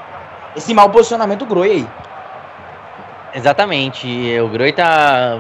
[0.56, 1.88] esse mau posicionamento do Groi aí.
[3.34, 4.08] Exatamente.
[4.40, 5.40] O Groi tá.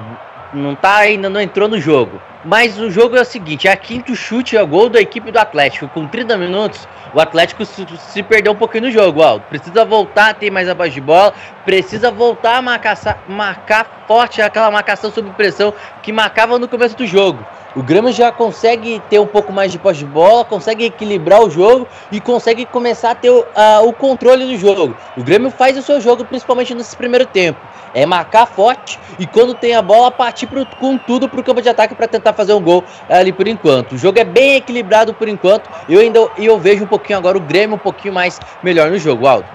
[0.53, 2.21] Não tá ainda, não entrou no jogo.
[2.45, 5.37] Mas o jogo é o seguinte: é a quinto chute a gol da equipe do
[5.37, 5.87] Atlético.
[5.87, 9.45] Com 30 minutos, o Atlético se, se perdeu um pouquinho no jogo, Aldo.
[9.49, 11.33] Precisa voltar a ter mais abaixo de bola.
[11.63, 17.05] Precisa voltar a marcar, marcar forte aquela marcação sob pressão que marcava no começo do
[17.05, 17.45] jogo.
[17.75, 21.49] O Grêmio já consegue ter um pouco mais de pós de bola, consegue equilibrar o
[21.49, 23.43] jogo e consegue começar a ter o,
[23.85, 24.95] o controle do jogo.
[25.17, 27.59] O Grêmio faz o seu jogo, principalmente nesse primeiro tempo.
[27.95, 31.61] É marcar forte e quando tem a bola, partir pro, com tudo para o campo
[31.61, 33.93] de ataque para tentar fazer um gol ali por enquanto.
[33.93, 35.69] O jogo é bem equilibrado por enquanto.
[35.87, 39.27] Eu ainda eu vejo um pouquinho agora o Grêmio um pouquinho mais melhor no jogo,
[39.27, 39.45] Aldo.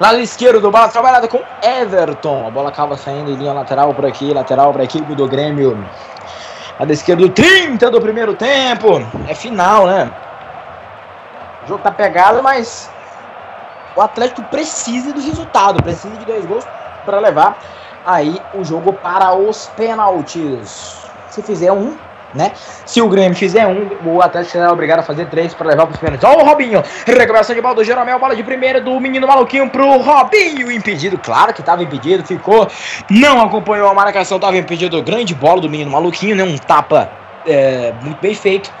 [0.00, 2.46] Lado esquerdo, bola trabalhada com Everton.
[2.46, 5.76] A bola acaba saindo em linha lateral por aqui, lateral para a equipe do Grêmio.
[6.78, 9.06] Lado esquerdo, 30 do primeiro tempo.
[9.28, 10.10] É final, né?
[11.64, 12.90] O jogo tá pegado, mas
[13.94, 16.66] o Atlético precisa do resultado, precisa de dois gols
[17.04, 17.58] para levar
[18.04, 20.98] aí o jogo para os pênaltis.
[21.30, 21.94] Se fizer um,
[22.34, 22.52] né?
[22.84, 25.94] Se o Grêmio fizer um, o Atlético será obrigado a fazer três para levar para
[25.94, 26.28] os pênaltis.
[26.28, 29.98] Ó o Robinho, recuperação de bola do Jeromel, bola de primeira do menino maluquinho pro
[29.98, 32.68] Robinho, impedido, claro que estava impedido, ficou,
[33.08, 36.44] não acompanhou a marcação, estava impedido, grande bola do menino maluquinho, né?
[36.44, 37.10] Um tapa
[37.46, 38.72] é, muito bem feito.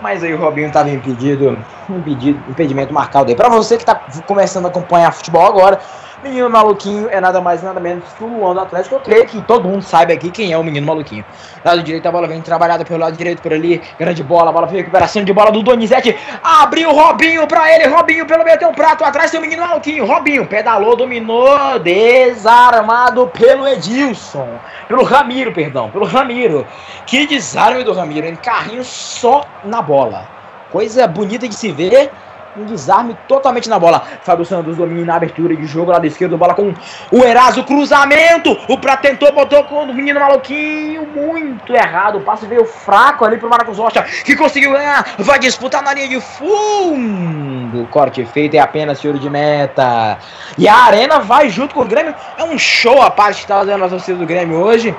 [0.00, 1.56] Mas aí o Robinho estava impedido,
[1.88, 3.36] impedido, impedimento marcado aí.
[3.36, 3.94] Para você que está
[4.26, 5.78] começando a acompanhar futebol agora,
[6.22, 8.94] Menino maluquinho é nada mais nada menos que o Luan do Atlético.
[8.94, 11.24] Eu creio que todo mundo sabe aqui quem é o menino maluquinho.
[11.64, 13.82] Lado direito, a bola vem trabalhada pelo lado direito por ali.
[13.98, 16.16] Grande bola, bola recuperação de bola do Donizete.
[16.40, 17.88] Abriu o Robinho pra ele.
[17.88, 19.04] Robinho pelo meio tem um prato.
[19.04, 20.06] Atrás tem o menino maluquinho.
[20.06, 21.80] Robinho pedalou, dominou.
[21.80, 24.60] Desarmado pelo Edilson.
[24.86, 25.90] Pelo Ramiro, perdão.
[25.90, 26.64] Pelo Ramiro.
[27.04, 30.28] Que desarme do Ramiro, em Carrinho só na bola.
[30.70, 32.12] Coisa bonita de se ver
[32.56, 34.02] um desarme totalmente na bola.
[34.22, 36.74] Fábio Santos domina na abertura de jogo, lado esquerdo, bola com
[37.10, 38.56] o Eraso, cruzamento.
[38.68, 42.18] O Pra tentou, botou com o menino maluquinho, muito errado.
[42.18, 45.14] O passe veio fraco ali pro Marcos Rocha, que conseguiu ganhar.
[45.18, 47.86] Vai disputar na linha de fundo.
[47.90, 50.18] Corte feito é apenas tiro de meta.
[50.58, 52.14] E a Arena vai junto com o Grêmio.
[52.36, 54.94] É um show a parte que está fazendo a torcida do Grêmio hoje.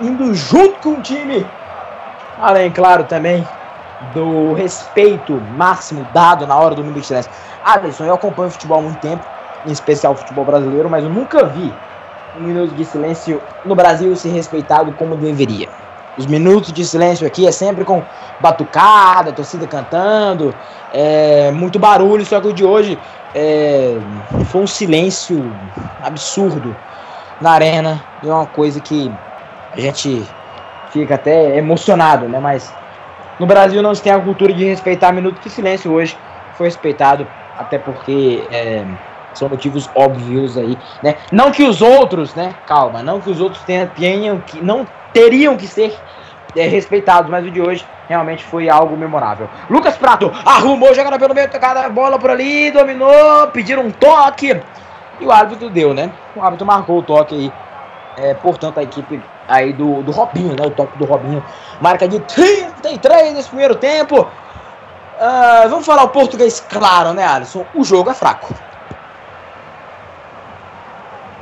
[0.00, 1.44] Indo junto com o time.
[2.40, 3.46] Além, claro, também
[4.00, 7.30] do respeito máximo dado na hora do minuto de silêncio.
[7.62, 9.26] Alisson, eu acompanho futebol há muito tempo,
[9.64, 11.72] em especial o futebol brasileiro, mas eu nunca vi
[12.36, 15.68] um minuto de silêncio no Brasil ser respeitado como deveria.
[16.16, 18.04] Os minutos de silêncio aqui é sempre com
[18.40, 20.54] batucada, torcida cantando,
[20.92, 22.98] é, muito barulho, só que o de hoje
[23.34, 23.96] é,
[24.46, 25.52] foi um silêncio
[26.02, 26.74] absurdo
[27.40, 29.10] na arena e é uma coisa que
[29.72, 30.24] a gente
[30.92, 32.38] fica até emocionado, né?
[32.38, 32.72] Mas
[33.38, 36.16] no Brasil não se tem a cultura de respeitar minuto de silêncio hoje.
[36.54, 37.26] Foi respeitado,
[37.58, 38.84] até porque é,
[39.32, 41.16] são motivos óbvios aí, né?
[41.32, 42.54] Não que os outros, né?
[42.66, 45.96] Calma, não que os outros tenham, tenham que não teriam que ser
[46.56, 49.48] é, respeitados, mas o de hoje realmente foi algo memorável.
[49.68, 54.60] Lucas Prato arrumou, jogada pelo meio, tocada a bola por ali, dominou, pediram um toque
[55.20, 56.10] e o árbitro deu, né?
[56.36, 57.52] O árbitro marcou o toque aí.
[58.16, 60.66] É, portanto, a equipe aí do, do Robinho, né?
[60.66, 61.42] O toque do Robinho.
[61.80, 64.20] Marca de 33 nesse primeiro tempo.
[64.22, 67.64] Uh, vamos falar o português claro, né, Alisson?
[67.74, 68.52] O jogo é fraco.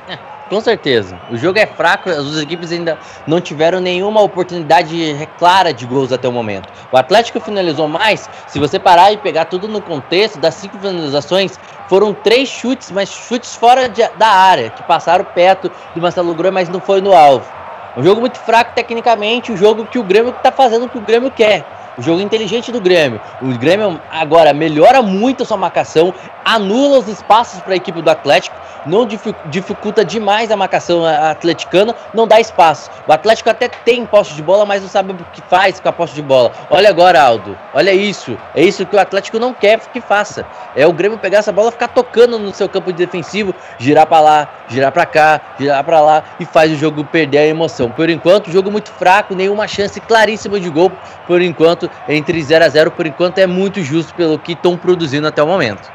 [0.08, 1.18] É, com certeza.
[1.30, 6.12] O jogo é fraco, as duas equipes ainda não tiveram nenhuma oportunidade clara de gols
[6.12, 6.68] até o momento.
[6.92, 8.28] O Atlético finalizou mais.
[8.46, 13.08] Se você parar e pegar tudo no contexto das cinco finalizações, foram três chutes, mas
[13.08, 17.14] chutes fora de, da área, que passaram perto do Marcelo Groi, mas não foi no
[17.14, 17.61] alvo.
[17.96, 21.02] Um jogo muito fraco tecnicamente, um jogo que o Grêmio está fazendo o que o
[21.02, 21.81] Grêmio quer.
[21.98, 23.20] O jogo inteligente do Grêmio.
[23.40, 26.14] O Grêmio agora melhora muito a sua marcação,
[26.44, 29.06] anula os espaços para a equipe do Atlético não
[29.46, 32.90] dificulta demais a marcação atleticana, não dá espaço.
[33.06, 35.92] O Atlético até tem posse de bola, mas não sabe o que faz com a
[35.92, 36.52] posse de bola.
[36.70, 37.56] Olha agora, Aldo.
[37.74, 38.36] Olha isso.
[38.54, 40.44] É isso que o Atlético não quer que faça.
[40.74, 44.20] É o Grêmio pegar essa bola, ficar tocando no seu campo de defensivo, girar para
[44.20, 47.90] lá, girar para cá, girar para lá e faz o jogo perder a emoção.
[47.90, 50.90] Por enquanto, jogo muito fraco, nenhuma chance claríssima de gol.
[51.26, 55.26] Por enquanto, entre 0 a 0, por enquanto é muito justo pelo que estão produzindo
[55.26, 55.90] até o momento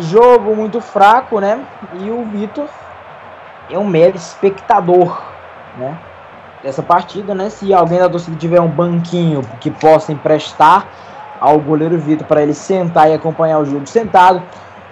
[0.00, 1.60] jogo muito fraco, né?
[2.00, 2.68] E o Vitor
[3.70, 5.22] é um mero espectador,
[5.76, 5.96] né?
[6.62, 7.48] Dessa partida, né?
[7.50, 10.86] Se alguém da torcida tiver um banquinho que possa emprestar
[11.40, 14.42] ao goleiro Vitor para ele sentar e acompanhar o jogo sentado,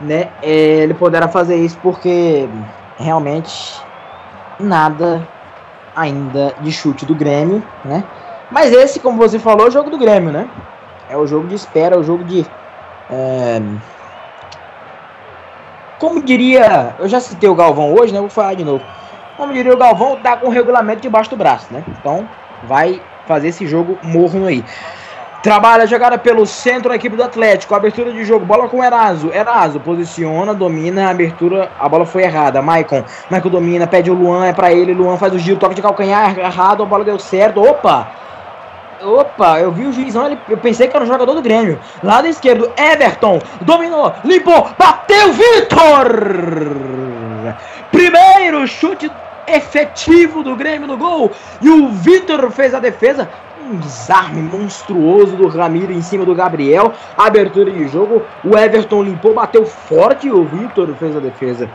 [0.00, 0.28] né?
[0.42, 2.48] É, ele poderá fazer isso porque
[2.96, 3.80] realmente
[4.60, 5.26] nada
[5.96, 8.04] ainda de chute do Grêmio, né?
[8.54, 10.48] Mas esse, como você falou, é o jogo do Grêmio, né?
[11.10, 12.46] É o jogo de espera, é o jogo de
[13.10, 13.60] é,
[15.98, 18.20] como diria, eu já citei o Galvão hoje, né?
[18.20, 18.84] Vou falar de novo.
[19.36, 21.82] Como diria o Galvão, tá com o regulamento debaixo do braço, né?
[21.88, 22.28] Então
[22.64, 24.64] vai fazer esse jogo morno aí.
[25.42, 27.74] Trabalha a jogada pelo centro da equipe do Atlético.
[27.74, 28.46] Abertura de jogo.
[28.46, 29.30] Bola com Eraso.
[29.32, 31.06] Eraso posiciona, domina.
[31.06, 31.70] A abertura.
[31.78, 32.62] A bola foi errada.
[32.62, 33.04] Maicon.
[33.30, 33.86] Maicon domina.
[33.86, 34.46] Pede o Luan.
[34.46, 34.94] É pra ele.
[34.94, 35.58] Luan faz o giro.
[35.58, 36.38] Toque de calcanhar.
[36.38, 36.82] Errado.
[36.82, 37.62] A bola deu certo.
[37.62, 38.08] Opa!
[39.04, 41.78] Opa, eu vi o juizão, eu pensei que era um jogador do Grêmio.
[42.02, 46.74] Lado esquerdo, Everton, dominou, limpou, bateu, Vitor!
[47.92, 49.10] Primeiro chute
[49.46, 51.30] efetivo do Grêmio no gol.
[51.60, 53.28] E o Vitor fez a defesa.
[53.70, 56.92] Um desarme monstruoso do Ramiro em cima do Gabriel.
[57.16, 58.22] Abertura de jogo.
[58.42, 61.68] O Everton limpou, bateu forte e o Vitor fez a defesa.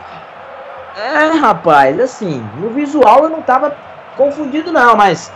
[0.96, 3.74] É, rapaz, assim, no visual eu não tava
[4.16, 5.32] confundido não, mas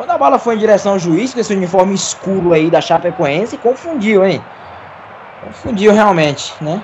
[0.00, 3.58] quando a bola foi em direção ao juiz, com esse uniforme escuro aí da Chapecoense,
[3.58, 4.42] confundiu, hein?
[5.44, 6.82] Confundiu realmente, né?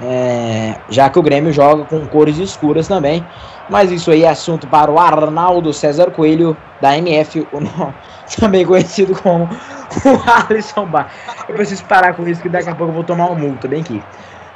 [0.00, 3.26] É, já que o Grêmio joga com cores escuras também.
[3.68, 7.94] Mas isso aí é assunto para o Arnaldo César Coelho, da MF, o nome,
[8.38, 11.08] também conhecido como o Alisson Bar.
[11.48, 13.80] Eu preciso parar com isso, que daqui a pouco eu vou tomar uma multa, bem
[13.80, 14.00] aqui.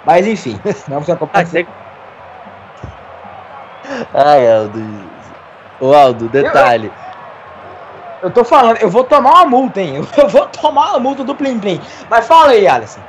[0.06, 1.66] Mas enfim, vamos acompanhar.
[4.14, 4.80] Ai, Aldo.
[5.80, 6.86] Ô, Aldo, detalhe.
[6.86, 7.11] Eu,
[8.22, 10.06] eu, tô falando, eu vou tomar uma multa, hein?
[10.16, 11.80] Eu vou tomar uma multa do Plim Plim.
[12.08, 13.00] Mas fala aí, Alisson.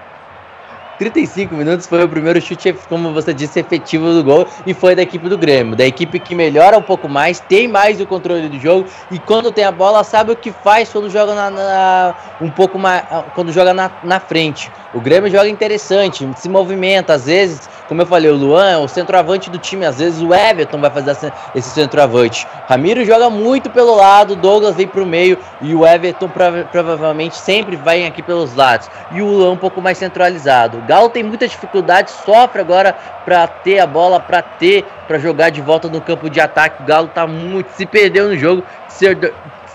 [0.97, 5.01] 35 minutos foi o primeiro chute, como você disse, efetivo do gol e foi da
[5.01, 8.59] equipe do Grêmio, da equipe que melhora um pouco mais, tem mais o controle do
[8.59, 12.49] jogo e quando tem a bola sabe o que faz quando joga na, na um
[12.49, 13.03] pouco mais,
[13.34, 14.72] quando joga na, na frente.
[14.94, 18.88] O Grêmio joga interessante, se movimenta, às vezes, como eu falei, o Luan é o
[18.88, 22.48] centroavante do time, às vezes o Everton vai fazer esse centroavante.
[22.68, 26.30] Ramiro joga muito pelo lado, Douglas vem pro meio e o Everton
[26.72, 28.88] provavelmente sempre vai aqui pelos lados.
[29.12, 30.78] E o Luan um pouco mais centralizado.
[30.78, 35.50] O Galo tem muita dificuldade, sofre agora para ter a bola, para ter, para jogar
[35.50, 36.84] de volta no campo de ataque.
[36.84, 39.08] O Galo tá muito, se perdeu no jogo, se,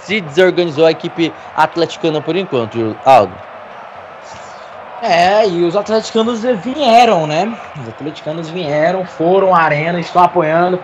[0.02, 3.48] se desorganizou a equipe atleticana por enquanto, Aldo.
[5.00, 7.56] É, e os atleticanos vieram, né?
[7.80, 10.82] Os atleticanos vieram, foram à arena, estão apoiando,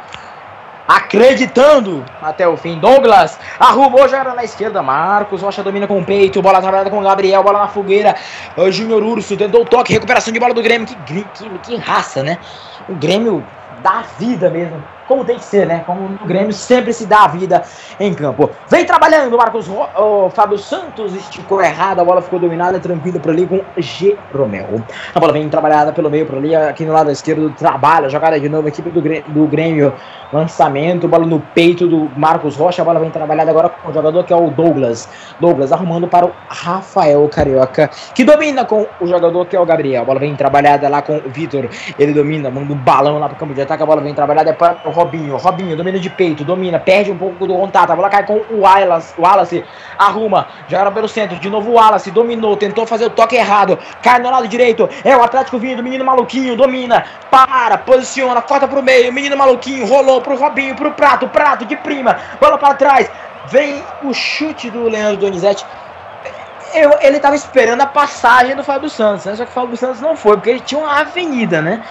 [0.86, 2.78] acreditando até o fim.
[2.78, 4.82] Douglas arrumou, já era na esquerda.
[4.82, 8.14] Marcos Rocha domina com o peito, bola trabalhada com Gabriel, bola na fogueira.
[8.56, 10.86] O Júnior Urso tentou o toque, recuperação de bola do Grêmio.
[10.86, 12.38] Que, que, que raça, né?
[12.88, 13.44] O Grêmio
[13.82, 15.82] dá vida mesmo como tem que ser, né?
[15.86, 17.62] Como no Grêmio sempre se dá a vida
[18.00, 18.50] em campo.
[18.68, 23.46] Vem trabalhando, Marcos o Fábio Santos esticou errado, a bola ficou dominada, tranquila por ali
[23.46, 24.82] com Jeromel.
[25.14, 28.48] A bola vem trabalhada pelo meio por ali, aqui no lado esquerdo, trabalha, jogada de
[28.48, 29.92] novo, equipe do Grêmio, do Grêmio,
[30.32, 34.24] lançamento, bola no peito do Marcos Rocha, a bola vem trabalhada agora com o jogador
[34.24, 35.08] que é o Douglas.
[35.40, 40.02] Douglas arrumando para o Rafael Carioca, que domina com o jogador que é o Gabriel.
[40.02, 43.36] A bola vem trabalhada lá com o Vitor, ele domina, manda um balão lá pro
[43.36, 45.36] campo de ataque, a bola vem trabalhada é para o Robinho.
[45.36, 47.90] Robinho domina de peito, domina, perde um pouco do contato.
[47.90, 49.14] A bola cai com o Wallace.
[49.18, 49.64] Wallace
[49.98, 51.36] arruma, joga pelo centro.
[51.38, 53.78] De novo o Wallace dominou, tentou fazer o toque errado.
[54.02, 54.88] Cai no lado direito.
[55.04, 59.12] É o Atlético vindo, menino maluquinho, domina, para, posiciona, corta pro meio.
[59.12, 63.10] Menino maluquinho rolou pro Robinho, pro Prato, Prato de prima, bola para trás.
[63.48, 65.66] Vem o chute do Leandro Donizete.
[66.72, 69.36] Eu, ele tava esperando a passagem do Fábio Santos, né?
[69.36, 71.84] Só que o Fábio Santos não foi, porque ele tinha uma avenida, né?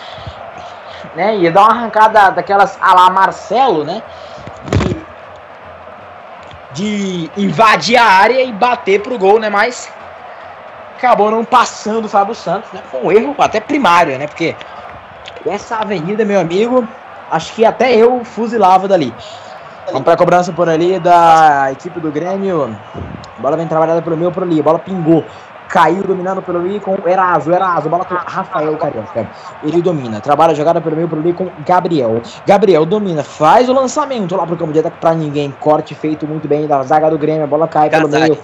[1.15, 1.37] Né?
[1.37, 4.01] Ia dar uma arrancada daquelas a lá Marcelo, né?
[6.73, 9.49] De, de invadir a área e bater pro gol, né?
[9.49, 9.91] Mas
[10.97, 12.81] acabou não passando o Fábio Santos, né?
[12.89, 14.27] Foi um erro até primário, né?
[14.27, 14.55] Porque
[15.45, 16.87] essa avenida, meu amigo,
[17.29, 19.13] acho que até eu fuzilava dali.
[19.87, 22.75] Vamos pra cobrança por ali da equipe do Grêmio.
[23.37, 24.59] Bola vem trabalhada pelo meu por ali.
[24.59, 25.25] A bola pingou
[25.73, 29.27] caiu dominando pelo meio com Eraso, Eraso, bola com Rafael Carioca.
[29.63, 32.21] Ele domina, trabalha a jogada pelo meio pelo meio com Gabriel.
[32.45, 35.51] Gabriel domina, faz o lançamento lá pro campo de ataque pra ninguém.
[35.59, 38.37] Corte feito muito bem da zaga do Grêmio, a bola cai pelo meio.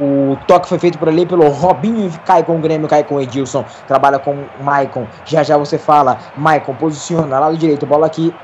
[0.00, 3.20] O toque foi feito por ali pelo Robinho, cai com o Grêmio, cai com o
[3.20, 5.06] Edilson, trabalha com o Maicon.
[5.24, 8.34] Já já você fala, Maicon posiciona lado direito, bola aqui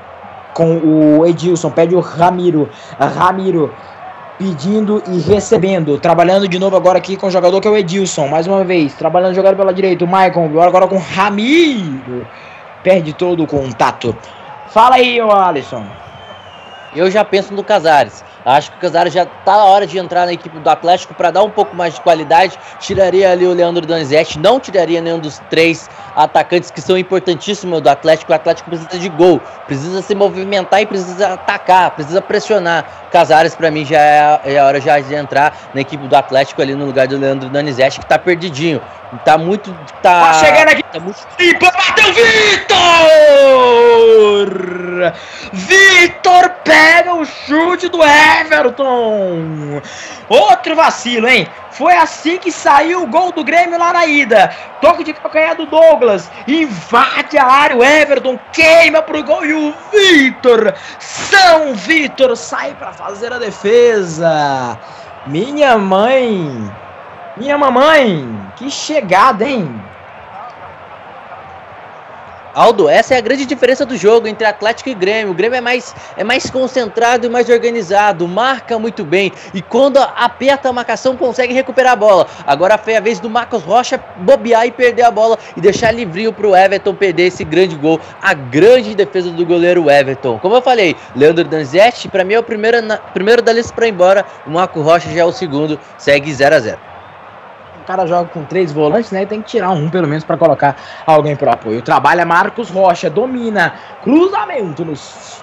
[0.53, 2.69] com o Edilson, pede o Ramiro.
[2.97, 3.73] Ramiro
[4.41, 5.99] pedindo e recebendo.
[5.99, 8.27] Trabalhando de novo agora aqui com o jogador que é o Edilson.
[8.27, 8.95] Mais uma vez.
[8.95, 10.03] Trabalhando jogando pela direita.
[10.03, 10.59] O Maicon.
[10.59, 12.25] Agora com o Ramiro.
[12.83, 14.17] Perde todo o contato.
[14.69, 15.85] Fala aí, ô Alisson.
[16.95, 18.23] Eu já penso no Casares.
[18.43, 21.29] Acho que o Casares já tá na hora de entrar na equipe do Atlético para
[21.29, 22.57] dar um pouco mais de qualidade.
[22.79, 27.89] Tiraria ali o Leandro Donizete, não tiraria nenhum dos três atacantes que são importantíssimos do
[27.89, 28.31] Atlético.
[28.31, 32.85] O Atlético precisa de gol, precisa se movimentar e precisa atacar, precisa pressionar.
[33.11, 36.61] Casares para mim já é, é, a hora já de entrar na equipe do Atlético
[36.61, 38.81] ali no lugar do Leandro Donizete que tá perdidinho.
[39.25, 40.83] Tá muito tá, tá chegando aqui.
[40.83, 41.19] Tá muito...
[41.37, 42.71] E bateu Vitor!
[45.51, 49.81] Vitor pega o chute do Everton.
[50.29, 51.45] Outro vacilo, hein?
[51.71, 54.55] Foi assim que saiu o gol do Grêmio lá na ida.
[54.81, 56.29] Toque de calcanhar do Douglas.
[56.47, 57.75] Invade a área.
[57.75, 59.45] O Everton queima pro gol.
[59.45, 64.77] E o Vitor, São Vitor, sai para fazer a defesa.
[65.25, 66.71] Minha mãe.
[67.35, 68.29] Minha mamãe.
[68.55, 69.80] Que chegada, hein?
[72.53, 75.31] Aldo, essa é a grande diferença do jogo entre Atlético e Grêmio.
[75.31, 79.97] O Grêmio é mais, é mais concentrado e mais organizado, marca muito bem e quando
[79.97, 82.27] aperta a marcação consegue recuperar a bola.
[82.45, 86.33] Agora foi a vez do Marcos Rocha bobear e perder a bola e deixar livrinho
[86.33, 88.01] para o Everton perder esse grande gol.
[88.21, 90.37] A grande defesa do goleiro Everton.
[90.39, 93.87] Como eu falei, Leandro Danzetti, para mim é o primeiro, na, primeiro da lista para
[93.87, 94.25] ir embora.
[94.45, 96.90] O Marcos Rocha já é o segundo, segue 0 a 0
[97.81, 99.25] o cara joga com três volantes, né?
[99.25, 100.75] Tem que tirar um pelo menos para colocar
[101.05, 101.81] alguém pro apoio.
[101.81, 103.73] Trabalha Marcos Rocha, domina,
[104.03, 104.93] cruzamento no,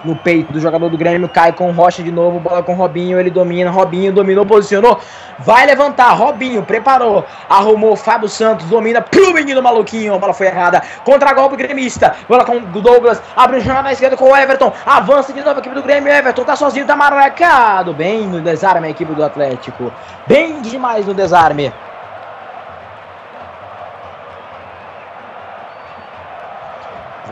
[0.03, 3.29] no peito do jogador do Grêmio, cai com Rocha de novo, bola com Robinho, ele
[3.29, 4.99] domina, Robinho dominou, posicionou,
[5.39, 10.81] vai levantar, Robinho preparou, arrumou, Fábio Santos domina pro menino maluquinho, a bola foi errada,
[11.03, 15.33] contra golpe gremista, bola com Douglas, abre o jornal na esquerda com o Everton, avança
[15.33, 18.91] de novo a equipe do Grêmio, Everton tá sozinho, tá marcado, bem no desarme a
[18.91, 19.91] equipe do Atlético,
[20.27, 21.73] bem demais no desarme.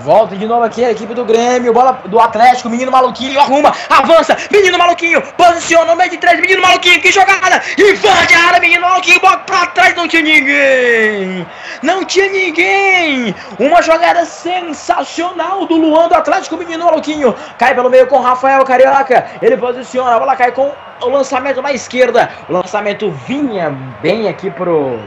[0.02, 4.38] Volta de novo aqui a equipe do Grêmio, bola do Atlético, menino maluquinho, arruma, avança,
[4.52, 8.82] menino maluquinho, posiciona no meio de três, menino maluquinho, que jogada, invade a área, menino
[8.82, 11.48] maluquinho, bola pra trás, não tinha ninguém,
[11.82, 18.08] não tinha ninguém, uma jogada sensacional do Luan do Atlético, menino maluquinho, cai pelo meio
[18.08, 20.72] com Rafael Carioca, ele posiciona, a bola cai com
[21.02, 23.72] o lançamento na esquerda, o lançamento vinha
[24.02, 25.00] bem aqui pro...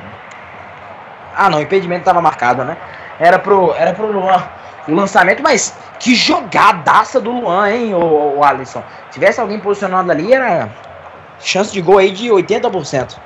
[1.37, 2.77] Ah não, impedimento tava marcado, né?
[3.19, 4.43] Era pro, era pro Luan
[4.89, 8.83] o lançamento, mas que jogadaça do Luan, hein, o, o Alisson.
[9.07, 10.69] Se tivesse alguém posicionado ali, era
[11.41, 13.17] chance de gol aí de 80%.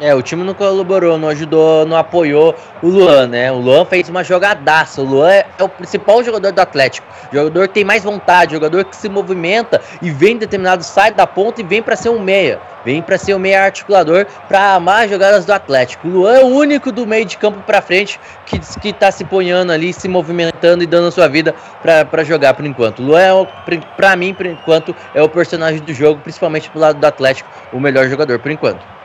[0.00, 3.52] É, o time não colaborou, não ajudou, não apoiou o Luan, né?
[3.52, 5.00] O Luan fez uma jogadaça.
[5.00, 7.06] O Luan é, é o principal jogador do Atlético.
[7.32, 11.60] Jogador que tem mais vontade, jogador que se movimenta e vem determinado, sai da ponta
[11.60, 12.60] e vem para ser um meia.
[12.84, 16.08] Vem para ser um meia articulador para amar as jogadas do Atlético.
[16.08, 19.24] O Luan é o único do meio de campo para frente que, que tá se
[19.24, 23.00] ponhando ali, se movimentando e dando a sua vida para jogar por enquanto.
[23.00, 26.98] O Luan, é, para mim, por enquanto, é o personagem do jogo, principalmente pro lado
[26.98, 29.01] do Atlético, o melhor jogador por enquanto.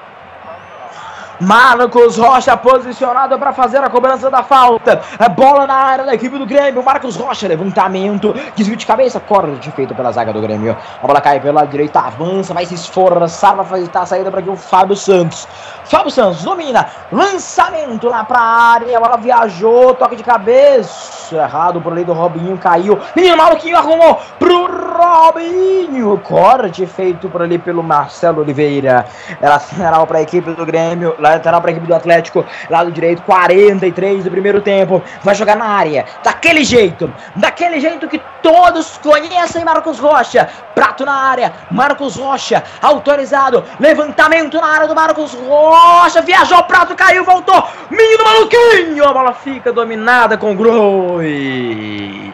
[1.40, 5.02] Marcos Rocha posicionado para fazer a cobrança da falta.
[5.18, 6.84] A bola na área da equipe do Grêmio.
[6.84, 8.34] Marcos Rocha, levantamento.
[8.56, 9.20] Desvio de cabeça.
[9.20, 10.76] Corte feito pela zaga do Grêmio.
[11.02, 14.50] A bola cai pela direita, avança, vai se esforçar para fazer a saída para aqui
[14.50, 15.48] o Fábio Santos.
[15.86, 16.88] Fábio Santos domina.
[17.12, 18.98] Lançamento lá para a área.
[18.98, 19.94] A bola viajou.
[19.94, 21.36] Toque de cabeça.
[21.36, 22.58] Errado por ali do Robinho.
[22.58, 23.00] Caiu.
[23.16, 24.68] Menino maluquinho arrumou pro
[24.98, 26.18] Robinho.
[26.20, 29.06] Corte feito por ali pelo Marcelo Oliveira.
[29.42, 33.22] Ela lateral para a equipe do Grêmio lateral para a equipe do Atlético, lado direito,
[33.24, 39.66] 43 do primeiro tempo, vai jogar na área, daquele jeito, daquele jeito que todos conhecem
[39.66, 46.64] Marcos Rocha, prato na área, Marcos Rocha, autorizado, levantamento na área do Marcos Rocha, viajou,
[46.64, 52.34] prato caiu, voltou, menino maluquinho, a bola fica dominada com o Groi.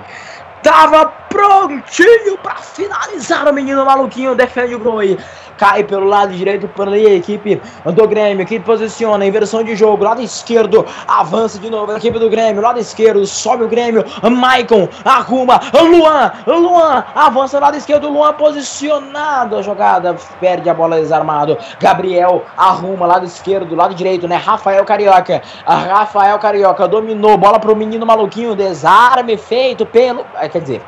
[0.62, 5.18] Tava prontinho para finalizar o menino maluquinho, defende o Groi
[5.58, 10.04] cai pelo lado direito por ali, a equipe do Grêmio, que posiciona, inversão de jogo,
[10.04, 14.88] lado esquerdo, avança de novo a equipe do Grêmio, lado esquerdo, sobe o Grêmio, Maicon,
[15.06, 22.44] arruma, Luan, Luan, avança lado esquerdo, Luan posicionado, a jogada, perde a bola desarmado, Gabriel,
[22.58, 28.56] arruma, lado esquerdo, lado direito, né, Rafael Carioca, Rafael Carioca, dominou, bola pro menino maluquinho,
[28.56, 30.82] desarme feito pelo, é, quer dizer,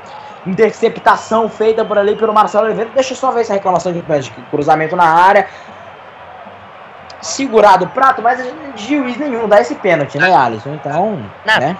[0.45, 2.91] interceptação feita por ali pelo Marcelo Oliveira.
[2.93, 4.01] Deixa eu só ver essa reclamação de
[4.51, 5.47] cruzamento na área.
[7.21, 8.39] Segurado o prato, mas
[8.75, 10.75] juiz nenhum dá esse pênalti, né, Alisson?
[10.75, 11.67] Então, nada.
[11.67, 11.77] Né?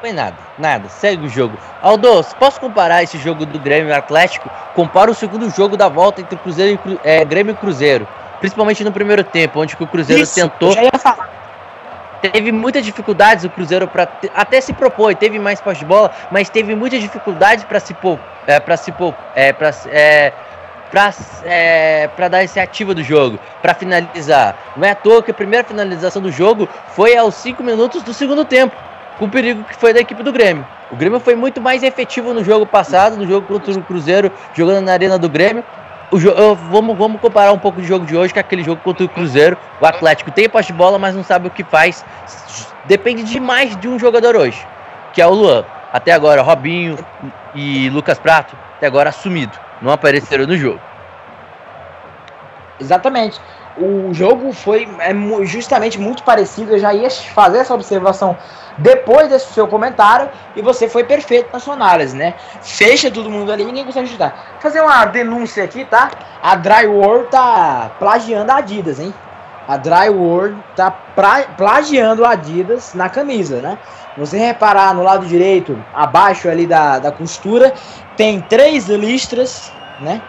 [0.00, 0.88] Foi nada, nada.
[0.88, 1.58] Segue o jogo.
[1.82, 4.48] Aldo, posso comparar esse jogo do Grêmio Atlético?
[4.74, 8.06] Compara o segundo jogo da volta entre Cruzeiro e é, Grêmio e Cruzeiro.
[8.38, 10.70] Principalmente no primeiro tempo, onde o Cruzeiro Isso, tentou.
[10.70, 11.39] Eu já ia falar
[12.20, 16.48] teve muitas dificuldades o Cruzeiro para até se propor, teve mais posse de bola, mas
[16.48, 20.32] teve muitas dificuldades para se pôr, é, para se pôr, é, para é,
[20.90, 21.12] para
[21.44, 24.56] é, dar iniciativa do jogo, para finalizar.
[24.76, 28.12] Não é à toa que a primeira finalização do jogo foi aos 5 minutos do
[28.12, 28.74] segundo tempo,
[29.18, 30.66] com o perigo que foi da equipe do Grêmio.
[30.90, 34.84] O Grêmio foi muito mais efetivo no jogo passado, no jogo contra o Cruzeiro, jogando
[34.84, 35.62] na arena do Grêmio,
[36.10, 39.04] o jogo, vamos, vamos comparar um pouco de jogo de hoje com aquele jogo contra
[39.04, 39.56] o Cruzeiro.
[39.80, 42.04] O Atlético tem posse de bola, mas não sabe o que faz.
[42.84, 44.66] Depende demais de um jogador hoje,
[45.12, 45.64] que é o Luan.
[45.92, 46.98] Até agora, Robinho
[47.54, 49.56] e Lucas Prato, até agora assumido.
[49.80, 50.80] Não apareceram no jogo.
[52.80, 53.40] Exatamente.
[53.76, 55.14] O jogo foi é,
[55.44, 56.72] justamente muito parecido.
[56.72, 58.36] Eu já ia fazer essa observação
[58.78, 62.34] depois desse seu comentário e você foi perfeito na sua análise, né?
[62.62, 64.58] Fecha todo mundo ali, ninguém consegue ajudar.
[64.60, 66.10] Fazer uma denúncia aqui, tá?
[66.42, 69.14] A Drywall tá plagiando a Adidas, hein?
[69.68, 73.78] A Drywall tá pra, plagiando a Adidas na camisa, né?
[74.16, 77.72] Você reparar no lado direito, abaixo ali da, da costura,
[78.16, 80.20] tem três listras, né?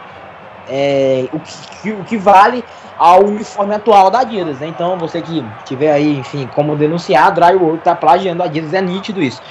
[0.67, 2.63] É, o, que, o que vale
[2.97, 4.67] ao uniforme atual da Adidas, né?
[4.67, 9.21] Então, você que tiver aí, enfim, como denunciar, Drywall tá plagiando a Adidas, é nítido
[9.21, 9.41] isso.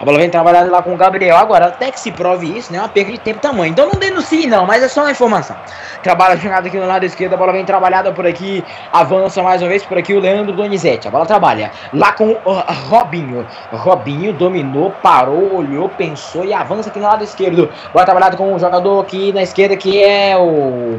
[0.00, 1.36] A bola vem trabalhada lá com o Gabriel.
[1.36, 2.78] Agora, até que se prove isso, né?
[2.78, 3.70] É uma perda de tempo tamanho.
[3.70, 5.54] Então não denuncie, não, mas é só uma informação.
[6.02, 7.34] Trabalha jogada aqui no lado esquerdo.
[7.34, 8.64] A bola vem trabalhada por aqui.
[8.90, 11.06] Avança mais uma vez por aqui o Leandro Donizete.
[11.06, 12.52] A bola trabalha lá com o
[12.88, 13.46] Robinho.
[13.70, 17.68] Robinho dominou, parou, olhou, pensou e avança aqui no lado esquerdo.
[17.92, 20.98] Bola trabalhada com o jogador aqui na esquerda que é o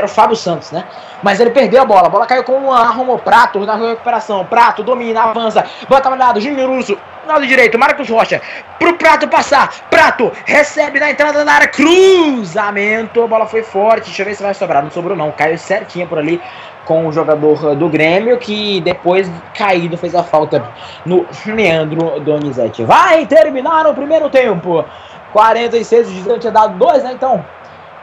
[0.00, 0.84] era o Fábio Santos, né?
[1.22, 2.06] Mas ele perdeu a bola.
[2.06, 4.44] A bola caiu com o arrumou Prato na recuperação.
[4.46, 5.64] Prato domina, avança.
[5.88, 6.98] Bota trabalhado, Júnior Urso.
[7.26, 8.40] Lado direito, Marcos Rocha.
[8.78, 9.70] Pro Prato passar.
[9.90, 11.68] Prato recebe na entrada da área.
[11.68, 13.22] Cruzamento.
[13.22, 14.06] A bola foi forte.
[14.06, 14.82] Deixa eu ver se vai sobrar.
[14.82, 15.30] Não sobrou, não.
[15.30, 16.40] Caiu certinho por ali
[16.86, 20.64] com o jogador do Grêmio, que depois caído fez a falta
[21.04, 22.82] no Leandro Donizete.
[22.84, 24.84] Vai terminar o primeiro tempo.
[25.32, 27.12] 46 de tinha dado dois, né?
[27.12, 27.44] Então,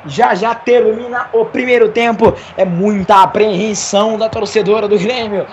[0.05, 2.33] já já termina o primeiro tempo.
[2.55, 5.45] É muita apreensão da torcedora do Grêmio.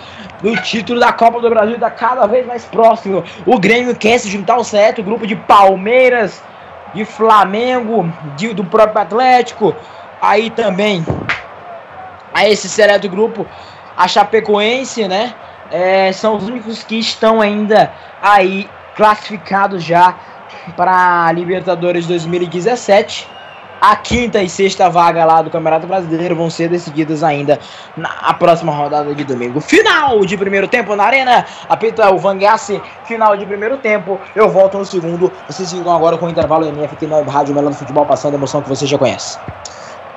[0.42, 3.24] O título da Copa do Brasil está cada vez mais próximo.
[3.46, 6.42] O Grêmio quer se juntar ao certo grupo de Palmeiras,
[6.92, 9.74] de Flamengo, de, do próprio Atlético.
[10.20, 11.04] Aí também
[12.32, 13.46] a esse seleto grupo,
[13.96, 15.34] a Chapecoense, né?
[15.70, 20.14] É, são os únicos que estão ainda aí classificados já
[20.76, 23.28] para Libertadores 2017.
[23.86, 27.60] A quinta e sexta vaga lá do Campeonato Brasileiro vão ser decididas ainda
[27.94, 29.60] na próxima rodada de domingo.
[29.60, 31.44] Final de primeiro tempo na Arena.
[31.68, 32.80] Apita o Vangassi.
[33.04, 34.18] Final de primeiro tempo.
[34.34, 35.30] Eu volto no segundo.
[35.46, 38.36] Vocês ficam agora com o intervalo MF aqui na Rádio Melão do Futebol, passando a
[38.36, 39.38] emoção que você já conhece.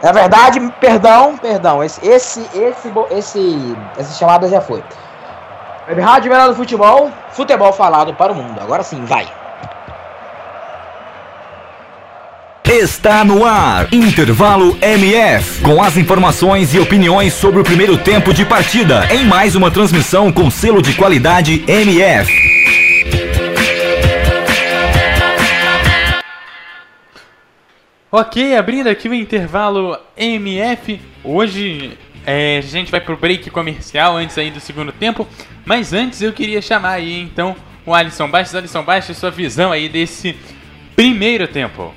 [0.02, 1.84] Na verdade, perdão, perdão.
[1.84, 4.82] Esse, esse, esse, esse, essa chamada já foi.
[6.02, 8.62] Rádio Melão do Futebol, futebol falado para o mundo.
[8.62, 9.28] Agora sim, vai.
[12.70, 18.44] Está no ar, Intervalo MF, com as informações e opiniões sobre o primeiro tempo de
[18.44, 22.30] partida, em mais uma transmissão com selo de qualidade MF.
[28.12, 34.38] Ok, abrindo aqui o intervalo MF, hoje é, a gente vai pro break comercial antes
[34.38, 35.26] aí do segundo tempo,
[35.66, 37.56] mas antes eu queria chamar aí então
[37.86, 38.54] o Alisson Baixos.
[38.56, 40.36] Alisson Baixos, sua visão aí desse
[40.98, 41.94] primeiro tempo.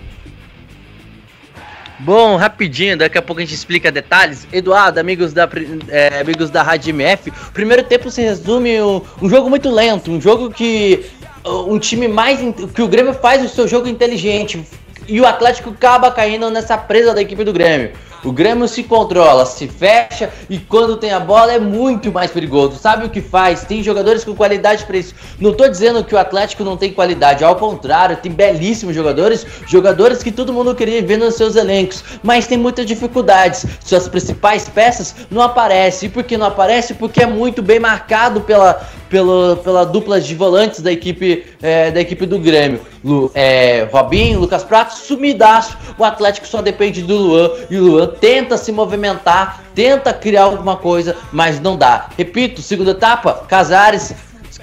[2.03, 4.47] Bom, rapidinho, daqui a pouco a gente explica detalhes.
[4.51, 5.49] Eduardo, amigos da,
[5.89, 10.11] é, amigos da Rádio MF, o primeiro tempo se resume um, um jogo muito lento,
[10.11, 11.05] um jogo que
[11.45, 12.41] um time mais
[12.75, 14.63] que o Grêmio faz o seu jogo inteligente
[15.07, 17.93] e o Atlético acaba caindo nessa presa da equipe do Grêmio.
[18.23, 22.79] O Grêmio se controla, se fecha e quando tem a bola é muito mais perigoso.
[22.79, 23.65] Sabe o que faz?
[23.65, 25.15] Tem jogadores com qualidade para isso.
[25.39, 30.23] Não tô dizendo que o Atlético não tem qualidade, ao contrário, tem belíssimos jogadores, jogadores
[30.23, 33.65] que todo mundo queria ver nos seus elencos, mas tem muitas dificuldades.
[33.85, 36.09] Suas principais peças não aparecem.
[36.09, 36.95] E por que não aparece?
[36.95, 42.01] Porque é muito bem marcado pela, pela, pela dupla de volantes da equipe, é, da
[42.01, 42.81] equipe do Grêmio.
[43.05, 45.77] Lu, é, Robinho, Lucas Prato, sumidaço.
[45.99, 50.77] O Atlético só depende do Luan e o Luan tenta se movimentar, tenta criar alguma
[50.77, 52.09] coisa, mas não dá.
[52.17, 54.15] Repito, segunda etapa, Casares,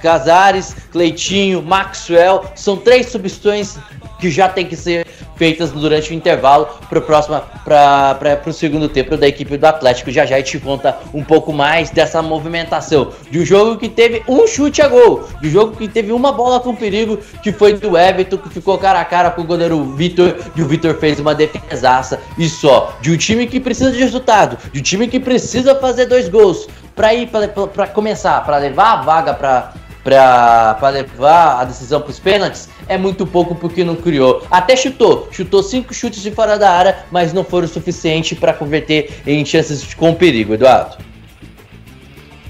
[0.01, 3.77] Casares, Cleitinho, Maxwell, são três substituições
[4.19, 5.05] que já tem que ser
[5.35, 10.11] feitas durante o intervalo para o próximo para o segundo tempo da equipe do Atlético.
[10.11, 13.11] Já já a gente conta um pouco mais dessa movimentação.
[13.29, 16.31] De um jogo que teve um chute a gol, de um jogo que teve uma
[16.31, 19.83] bola com perigo que foi do Everton que ficou cara a cara com o goleiro
[19.95, 22.19] Vitor e o Vitor fez uma defesaça.
[22.37, 26.05] E só de um time que precisa de resultado, de um time que precisa fazer
[26.07, 31.99] dois gols para ir para começar, para levar a vaga para para levar a decisão
[31.99, 34.45] para os pênaltis é muito pouco porque não criou.
[34.49, 38.53] Até chutou, chutou cinco chutes de fora da área, mas não foram o suficiente para
[38.53, 40.97] converter em chances com perigo, Eduardo.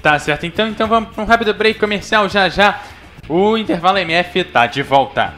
[0.02, 2.82] Tá certo, então, então vamos para um rápido break comercial já já.
[3.28, 5.34] O intervalo MF tá de volta.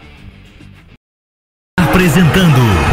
[1.78, 2.79] Apresentando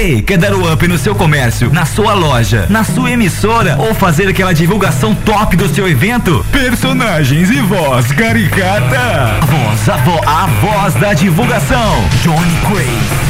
[0.00, 3.92] Ei, quer dar o up no seu comércio, na sua loja, na sua emissora ou
[3.92, 6.42] fazer aquela divulgação top do seu evento?
[6.50, 8.96] Personagens e voz caricata.
[8.96, 12.02] A voz, a, vo a voz da divulgação.
[12.22, 13.29] Johnny Craze.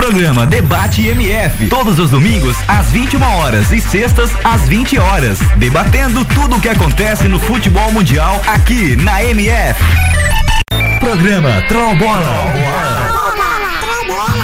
[0.00, 6.24] Programa Debate MF, todos os domingos às 21 horas e sextas às 20 horas, debatendo
[6.24, 9.78] tudo o que acontece no futebol mundial aqui na MF.
[11.00, 12.50] Programa Troll Bola.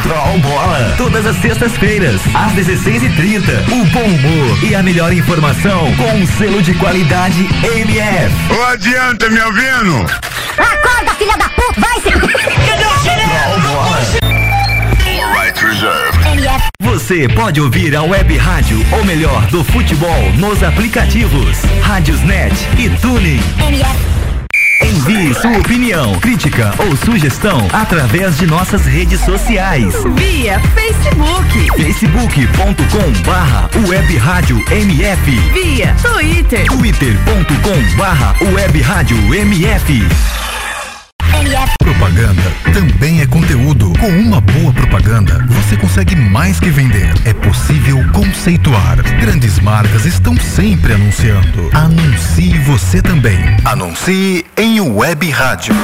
[0.02, 0.94] Troll Bola.
[0.98, 3.72] Todas as sextas-feiras, às 16h30.
[3.72, 8.34] O bom humor e a melhor informação com um selo de qualidade MF.
[8.52, 10.04] Ô, adianta, me ouvindo?
[10.58, 12.76] Acorda, filha da puta, vai se...
[16.96, 22.86] Você pode ouvir a web rádio, ou melhor, do futebol, nos aplicativos Rádiosnet e.
[22.86, 24.16] MF,
[24.82, 29.94] Envie sua opinião, crítica ou sugestão através de nossas redes sociais.
[30.14, 40.02] Via Facebook, facebook.com barra web rádio MF via Twitter, twitter.com barra web rádio MF,
[41.78, 42.42] Propaganda
[42.72, 43.92] também é conteúdo.
[43.98, 47.12] Com uma boa propaganda, você consegue mais que vender.
[47.24, 49.02] É possível conceituar.
[49.20, 51.70] Grandes marcas estão sempre anunciando.
[51.74, 53.38] Anuncie você também.
[53.64, 55.74] Anuncie em web rádio.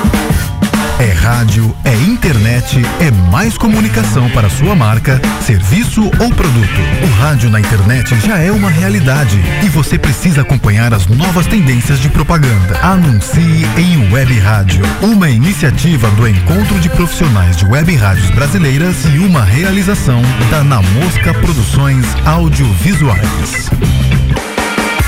[0.99, 6.81] É rádio, é internet, é mais comunicação para sua marca, serviço ou produto.
[7.03, 11.99] O rádio na internet já é uma realidade e você precisa acompanhar as novas tendências
[12.01, 12.79] de propaganda.
[12.83, 19.19] Anuncie em Web Rádio, uma iniciativa do Encontro de Profissionais de Web Rádios Brasileiras e
[19.19, 24.02] uma realização da Na Mosca Produções Audiovisuais.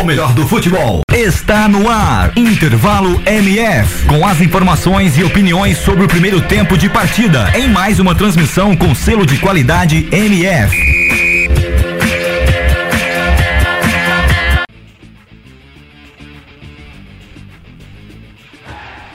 [0.00, 2.32] o melhor do futebol está no ar.
[2.36, 4.06] Intervalo MF.
[4.06, 7.50] Com as informações e opiniões sobre o primeiro tempo de partida.
[7.54, 10.76] Em mais uma transmissão com selo de qualidade MF.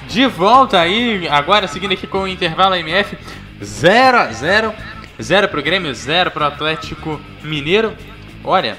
[0.08, 3.18] De volta aí, agora seguindo aqui com o intervalo MF
[3.64, 4.74] 0 a 0
[5.22, 7.94] 0 pro Grêmio, 0 pro Atlético Mineiro.
[8.44, 8.78] Olha,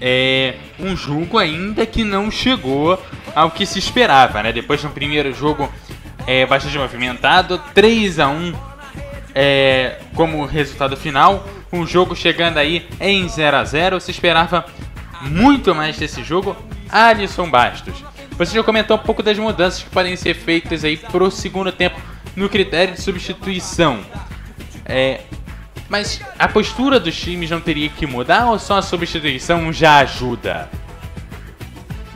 [0.00, 3.02] é um jogo ainda que não chegou
[3.34, 4.52] ao que se esperava, né?
[4.52, 5.68] Depois de um primeiro jogo
[6.26, 8.52] é, bastante movimentado, 3 a 1
[9.34, 14.64] é, como resultado final, um jogo chegando aí em 0 a 0 Se esperava
[15.22, 16.56] muito mais desse jogo.
[16.90, 18.02] Alisson Bastos,
[18.38, 22.00] você já comentou um pouco das mudanças que podem ser feitas aí pro segundo tempo
[22.34, 24.00] no critério de substituição.
[24.86, 25.20] É,
[25.88, 30.68] mas a postura dos times não teria que mudar ou só a substituição já ajuda?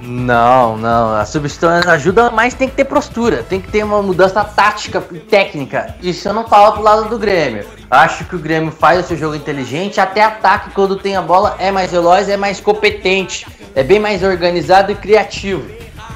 [0.04, 1.14] Não, não.
[1.14, 3.44] A substituição ajuda, mas tem que ter postura.
[3.44, 5.94] Tem que ter uma mudança tática e técnica.
[6.02, 7.64] Isso eu não falo pro lado do Grêmio.
[7.88, 11.54] Acho que o Grêmio faz o seu jogo inteligente, até ataque quando tem a bola
[11.58, 15.62] é mais veloz, é mais competente, é bem mais organizado e criativo.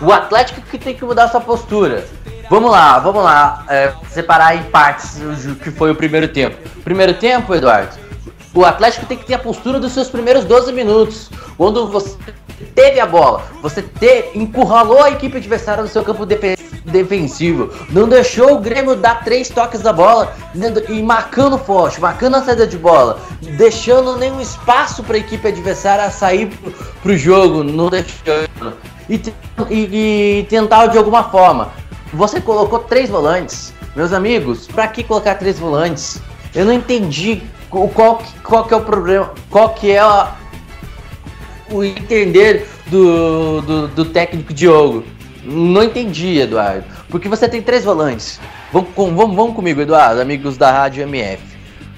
[0.00, 2.06] O Atlético que tem que mudar sua postura.
[2.48, 3.64] Vamos lá, vamos lá.
[3.68, 6.56] É, separar em partes o que foi o primeiro tempo.
[6.84, 7.96] Primeiro tempo, Eduardo,
[8.54, 11.30] o Atlético tem que ter a postura dos seus primeiros 12 minutos.
[11.56, 12.16] Quando você
[12.74, 18.08] teve a bola, você te, encurralou a equipe adversária no seu campo defe- defensivo, não
[18.08, 22.66] deixou o Grêmio dar três toques da bola né, e marcando forte, marcando a saída
[22.66, 23.18] de bola,
[23.58, 26.70] deixando nenhum espaço para a equipe adversária sair pro,
[27.02, 28.74] pro jogo, não deixando.
[29.08, 29.20] E,
[29.70, 31.70] e- e tentar de alguma forma.
[32.12, 33.72] Você colocou três volantes.
[33.94, 36.20] Meus amigos, pra que colocar três volantes?
[36.54, 40.34] Eu não entendi qual, que- qual que é o problema, qual que é a-
[41.70, 45.04] o entender do, do, do técnico Diogo.
[45.42, 46.84] Não entendi, Eduardo.
[47.08, 48.40] Porque você tem três volantes.
[48.72, 51.42] Vamos, vamos, vamos comigo, Eduardo, amigos da Rádio MF.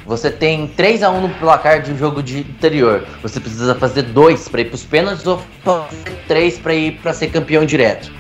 [0.07, 3.05] Você tem 3 a 1 no placar de um jogo de interior.
[3.23, 7.13] Você precisa fazer dois para ir para os pênaltis ou fazer três para ir para
[7.13, 8.11] ser campeão direto.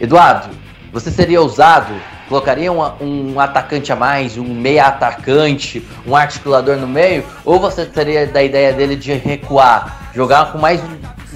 [0.00, 0.50] Eduardo,
[0.92, 1.94] você seria ousado?
[2.28, 7.24] Colocaria um, atacante a mais, um meia atacante, um articulador no meio?
[7.44, 10.80] Ou você teria da ideia dele de recuar, jogar com mais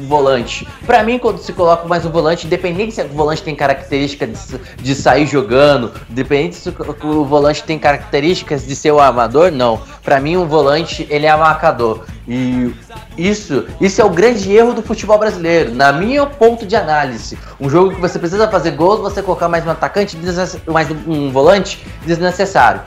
[0.05, 0.67] volante?
[0.85, 4.37] Pra mim, quando se coloca mais um volante, independente se o volante tem característica de,
[4.77, 6.75] de sair jogando, independente se o,
[7.05, 9.81] o volante tem características de ser o armador, não.
[10.03, 12.05] Pra mim, um volante ele é marcador.
[12.29, 12.75] E
[13.17, 17.39] isso, isso é o grande erro do futebol brasileiro, na minha ponto de análise.
[17.61, 20.19] Um jogo que você precisa fazer gols, você colocar mais um atacante,
[20.67, 22.83] mais um, um volante desnecessário.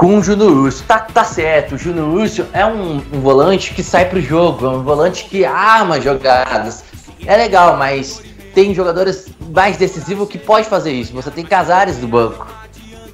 [0.00, 3.82] Com o Júnior Urso, tá, tá certo, o Júnior Urso é um, um volante que
[3.82, 6.82] sai pro jogo, é um volante que arma jogadas.
[7.26, 8.22] É legal, mas
[8.54, 11.12] tem jogadores mais decisivos que pode fazer isso.
[11.12, 12.46] Você tem Casares do banco.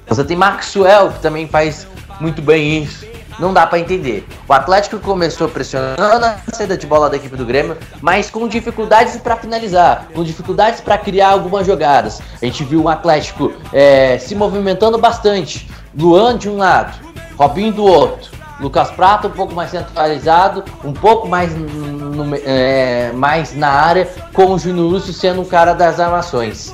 [0.07, 1.85] Você tem Maxwell, que também faz
[2.21, 3.05] muito bem isso.
[3.39, 4.27] Não dá pra entender.
[4.47, 9.15] O Atlético começou pressionando a saída de bola da equipe do Grêmio, mas com dificuldades
[9.17, 12.19] pra finalizar, com dificuldades pra criar algumas jogadas.
[12.41, 15.69] A gente viu o Atlético é, se movimentando bastante.
[15.97, 16.97] Luan de um lado,
[17.37, 18.35] Robinho do outro.
[18.59, 24.51] Lucas Prato um pouco mais centralizado, um pouco mais, no- é, mais na área, com
[24.53, 26.73] o Júnior Lúcio sendo um cara das armações.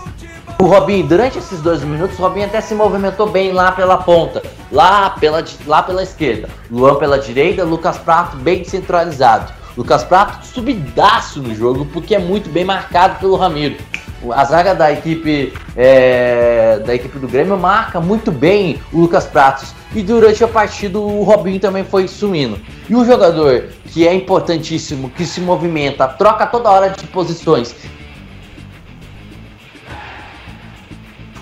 [0.60, 4.42] O Robinho, durante esses dois minutos, o Robinho até se movimentou bem lá pela ponta,
[4.72, 6.48] lá pela, lá pela esquerda.
[6.72, 9.52] Luan pela direita, Lucas Prato bem centralizado.
[9.76, 13.76] Lucas Prato subidaço no jogo, porque é muito bem marcado pelo Ramiro.
[14.22, 19.26] O- A zaga da equipe é, da equipe do Grêmio marca muito bem o Lucas
[19.26, 19.74] Pratos.
[19.94, 22.58] E durante a partida o Robinho também foi sumindo.
[22.90, 27.76] E um jogador que é importantíssimo, que se movimenta, troca toda hora de posições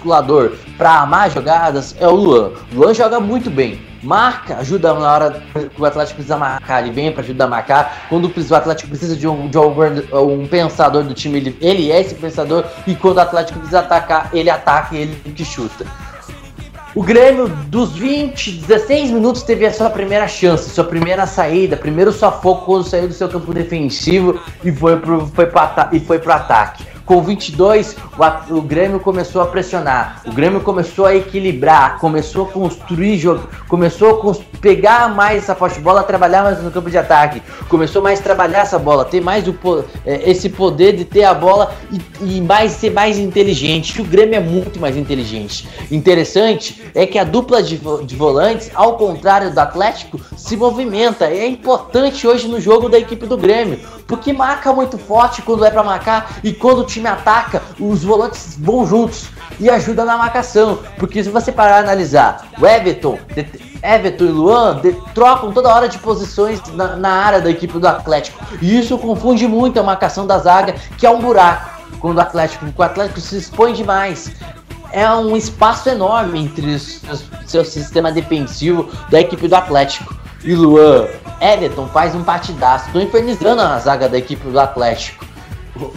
[0.01, 2.51] articulador para armar jogadas é o Luan.
[2.73, 3.79] O Luan joga muito bem.
[4.03, 8.07] Marca, ajuda na hora que o Atlético precisa marcar, ele vem para ajudar a marcar.
[8.09, 12.01] Quando o Atlético precisa de um, de um, um pensador do time, ele, ele é
[12.01, 12.65] esse pensador.
[12.87, 15.85] E quando o Atlético precisa atacar, ele ataca e ele que chuta.
[16.93, 22.11] O Grêmio, dos 20, 16 minutos, teve a sua primeira chance, sua primeira saída, primeiro
[22.11, 26.19] sufoco quando saiu do seu campo defensivo e foi pro, foi pro, ata e foi
[26.25, 26.90] ataque.
[27.11, 27.97] Com 22,
[28.49, 33.49] o, o Grêmio começou a pressionar, o Grêmio começou a equilibrar, começou a construir jogo,
[33.67, 38.01] começou a cons- pegar mais essa de bola, trabalhar mais no campo de ataque, começou
[38.01, 39.53] mais a trabalhar essa bola, ter mais o,
[40.05, 43.99] é, esse poder de ter a bola e, e mais ser mais inteligente.
[44.01, 45.67] O Grêmio é muito mais inteligente.
[45.91, 51.25] Interessante é que a dupla de, de volantes, ao contrário do Atlético, se movimenta.
[51.25, 55.71] É importante hoje no jogo da equipe do Grêmio, porque marca muito forte quando é
[55.71, 59.25] para marcar e quando o time ataca, os volantes vão juntos
[59.59, 60.79] e ajuda na marcação.
[60.97, 63.17] Porque se você parar a analisar, o Everton,
[63.83, 67.87] Everton e Luan de- trocam toda hora de posições na, na área da equipe do
[67.87, 68.43] Atlético.
[68.61, 71.69] E isso confunde muito a marcação da zaga, que é um buraco.
[71.99, 74.31] Quando o Atlético, o Atlético se expõe demais.
[74.91, 77.01] É um espaço enorme entre os-
[77.45, 80.15] seu sistema defensivo da equipe do Atlético.
[80.43, 81.07] E Luan,
[81.39, 82.89] Everton faz um partidaço.
[82.91, 85.23] Tô infernizando a zaga da equipe do Atlético.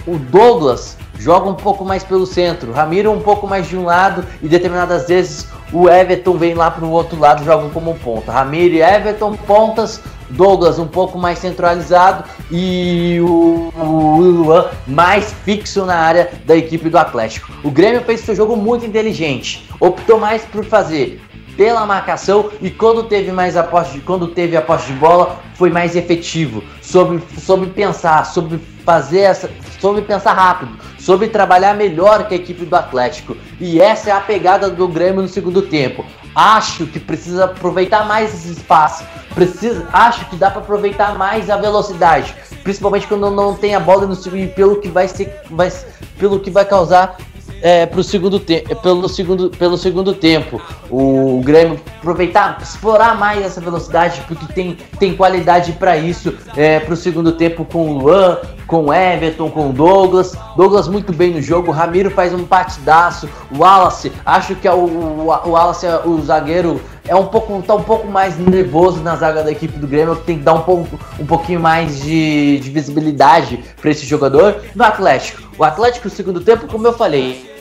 [0.06, 4.24] O Douglas joga um pouco mais pelo centro, Ramiro um pouco mais de um lado
[4.42, 8.30] e determinadas vezes o Everton vem lá para o outro lado jogam como ponta.
[8.30, 10.00] Ramiro e Everton pontas,
[10.30, 16.88] Douglas um pouco mais centralizado e o, o Luan mais fixo na área da equipe
[16.88, 17.52] do Atlético.
[17.62, 21.20] O Grêmio fez seu jogo muito inteligente, optou mais por fazer
[21.56, 25.38] pela marcação e quando teve mais a posse de, quando teve a posse de bola
[25.54, 29.50] foi mais efetivo soube, soube pensar soube fazer essa
[29.80, 33.36] soube pensar rápido soube trabalhar melhor que a equipe do Atlético.
[33.60, 36.02] E essa é a pegada do Grêmio no segundo tempo.
[36.34, 39.04] Acho que precisa aproveitar mais esse espaço.
[39.34, 42.34] Precisa acho que dá para aproveitar mais a velocidade.
[42.62, 45.70] Principalmente quando não tem a bola no segundo pelo que vai ser vai,
[46.18, 47.18] pelo que vai causar
[47.64, 48.38] é, pro segundo
[48.82, 50.60] pelo segundo, pelo segundo tempo.
[50.90, 56.94] O Grêmio aproveitar, explorar mais essa velocidade, porque tem, tem qualidade para isso é, pro
[56.94, 60.36] segundo tempo com o Luan, com o Everton, com o Douglas.
[60.58, 64.72] Douglas muito bem no jogo, o Ramiro faz um partidaço, o Wallace, acho que é
[64.72, 66.78] o, o, o Wallace, o zagueiro
[67.08, 70.36] é um pouco tá um pouco mais nervoso na zaga da equipe do Grêmio, tem
[70.36, 74.56] que dar um pouco um pouquinho mais de, de visibilidade para esse jogador.
[74.74, 77.53] No Atlético, o Atlético no segundo tempo, como eu falei,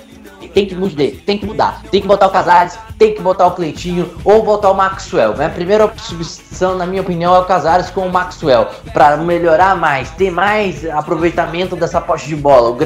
[0.54, 3.52] tem que mudar, tem que mudar, tem que botar o Casares, tem que botar o
[3.52, 5.36] Cleitinho ou botar o Maxwell.
[5.36, 5.48] Né?
[5.48, 10.12] A primeira substituição, na minha opinião, é o Casares com o Maxwell para melhorar mais,
[10.12, 12.78] ter mais aproveitamento dessa poste de bola.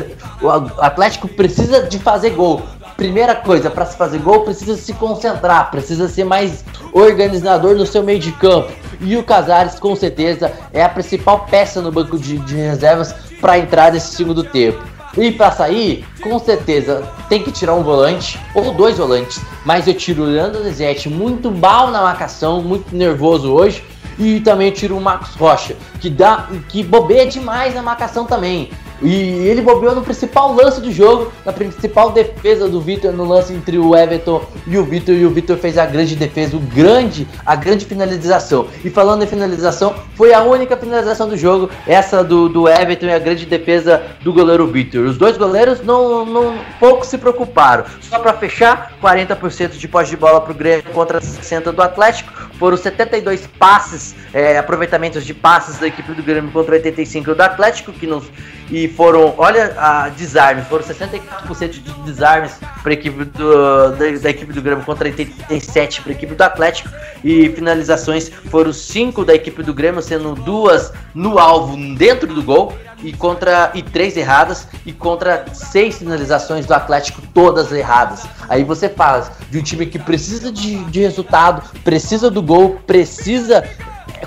[0.41, 0.49] O
[0.81, 2.63] Atlético precisa de fazer gol,
[2.95, 8.03] primeira coisa, para se fazer gol, precisa se concentrar, precisa ser mais organizador no seu
[8.03, 8.71] meio de campo.
[8.99, 13.59] E o Casares, com certeza, é a principal peça no banco de, de reservas para
[13.59, 14.96] entrar nesse segundo tempo.
[15.17, 19.41] E para sair, com certeza, tem que tirar um volante ou dois volantes.
[19.65, 23.83] Mas eu tiro o Leandro Nezete muito mal na marcação, muito nervoso hoje.
[24.19, 28.71] E também tiro o Marcos Rocha, que dá que bobeia demais na marcação também.
[29.01, 33.53] E ele bobeou no principal lance do jogo, na principal defesa do Vitor no lance
[33.53, 35.15] entre o Everton e o Vitor.
[35.15, 38.67] E o Vitor fez a grande defesa, o grande, a grande finalização.
[38.83, 43.13] E falando em finalização, foi a única finalização do jogo, essa do, do Everton e
[43.13, 45.05] a grande defesa do goleiro Vitor.
[45.05, 47.85] Os dois goleiros não, não pouco se preocuparam.
[48.01, 52.31] Só para fechar, 40% de posse de bola para o Grêmio contra 60 do Atlético.
[52.57, 57.91] Foram 72 passes, é, aproveitamentos de passes da equipe do Grêmio contra 85 do Atlético,
[57.91, 58.25] que nos
[58.69, 64.29] e foram, olha, a desarmes, foram 64% de desarmes para a equipe do, da, da,
[64.29, 66.89] equipe do Grêmio contra 87 para a equipe do Atlético
[67.23, 72.73] e finalizações foram 5 da equipe do Grêmio, sendo duas no alvo dentro do gol
[73.01, 78.25] e contra e três erradas e contra seis finalizações do Atlético todas erradas.
[78.49, 83.63] Aí você fala de um time que precisa de, de resultado, precisa do gol, precisa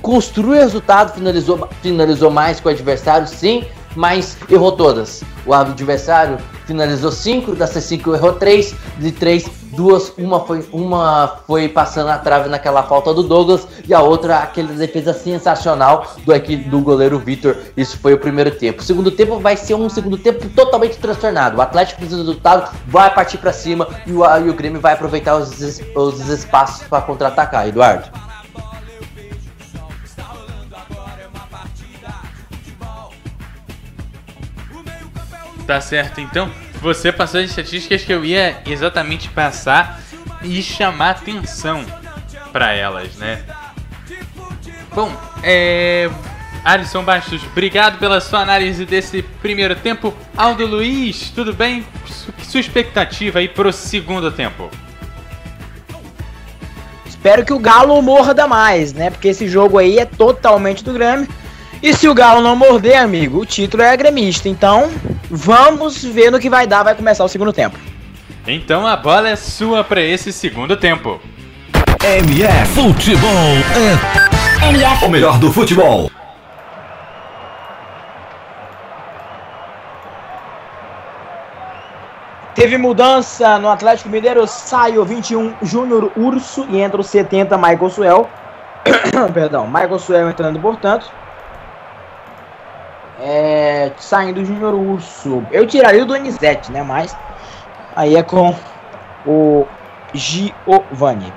[0.02, 3.64] construir resultado, finalizou, finalizou mais com o adversário, sim,
[3.94, 5.22] mas errou todas.
[5.46, 11.68] O adversário finalizou 5, das 5 errou 3, de 3, duas, uma foi, uma foi
[11.68, 16.80] passando a trave naquela falta do Douglas e a outra aquela defesa sensacional do, do
[16.80, 17.56] goleiro Vitor.
[17.76, 18.82] Isso foi o primeiro tempo.
[18.82, 21.58] O segundo tempo vai ser um segundo tempo totalmente transtornado.
[21.58, 24.92] O Atlético precisa do resultado, vai partir para cima e o, e o Grêmio vai
[24.92, 27.68] aproveitar os, os espaços para contra-atacar.
[27.68, 28.29] Eduardo.
[35.70, 36.50] Tá certo, então.
[36.82, 40.00] Você passou as estatísticas que eu ia exatamente passar
[40.42, 41.86] e chamar atenção
[42.52, 43.40] para elas, né?
[44.92, 46.10] Bom, é.
[46.64, 50.12] Alisson Bastos, obrigado pela sua análise desse primeiro tempo.
[50.36, 51.86] Aldo Luiz, tudo bem?
[52.42, 54.68] Sua expectativa aí pro segundo tempo?
[57.06, 59.08] Espero que o Galo morda mais, né?
[59.08, 61.28] Porque esse jogo aí é totalmente do Grêmio.
[61.80, 64.48] E se o Galo não morder, amigo, o título é gremista.
[64.48, 64.90] Então,
[65.30, 66.82] vamos ver no que vai dar.
[66.82, 67.78] Vai começar o segundo tempo.
[68.46, 71.20] Então a bola é sua para esse segundo tempo.
[72.02, 73.30] MF Futebol
[73.76, 75.04] é MF.
[75.04, 76.10] o melhor do futebol.
[82.54, 87.90] Teve mudança no Atlético Mineiro, sai o 21 Júnior Urso e entra o 70 Michael
[87.90, 88.30] Suel.
[89.32, 91.10] Perdão, Michael Suel entrando, portanto.
[93.20, 95.44] É, saindo o Júnior Urso.
[95.52, 96.82] Eu tiraria o Donizete, né?
[96.82, 97.16] Mas
[97.94, 98.54] aí é com
[99.26, 99.66] o
[100.14, 101.32] Giovanni.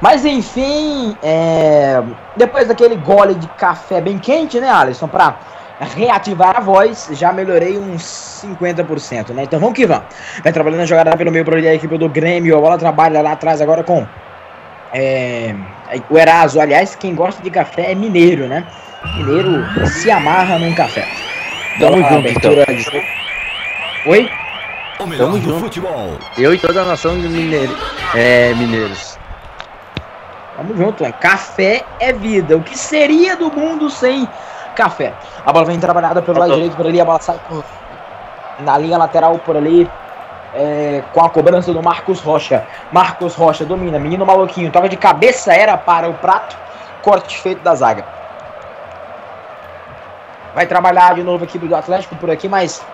[0.00, 2.02] Mas enfim, é,
[2.36, 5.06] depois daquele gole de café bem quente, né, Alisson?
[5.06, 5.36] Pra
[5.80, 8.02] reativar a voz, já melhorei uns
[8.44, 9.44] 50%, né?
[9.44, 10.04] Então vamos que vamos.
[10.42, 12.56] Vai trabalhando a jogada pelo meio para a equipe do Grêmio.
[12.56, 14.06] A bola trabalha lá atrás agora com
[14.92, 15.54] é,
[16.10, 16.60] o Eraso.
[16.60, 18.66] Aliás, quem gosta de café é mineiro, né?
[19.04, 21.06] Mineiro se amarra num café.
[21.78, 22.52] Tamo junto, então.
[22.52, 23.02] De...
[24.06, 24.30] Oi?
[24.98, 25.58] Tamo junto.
[25.58, 26.18] Futebol.
[26.38, 27.76] Eu e toda a nação de mineiro,
[28.14, 29.18] é, mineiros.
[30.56, 31.14] Tamo junto, hein?
[31.20, 32.56] Café é vida.
[32.56, 34.28] O que seria do mundo sem
[34.76, 35.12] café?
[35.44, 37.64] A bola vem trabalhada pelo lado direito por ali, a bola sai por...
[38.60, 39.90] na linha lateral por ali.
[40.54, 42.66] É, com a cobrança do Marcos Rocha.
[42.92, 46.56] Marcos Rocha domina, menino maluquinho, toca de cabeça, era para o prato.
[47.00, 48.04] Corte feito da zaga.
[50.54, 52.84] Vai trabalhar de novo aqui do Atlético por aqui, mas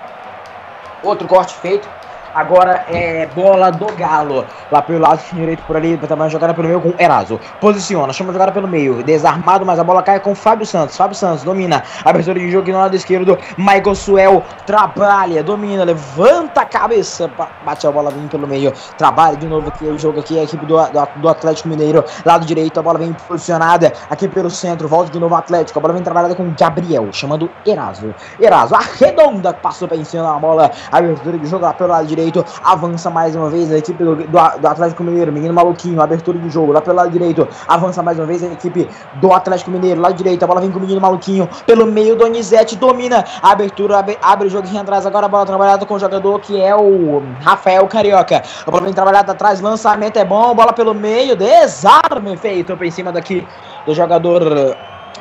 [1.02, 1.88] outro corte feito.
[2.34, 4.44] Agora é bola do Galo.
[4.70, 7.40] Lá pelo lado direito por ali, também jogada pelo meio com Eraso.
[7.60, 9.02] Posiciona, chama a jogada pelo meio.
[9.02, 10.96] Desarmado, mas a bola cai com Fábio Santos.
[10.96, 11.82] Fábio Santos domina.
[12.04, 13.38] Abertura de jogo no lado esquerdo.
[13.56, 17.30] Michael Suel trabalha, domina, levanta a cabeça.
[17.64, 18.72] Bate a bola, vem pelo meio.
[18.96, 20.38] Trabalha de novo aqui o jogo aqui.
[20.38, 20.76] A equipe do,
[21.16, 22.04] do, Atlético Mineiro.
[22.24, 24.86] Lado direito, a bola vem posicionada aqui pelo centro.
[24.86, 25.78] Volta de novo o Atlético.
[25.78, 28.14] A bola vem trabalhada com Gabriel, chamando Eraso.
[28.40, 30.70] Eraso, arredonda, passou para cima a bola.
[30.92, 32.17] Abertura de jogo lá pelo lado direito.
[32.64, 35.32] Avança mais uma vez a equipe do, do, do Atlético Mineiro.
[35.32, 37.46] Menino maluquinho, abertura de jogo lá pelo lado direito.
[37.66, 40.00] Avança mais uma vez a equipe do Atlético Mineiro.
[40.00, 41.48] Lado direito, a bola vem com o menino maluquinho.
[41.66, 43.24] Pelo meio, Donizete domina.
[43.42, 45.06] Abertura abre, abre o jogo aqui atrás.
[45.06, 48.42] Agora a bola trabalhada com o jogador que é o Rafael Carioca.
[48.66, 49.60] A bola vem trabalhada atrás.
[49.60, 50.54] Lançamento é bom.
[50.54, 51.36] Bola pelo meio.
[51.36, 53.46] Desarme feito por em cima daqui
[53.86, 54.76] do jogador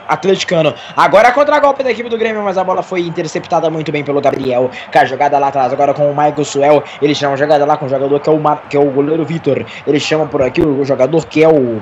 [0.07, 0.73] atleticano.
[0.95, 4.71] Agora contra-golpe da equipe do Grêmio, mas a bola foi interceptada muito bem pelo Gabriel.
[4.93, 6.83] A jogada lá atrás, agora com o Michael Suel.
[7.01, 8.63] Ele chama a jogada lá com o jogador que é o, Mar...
[8.69, 9.65] que é o goleiro Vitor.
[9.85, 11.81] Ele chama por aqui o jogador que é o.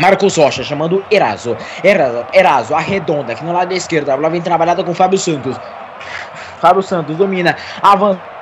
[0.00, 1.56] Marcos Rocha, chamando Eraso.
[1.82, 4.12] Eraso, Eraso arredonda aqui no lado da esquerda.
[4.12, 5.58] A bola vem trabalhada com Fábio Santos.
[6.60, 8.37] Fábio Santos domina, avança.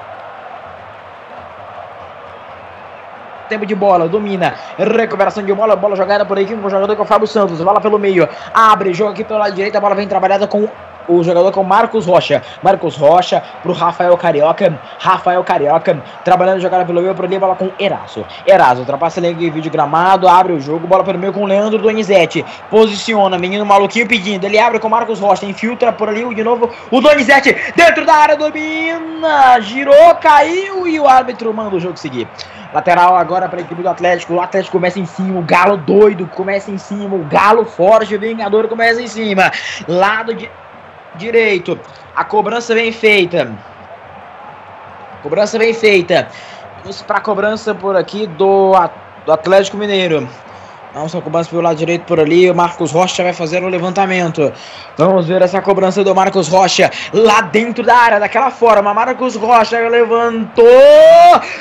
[3.49, 7.01] Tempo de bola, domina, recuperação de bola, bola jogada por aqui com o jogador que
[7.01, 9.95] é o Fábio Santos, bola pelo meio, abre, joga aqui pelo lado direito, a bola
[9.95, 10.69] vem trabalhada com
[11.09, 12.43] o jogador com Marcos Rocha.
[12.63, 14.79] Marcos Rocha pro Rafael Carioca.
[14.99, 18.25] Rafael Carioca trabalhando jogada pelo meio, ali, bola com Eraso.
[18.47, 22.45] Eraso ultrapassa ali de vídeo gramado, abre o jogo, bola pelo meio com Leandro Donizete.
[22.71, 24.45] Posiciona, menino maluquinho pedindo.
[24.45, 28.37] Ele abre com Marcos Rocha, infiltra por ali de novo o Donizete dentro da área,
[28.37, 32.29] domina, girou, caiu e o árbitro manda o jogo seguir.
[32.73, 34.35] Lateral agora para a equipe do Atlético.
[34.35, 35.39] O Atlético começa em cima.
[35.39, 37.17] O Galo doido começa em cima.
[37.17, 39.51] O Galo forte, o Vingador começa em cima.
[39.89, 40.51] Lado de
[41.17, 41.79] direito.
[42.15, 43.53] A cobrança bem feita.
[45.23, 46.29] Cobrança bem feita.
[46.83, 48.73] Vamos para a cobrança por aqui do,
[49.25, 50.29] do Atlético Mineiro.
[50.97, 52.51] Vamos cobrança pelo lado direito por ali.
[52.51, 54.51] O Marcos Rocha vai fazer o levantamento.
[54.97, 58.95] Vamos ver essa cobrança do Marcos Rocha lá dentro da área, daquela forma.
[58.95, 60.65] Marcos Rocha levantou.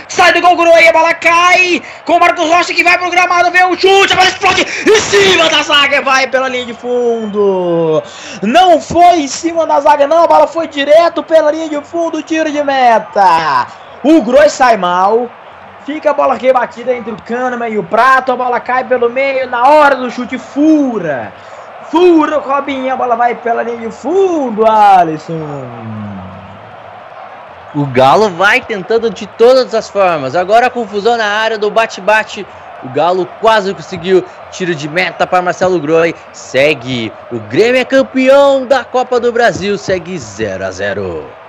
[0.07, 1.81] Sai do gol, Groi, a bola cai.
[2.05, 3.51] Com o Marcos Rocha que vai pro gramado.
[3.51, 6.01] Vem o chute, a bola explode em cima da zaga.
[6.01, 8.01] Vai pela linha de fundo.
[8.41, 10.23] Não foi em cima da zaga, não.
[10.23, 12.23] A bola foi direto pela linha de fundo.
[12.23, 13.67] Tiro de meta.
[14.01, 15.29] O Groi sai mal.
[15.85, 18.31] Fica a bola rebatida entre o Kahneman e o Prato.
[18.31, 19.47] A bola cai pelo meio.
[19.47, 21.31] Na hora do chute, fura.
[21.91, 22.91] Fura o Robinho.
[22.91, 25.39] A bola vai pela linha de fundo, Alisson.
[27.75, 30.35] O Galo vai tentando de todas as formas.
[30.35, 32.47] Agora a confusão na área do bate-bate.
[32.83, 36.15] O Galo quase conseguiu tiro de meta para Marcelo Groi.
[36.33, 37.13] Segue.
[37.31, 39.77] O Grêmio é campeão da Copa do Brasil.
[39.77, 41.44] Segue 0 a 0.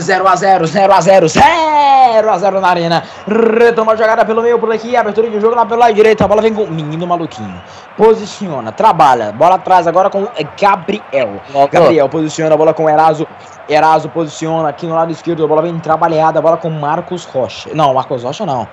[0.00, 3.02] 0 a 0 0 a 0 0 a 0 na arena.
[3.26, 4.96] Retoma a jogada pelo meio por aqui.
[4.96, 6.22] Abertura de jogo lá pelo lado direito.
[6.22, 7.60] A bola vem com o menino maluquinho.
[7.96, 9.32] Posiciona, trabalha.
[9.32, 10.26] Bola atrás agora com
[10.60, 11.40] Gabriel.
[11.70, 13.26] Gabriel posiciona a bola com Eraso.
[13.68, 15.44] Eraso posiciona aqui no lado esquerdo.
[15.44, 16.38] A bola vem trabalhada.
[16.38, 17.70] A bola com Marcos Rocha.
[17.74, 18.68] Não, Marcos Rocha não.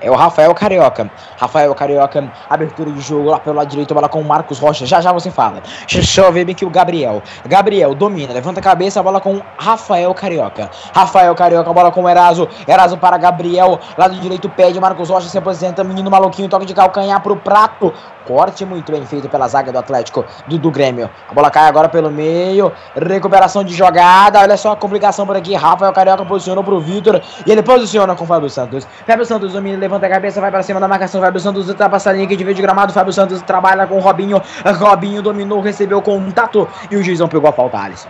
[0.00, 1.10] É o Rafael Carioca.
[1.36, 4.86] Rafael Carioca, abertura de jogo lá pelo lado direito, bola com o Marcos Rocha.
[4.86, 5.62] Já já você fala.
[5.90, 7.22] Deixa eu bem que o Gabriel.
[7.46, 10.70] Gabriel domina, levanta a cabeça, bola com Rafael Carioca.
[10.94, 12.48] Rafael Carioca, bola com Eraso.
[12.66, 13.78] Eraso para Gabriel.
[13.96, 15.84] Lado direito pede, Marcos Rocha se apresenta.
[15.84, 17.92] Menino maluquinho, toque de calcanhar pro prato.
[18.24, 21.10] Corte muito bem feito pela zaga do Atlético do, do Grêmio.
[21.28, 22.72] A bola cai agora pelo meio.
[22.94, 24.40] Recuperação de jogada.
[24.40, 25.54] Olha só a complicação por aqui.
[25.54, 27.20] Rafael Carioca posicionou pro Vitor.
[27.46, 28.86] E ele posiciona com o Fábio Santos.
[29.06, 31.20] Fábio Santos domina, levanta a cabeça, vai para cima da marcação.
[31.20, 32.92] Fábio Santos ultrapassa a linha aqui de vez de gramado.
[32.92, 34.40] Fábio Santos trabalha com o Robinho.
[34.78, 36.68] Robinho dominou, recebeu contato.
[36.90, 38.08] E o juizão pegou a falta, Alisson.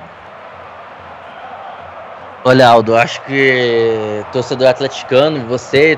[2.44, 5.96] Olha, Aldo, acho que torcedor atleticano, você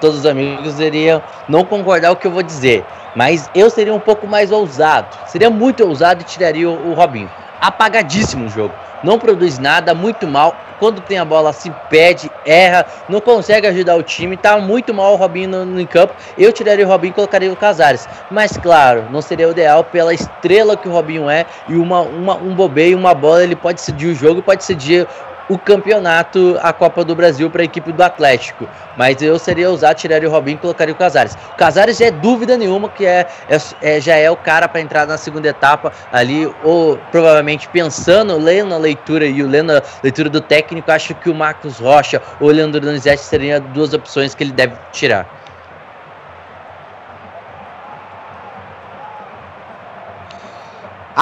[0.00, 2.84] todos os amigos iriam não concordar com o que eu vou dizer.
[3.16, 5.08] Mas eu seria um pouco mais ousado.
[5.26, 7.28] Seria muito ousado e tiraria o, o Robinho.
[7.60, 8.72] Apagadíssimo o jogo.
[9.02, 10.54] Não produz nada, muito mal.
[10.78, 14.36] Quando tem a bola, se perde, erra, não consegue ajudar o time.
[14.36, 16.14] Tá muito mal o Robinho no, no campo.
[16.38, 18.08] Eu tiraria o Robinho e colocaria o Casares.
[18.30, 21.44] Mas claro, não seria o ideal pela estrela que o Robinho é.
[21.68, 25.06] E uma, uma, um bobeio, uma bola, ele pode decidir o jogo, pode decidir
[25.50, 28.68] o campeonato, a Copa do Brasil para a equipe do Atlético.
[28.96, 31.36] Mas eu seria usar, tiraria o Robinho e colocaria o Casares.
[31.52, 35.08] O Casares é dúvida nenhuma que é, é, é já é o cara para entrar
[35.08, 40.40] na segunda etapa ali, ou provavelmente pensando, lendo a leitura e lendo a leitura do
[40.40, 44.52] técnico, acho que o Marcos Rocha ou o Leandro Donizete seriam duas opções que ele
[44.52, 45.39] deve tirar.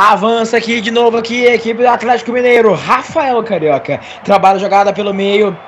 [0.01, 2.73] Avança aqui de novo aqui, equipe do Atlético Mineiro.
[2.73, 3.99] Rafael Carioca.
[4.23, 5.59] Trabalha jogada pelo meio.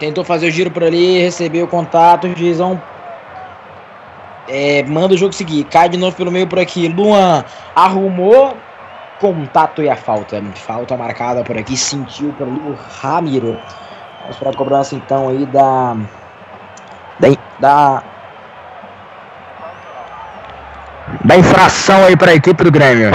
[0.00, 2.80] Tentou fazer o giro por ali, recebeu o contato, o
[4.48, 5.62] é, manda o jogo seguir.
[5.66, 6.88] Cai de novo pelo meio por aqui.
[6.88, 7.44] Luan
[7.76, 8.56] arrumou.
[9.20, 10.42] Contato e a falta.
[10.56, 11.76] Falta marcada por aqui.
[11.76, 13.56] Sentiu por ali o Ramiro.
[14.22, 15.46] Vamos para a cobrança então aí.
[15.46, 15.96] Da.
[17.60, 18.02] Da,
[21.24, 23.10] da infração aí para a equipe do Grêmio.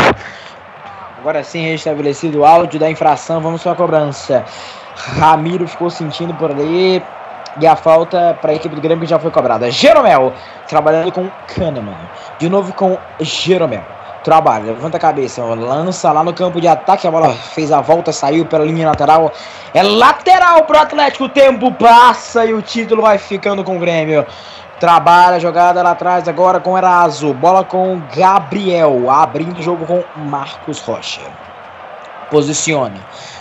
[1.19, 3.41] Agora sim, restabelecido o áudio da infração.
[3.41, 4.45] Vamos para a cobrança.
[4.95, 7.03] Ramiro ficou sentindo por ali.
[7.60, 9.69] E a falta para a equipe do Grêmio já foi cobrada.
[9.72, 10.32] Jeromel
[10.68, 11.98] trabalhando com Kahneman.
[12.38, 13.84] De novo com Jeromel.
[14.24, 17.07] Trabalha, levanta a cabeça, lança lá no campo de ataque.
[17.07, 19.32] A bola fez a volta, saiu pela linha lateral.
[19.74, 21.26] É lateral pro Atlético.
[21.26, 24.26] O tempo passa e o título vai ficando com o Grêmio.
[24.80, 27.34] Trabalha a jogada lá atrás agora com Eraso.
[27.34, 29.10] Bola com Gabriel.
[29.10, 31.22] Abrindo o jogo com Marcos Rocha.
[32.30, 32.99] Posiciona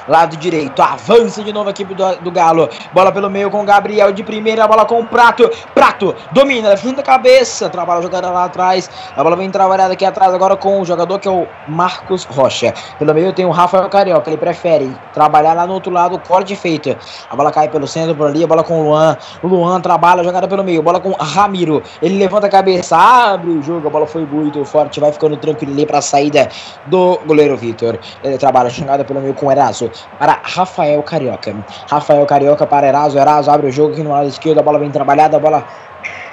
[0.09, 0.81] lado direito.
[0.81, 2.69] Avança de novo a equipe do, do Galo.
[2.93, 4.66] Bola pelo meio com Gabriel de primeira.
[4.66, 5.51] Bola com o Prato.
[5.74, 7.69] Prato domina, levanta a cabeça.
[7.69, 8.91] Trabalha a jogada lá atrás.
[9.16, 12.74] A bola vem trabalhada aqui atrás agora com o jogador que é o Marcos Rocha.
[12.99, 14.31] Pelo meio tem o Rafael Carioca.
[14.31, 16.19] Ele prefere trabalhar lá no outro lado.
[16.27, 16.97] Corte feito.
[17.31, 18.45] A bola cai pelo centro por ali.
[18.45, 19.16] A bola com o Luan.
[19.43, 20.83] O Luan trabalha a jogada pelo meio.
[20.83, 21.83] Bola com Ramiro.
[22.01, 22.97] Ele levanta a cabeça.
[22.97, 23.87] Abre o jogo.
[23.89, 25.01] A bola foi muito forte.
[25.01, 26.49] Vai ficando tranquilo ali para a saída
[26.87, 27.99] do goleiro Vitor.
[28.23, 31.55] Ele trabalha a jogada pelo meio com o Eraso para Rafael Carioca.
[31.90, 33.18] Rafael Carioca para Eraso.
[33.18, 34.59] Eraso abre o jogo aqui no lado esquerdo.
[34.59, 35.36] A bola bem trabalhada.
[35.36, 35.64] A bola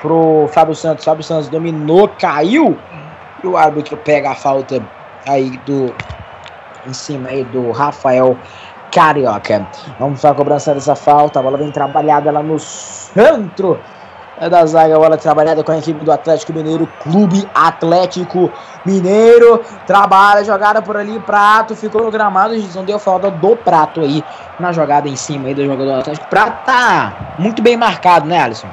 [0.02, 1.06] pro Fábio Santos.
[1.06, 2.77] Fábio Santos dominou, caiu.
[3.44, 4.81] E o árbitro pega a falta
[5.27, 5.94] aí do.
[6.85, 8.38] Em cima aí do Rafael
[8.91, 9.68] Carioca.
[9.99, 11.40] Vamos para a cobrança dessa falta.
[11.40, 13.80] A bola bem trabalhada lá no centro
[14.40, 18.52] é da zaga, bola trabalhada com a equipe do Atlético Mineiro, Clube Atlético
[18.86, 24.24] Mineiro, trabalha, jogada por ali, Prato, ficou no gramado, não deu falta do Prato aí,
[24.60, 28.42] na jogada em cima aí do jogador do Atlético, Prato tá muito bem marcado, né
[28.42, 28.68] Alisson?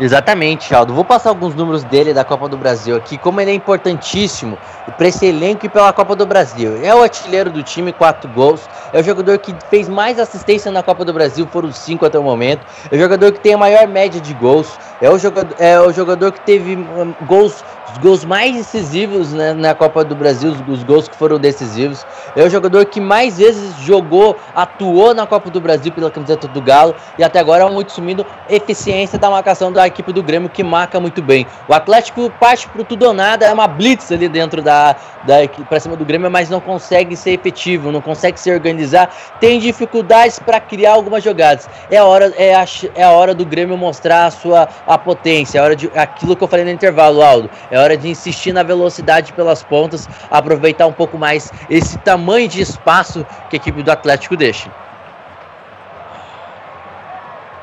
[0.00, 0.94] Exatamente, Aldo.
[0.94, 4.56] Vou passar alguns números dele da Copa do Brasil aqui, como ele é importantíssimo
[4.96, 6.78] para esse elenco e pela Copa do Brasil.
[6.84, 8.60] É o artilheiro do time, quatro gols.
[8.92, 12.22] É o jogador que fez mais assistência na Copa do Brasil, foram cinco até o
[12.22, 12.64] momento.
[12.92, 14.78] É o jogador que tem a maior média de gols.
[15.00, 19.52] É o jogador, é o jogador que teve um, gols os gols mais decisivos né,
[19.52, 22.06] na Copa do Brasil, os, gols que foram decisivos.
[22.36, 26.60] É o jogador que mais vezes jogou, atuou na Copa do Brasil pela camiseta do
[26.60, 30.62] Galo e até agora é muito sumindo eficiência da marcação da equipe do Grêmio que
[30.62, 31.46] marca muito bem.
[31.66, 34.94] O Atlético parte pro tudo ou nada, é uma blitz ali dentro da,
[35.24, 35.36] da
[35.68, 39.10] para cima do Grêmio, mas não consegue ser efetivo, não consegue se organizar,
[39.40, 41.68] tem dificuldades para criar algumas jogadas.
[41.90, 45.58] É a hora é a, é a hora do Grêmio mostrar a sua a potência,
[45.58, 47.50] é a hora de aquilo que eu falei no intervalo, Aldo.
[47.70, 52.60] É hora de insistir na velocidade pelas pontas, aproveitar um pouco mais esse tamanho de
[52.60, 54.70] espaço que a equipe do Atlético deixa.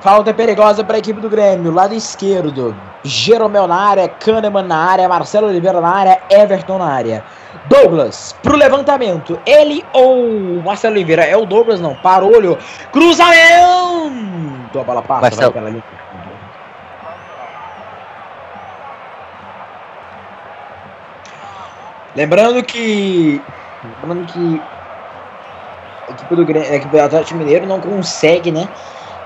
[0.06, 2.76] Falta perigosa para a equipe do Grêmio, lado esquerdo.
[3.04, 7.24] Jeromel na área, Kahneman na área, Marcelo Oliveira na área, Everton na área.
[7.68, 9.40] Douglas, pro levantamento.
[9.48, 11.24] Ele ou Marcelo Oliveira?
[11.24, 11.96] É o Douglas, não.
[11.96, 12.56] Parolho.
[12.92, 14.80] Cruzamento!
[14.80, 15.52] A bola passa, Marcelo.
[15.52, 16.05] vai pela linha.
[22.16, 23.42] Lembrando que.
[24.02, 24.62] Lembrando que.
[26.08, 28.70] A equipe do, a equipe do Atlético Mineiro não consegue, né?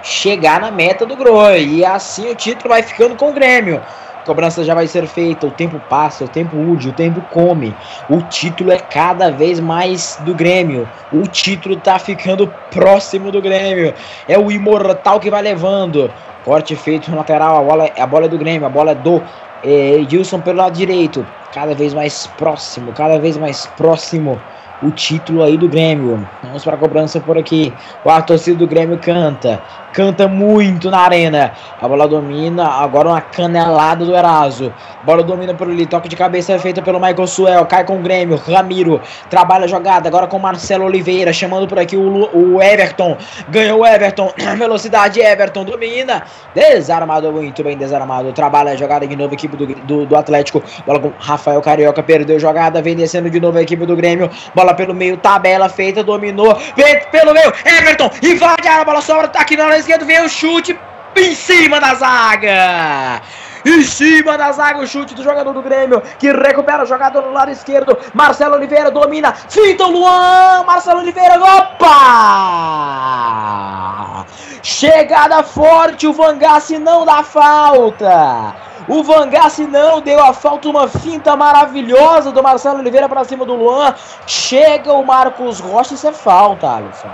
[0.02, 1.66] Chegar na meta do Groi.
[1.66, 3.82] E assim o título vai ficando com o Grêmio.
[4.26, 7.74] Cobrança já vai ser feita, o tempo passa, o tempo urge, o tempo come.
[8.10, 10.88] O título é cada vez mais do Grêmio.
[11.12, 13.94] O título tá ficando próximo do Grêmio.
[14.28, 16.12] É o imortal que vai levando.
[16.44, 19.22] Corte feito no lateral, a bola, a bola é do Grêmio, a bola é do
[19.64, 21.26] é, Edilson pelo lado direito.
[21.54, 24.40] Cada vez mais próximo, cada vez mais próximo
[24.82, 26.28] o título aí do Grêmio.
[26.44, 27.74] Vamos para a cobrança por aqui.
[28.04, 29.62] O torcida do Grêmio canta.
[29.94, 31.54] Canta muito na arena.
[31.82, 32.68] A bola domina.
[32.68, 34.72] Agora uma canelada do Eraso.
[35.04, 35.86] Bola domina por ali.
[35.86, 37.66] Toque de cabeça é feita pelo Michael Suel.
[37.66, 38.38] Cai com o Grêmio.
[38.38, 40.08] Ramiro trabalha a jogada.
[40.08, 41.34] Agora com Marcelo Oliveira.
[41.34, 43.18] Chamando por aqui o, o Everton.
[43.50, 44.32] Ganhou o Everton.
[44.58, 45.64] Velocidade Everton.
[45.66, 46.24] Domina.
[46.54, 47.32] Desarmado.
[47.32, 48.32] Muito bem desarmado.
[48.32, 49.34] Trabalha a jogada de novo.
[49.34, 50.62] Equipe do, do, do Atlético.
[50.86, 52.04] Bola com Rafael Carioca.
[52.04, 52.80] Perdeu jogada.
[52.82, 54.30] Vem descendo de novo a equipe do Grêmio.
[54.54, 55.18] Bola pelo meio.
[55.18, 56.04] Tabela feita.
[56.04, 56.56] Dominou.
[56.76, 57.52] Vem pelo meio.
[57.66, 58.12] Everton.
[58.22, 58.86] Invade a.
[58.86, 59.28] Bola sobra.
[59.28, 60.06] Tá aqui na hora esquerda.
[60.06, 60.80] Vem o chute.
[61.16, 63.22] Em cima da zaga.
[63.66, 67.32] Em cima da zaga, o chute do jogador do Grêmio, que recupera o jogador no
[67.32, 67.98] lado esquerdo.
[68.14, 69.34] Marcelo Oliveira domina.
[69.34, 70.64] Finta o Luan.
[70.66, 71.36] Marcelo Oliveira.
[71.42, 71.96] Opa!
[74.62, 76.08] Chegada forte.
[76.08, 78.56] O Vangassi não dá falta.
[78.88, 83.56] O Vangassi não deu a falta, uma finta maravilhosa do Marcelo Oliveira para cima do
[83.56, 83.94] Luan.
[84.26, 87.10] Chega o Marcos Rocha, isso é falta, Alisson.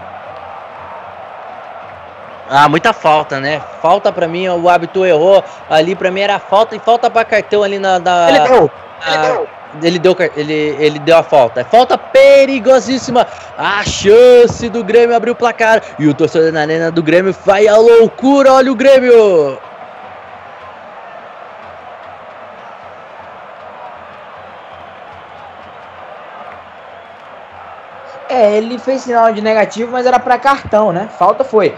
[2.50, 3.62] Ah, muita falta, né?
[3.82, 7.64] Falta pra mim, o hábito errou ali, pra mim era falta e falta pra cartão
[7.64, 7.98] ali na.
[8.00, 9.48] na Ele deu, ele ah, deu.
[9.82, 11.62] Ele deu, ele, ele deu a falta.
[11.62, 13.28] É falta perigosíssima.
[13.58, 15.82] A chance do Grêmio abrir o placar.
[16.00, 18.54] E o torcedor na arena do Grêmio vai à loucura.
[18.54, 19.60] Olha o Grêmio.
[28.30, 31.10] É, ele fez sinal de negativo, mas era para cartão, né?
[31.18, 31.76] Falta foi.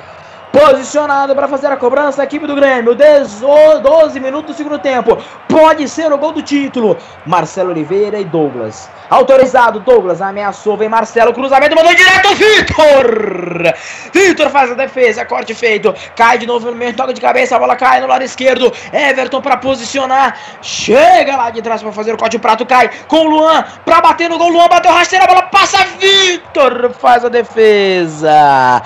[0.57, 2.95] Posicionado para fazer a cobrança a equipe do Grêmio.
[2.95, 5.15] 18 12 minutos do segundo tempo.
[5.47, 6.97] Pode ser o gol do título.
[7.27, 8.89] Marcelo Oliveira e Douglas.
[9.07, 10.75] Autorizado, Douglas ameaçou.
[10.75, 12.33] Vem Marcelo, cruzamento, mandou direto.
[12.33, 13.73] Vitor!
[14.11, 15.93] Vitor faz a defesa, corte feito.
[16.15, 17.55] Cai de novo no meio, toca de cabeça.
[17.55, 18.73] A bola cai no lado esquerdo.
[18.91, 20.39] Everton para posicionar.
[20.63, 22.37] Chega lá de trás para fazer o corte.
[22.37, 24.49] O prato cai com o Luan para bater no gol.
[24.49, 25.77] Luan bateu rasteira, a bola passa.
[25.99, 28.81] Vitor faz a defesa.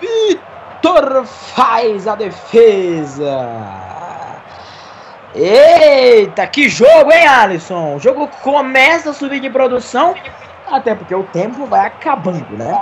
[0.00, 0.53] Vitor
[1.24, 3.84] faz a defesa.
[5.34, 7.96] Eita, que jogo, hein, Alisson?
[7.96, 10.14] O jogo começa a subir de produção,
[10.70, 12.80] até porque o tempo vai acabando, né?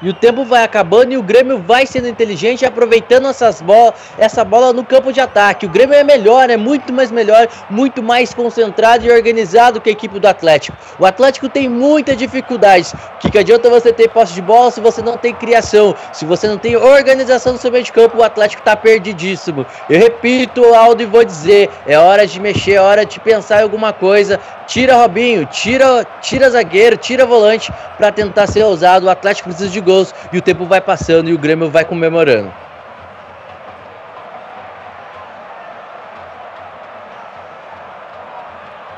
[0.00, 4.44] E o tempo vai acabando e o Grêmio vai sendo inteligente, aproveitando essas bolas, essa
[4.44, 5.66] bola no campo de ataque.
[5.66, 9.92] O Grêmio é melhor, é muito mais melhor, muito mais concentrado e organizado que a
[9.92, 10.76] equipe do Atlético.
[10.98, 12.92] O Atlético tem muita dificuldade.
[13.24, 15.94] O que, adianta você ter posse de bola se você não tem criação?
[16.12, 19.66] Se você não tem organização no seu meio de campo, o Atlético tá perdidíssimo.
[19.90, 23.62] Eu repito, Aldo, e vou dizer: é hora de mexer, é hora de pensar em
[23.62, 24.38] alguma coisa.
[24.66, 29.06] Tira Robinho, tira, tira zagueiro, tira volante para tentar ser ousado.
[29.06, 32.52] O Atlético precisa de gols e o tempo vai passando e o Grêmio vai comemorando.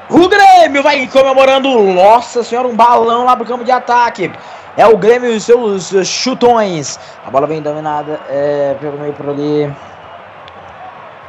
[0.09, 4.31] O Grêmio vai comemorando, nossa senhora, um balão lá pro campo de ataque.
[4.77, 6.99] É o Grêmio e seus eh, chutões.
[7.25, 9.73] A bola vem dominada é, pelo meio por ali.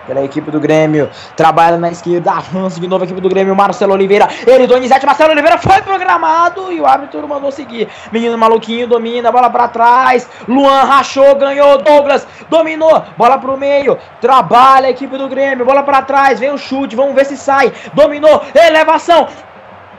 [0.08, 1.10] Pela equipe do Grêmio.
[1.36, 2.32] Trabalha na esquerda.
[2.32, 3.56] Avança de novo a equipe do Grêmio.
[3.56, 4.28] Marcelo Oliveira.
[4.46, 5.06] Ele, Donizete.
[5.06, 6.72] Marcelo Oliveira foi programado.
[6.72, 7.88] E o árbitro mandou seguir.
[8.12, 9.32] Menino maluquinho domina.
[9.32, 10.28] Bola pra trás.
[10.48, 11.36] Luan rachou.
[11.36, 11.78] Ganhou.
[11.78, 13.04] Douglas dominou.
[13.18, 13.98] Bola pro meio.
[14.20, 15.66] Trabalha a equipe do Grêmio.
[15.66, 16.40] Bola pra trás.
[16.40, 16.96] Vem o chute.
[16.96, 17.72] Vamos ver se sai.
[17.94, 18.44] Dominou.
[18.54, 19.28] Elevação.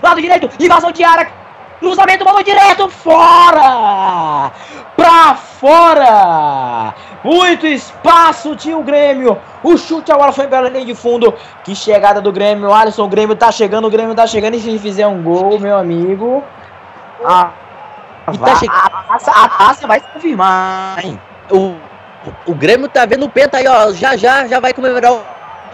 [0.02, 0.50] Lado direito.
[0.58, 1.41] Invasão de área.
[1.82, 4.52] Cruzamento, bola direto, fora!
[4.94, 6.94] Pra fora!
[7.24, 9.36] Muito espaço tinha o Grêmio.
[9.64, 11.34] O chute agora foi pela linha de fundo.
[11.64, 12.72] Que chegada do Grêmio.
[12.72, 14.54] Alisson, o Grêmio tá chegando, o Grêmio tá chegando.
[14.54, 16.44] E se fizer um gol, meu amigo.
[17.24, 17.50] A,
[18.32, 21.20] E tá a, taça, a taça vai se confirmar, hein?
[21.50, 21.74] O,
[22.46, 23.92] o Grêmio tá vendo o Penta aí, ó.
[23.92, 25.20] Já já já vai comemorar o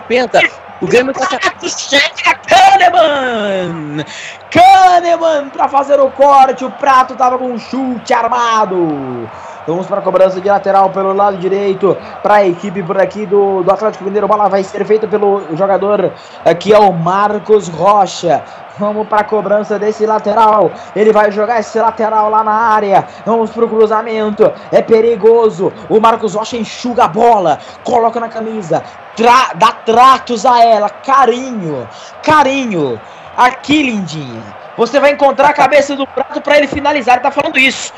[0.09, 0.41] Penta.
[0.81, 1.29] O Grêmio tá.
[1.67, 4.05] Chega Kahneman!
[4.51, 6.65] Kahneman pra fazer o corte.
[6.65, 9.29] O prato tava com um chute armado.
[9.67, 13.63] Vamos para a cobrança de lateral pelo lado direito para a equipe por aqui do,
[13.63, 14.25] do Atlético Mineiro.
[14.25, 16.13] A bola vai ser feita pelo jogador
[16.45, 18.43] aqui é o Marcos Rocha.
[18.79, 20.71] Vamos para a cobrança desse lateral.
[20.95, 23.07] Ele vai jogar esse lateral lá na área.
[23.27, 24.53] Vamos para o cruzamento.
[24.71, 25.73] É perigoso.
[25.89, 27.59] O Marcos Rocha enxuga a bola.
[27.83, 28.83] Coloca na camisa.
[29.17, 30.89] Tra dá tratos a ela.
[30.89, 31.89] Carinho.
[32.23, 33.01] Carinho.
[33.37, 34.43] Aqui, lindinha.
[34.77, 37.17] Você vai encontrar a cabeça do prato para ele finalizar.
[37.17, 37.93] Ele tá falando isso.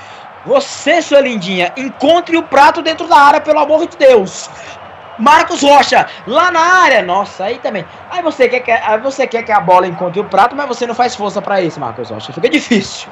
[0.47, 4.48] Você, sua lindinha, encontre o prato dentro da área, pelo amor de Deus.
[5.20, 7.02] Marcos Rocha, lá na área.
[7.02, 7.84] Nossa, aí também.
[8.10, 10.86] Aí você quer que, aí você quer que a bola encontre o prato, mas você
[10.86, 12.32] não faz força pra isso, Marcos Rocha.
[12.32, 13.09] Fica difícil.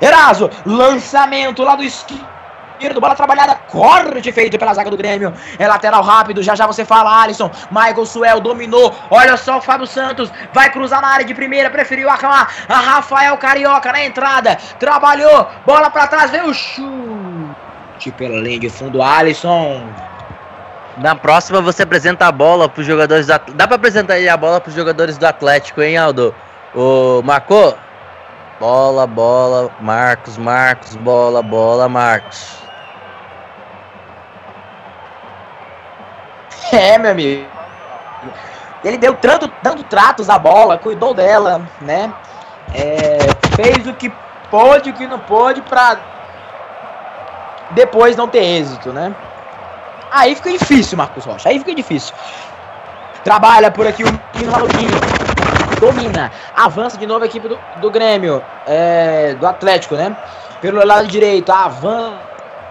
[0.00, 5.32] Eraso, lançamento lá do esquerdo, bola trabalhada, corte feito pela zaga do Grêmio.
[5.58, 7.50] É lateral rápido, já já você fala, Alisson.
[7.70, 8.94] Michael Suel dominou.
[9.10, 12.52] Olha só o Fábio Santos, vai cruzar na área de primeira, preferiu acalmar.
[12.68, 18.68] A Rafael Carioca na entrada, trabalhou, bola pra trás, veio o chute pela linha de
[18.68, 19.82] fundo, Alisson.
[20.96, 23.58] Na próxima você apresenta a bola pros jogadores do Atlético.
[23.58, 26.34] Dá pra apresentar aí a bola pros jogadores do Atlético, hein, Aldo?
[26.74, 27.76] O Marcou?
[28.58, 32.56] Bola, bola, Marcos, Marcos, bola, bola, Marcos.
[36.72, 37.46] É, meu amigo.
[38.82, 42.12] Ele deu tanto, tanto tratos à bola, cuidou dela, né?
[42.74, 43.18] É,
[43.54, 44.12] fez o que
[44.50, 45.96] pôde, o que não pôde pra
[47.70, 49.14] depois não ter êxito, né?
[50.16, 51.50] Aí fica difícil, Marcos Rocha.
[51.50, 52.14] Aí fica difícil.
[53.22, 54.90] Trabalha por aqui o menino maluquinho.
[55.78, 56.32] Domina.
[56.56, 58.42] Avança de novo a equipe do, do Grêmio.
[58.66, 60.16] É, do Atlético, né?
[60.60, 61.52] Pelo lado direito.
[61.52, 62.16] Avança.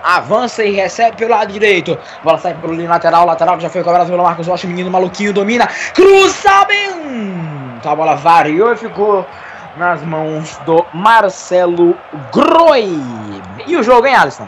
[0.03, 1.97] Avança e recebe pelo lado direito.
[2.23, 3.25] Bola sai pelo lateral.
[3.25, 4.65] Lateral que já foi cobrado pelo Marcos Rocha.
[4.65, 5.67] Menino maluquinho domina.
[5.93, 7.87] Cruzamento.
[7.87, 9.23] A bola variou e ficou
[9.77, 11.95] nas mãos do Marcelo
[12.33, 12.99] Groi.
[13.67, 14.47] E o jogo, hein, Alisson?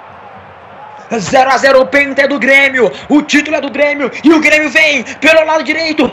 [1.19, 2.93] 0 a 0 o penta é do Grêmio.
[3.09, 6.13] O título é do Grêmio e o Grêmio vem pelo lado direito.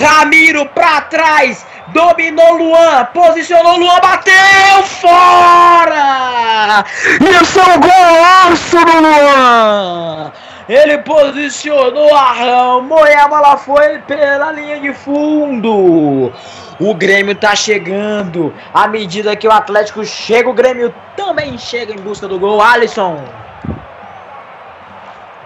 [0.00, 6.84] Ramiro pra trás, dominou Luan, posicionou Luan, bateu fora!
[7.42, 10.32] Isso é um golaço do Luan!
[10.68, 16.32] Ele posicionou, arramou e a bola foi pela linha de fundo.
[16.80, 18.54] O Grêmio tá chegando.
[18.72, 22.62] À medida que o Atlético chega, o Grêmio também chega em busca do gol.
[22.62, 23.22] Alisson.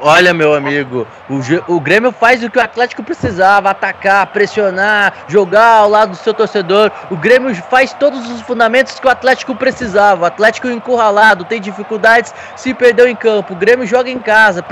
[0.00, 5.78] Olha, meu amigo, o, o Grêmio faz o que o Atlético precisava: atacar, pressionar, jogar
[5.78, 6.90] ao lado do seu torcedor.
[7.10, 10.22] O Grêmio faz todos os fundamentos que o Atlético precisava.
[10.22, 13.54] O Atlético encurralado, tem dificuldades, se perdeu em campo.
[13.54, 14.62] O Grêmio joga em casa,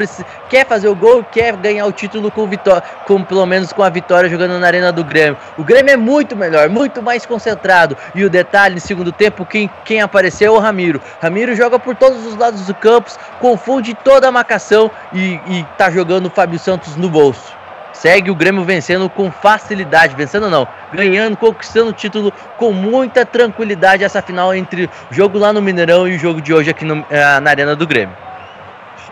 [0.50, 3.88] quer fazer o gol, quer ganhar o título com vitória, com pelo menos com a
[3.88, 5.38] vitória jogando na arena do Grêmio.
[5.56, 7.96] O Grêmio é muito melhor, muito mais concentrado.
[8.14, 11.00] E o detalhe, no segundo tempo, quem, quem apareceu é o Ramiro.
[11.22, 13.10] Ramiro joga por todos os lados do campo,
[13.40, 17.52] confunde toda a marcação e, e tá jogando o Fábio Santos no bolso.
[17.92, 24.02] Segue o Grêmio vencendo com facilidade, vencendo não, ganhando, conquistando o título com muita tranquilidade
[24.02, 27.06] essa final entre o jogo lá no Mineirão e o jogo de hoje aqui no-
[27.08, 28.16] eh, na Arena do Grêmio.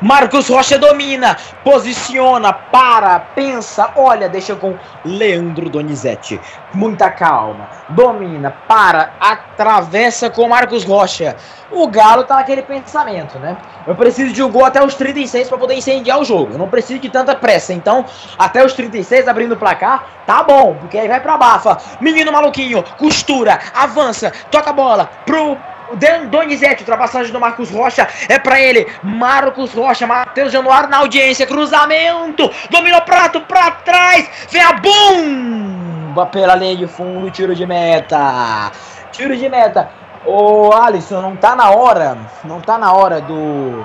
[0.03, 6.41] Marcos Rocha domina, posiciona, para, pensa, olha, deixa com Leandro Donizete.
[6.75, 11.37] Muita calma, domina, para, atravessa com Marcos Rocha.
[11.71, 13.57] O Galo tá naquele pensamento, né?
[13.87, 16.55] Eu preciso de um gol até os 36 para poder incendiar o jogo.
[16.55, 17.73] Eu não preciso de tanta pressa.
[17.73, 18.05] Então,
[18.37, 21.79] até os 36 abrindo o placar, tá bom, porque aí vai pra bafa.
[22.01, 25.57] Menino maluquinho, costura, avança, toca a bola pro
[25.97, 31.47] Dan Donizete, ultrapassagem do Marcos Rocha, é pra ele, Marcos Rocha, Matheus Januário na audiência,
[31.47, 38.71] cruzamento, dominou prato pra trás, vem a bomba pela linha de fundo, tiro de meta,
[39.11, 39.91] tiro de meta.
[40.25, 43.85] Ô Alisson, não tá na hora, não tá na hora do.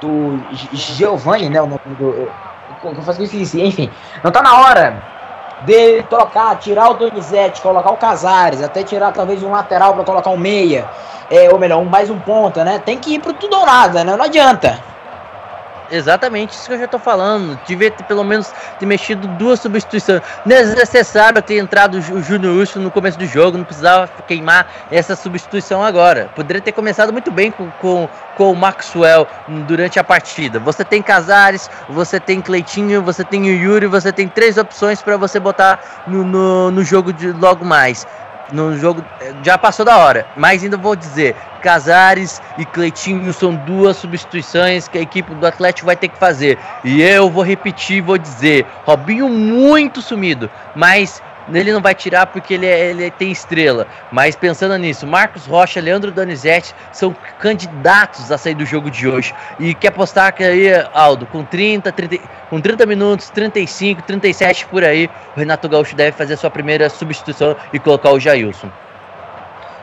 [0.00, 0.42] do.
[0.72, 1.62] Giovanni, né?
[1.62, 2.06] O nome do.
[2.08, 2.32] Eu,
[2.82, 3.88] eu faço isso, enfim,
[4.24, 5.19] não tá na hora
[5.62, 10.30] de trocar, tirar o Donizete, colocar o Casares, até tirar talvez um lateral para colocar
[10.30, 10.88] um meia,
[11.30, 12.78] é, ou melhor, um, mais um ponta, né?
[12.78, 14.16] Tem que ir pro tudo ou nada, né?
[14.16, 14.82] Não adianta.
[15.90, 17.58] Exatamente isso que eu já tô falando.
[17.66, 20.22] Devia ter pelo menos ter mexido duas substituições.
[20.46, 25.82] Desnecessário ter entrado o Júnior Urso no começo do jogo, não precisava queimar essa substituição
[25.82, 26.30] agora.
[26.34, 29.26] Poderia ter começado muito bem com, com, com o Maxwell
[29.66, 30.58] durante a partida.
[30.60, 35.16] Você tem Casares, você tem Cleitinho, você tem o Yuri, você tem três opções para
[35.16, 38.06] você botar no, no, no jogo de logo mais.
[38.52, 39.04] No jogo
[39.42, 44.98] já passou da hora, mas ainda vou dizer, Casares e Cleitinho são duas substituições que
[44.98, 46.58] a equipe do Atlético vai ter que fazer.
[46.82, 51.22] E eu vou repetir, vou dizer, Robinho muito sumido, mas
[51.58, 53.86] ele não vai tirar porque ele, é- ele tem estrela.
[54.12, 59.34] Mas pensando nisso, Marcos Rocha, Leandro Donizete são candidatos a sair do jogo de hoje.
[59.58, 62.18] E quer apostar que aí, Aldo, com 30, 30,
[62.48, 66.88] com 30 minutos, 35, 37 por aí, o Renato Gaúcho deve fazer a sua primeira
[66.88, 68.70] substituição e colocar o Jailson.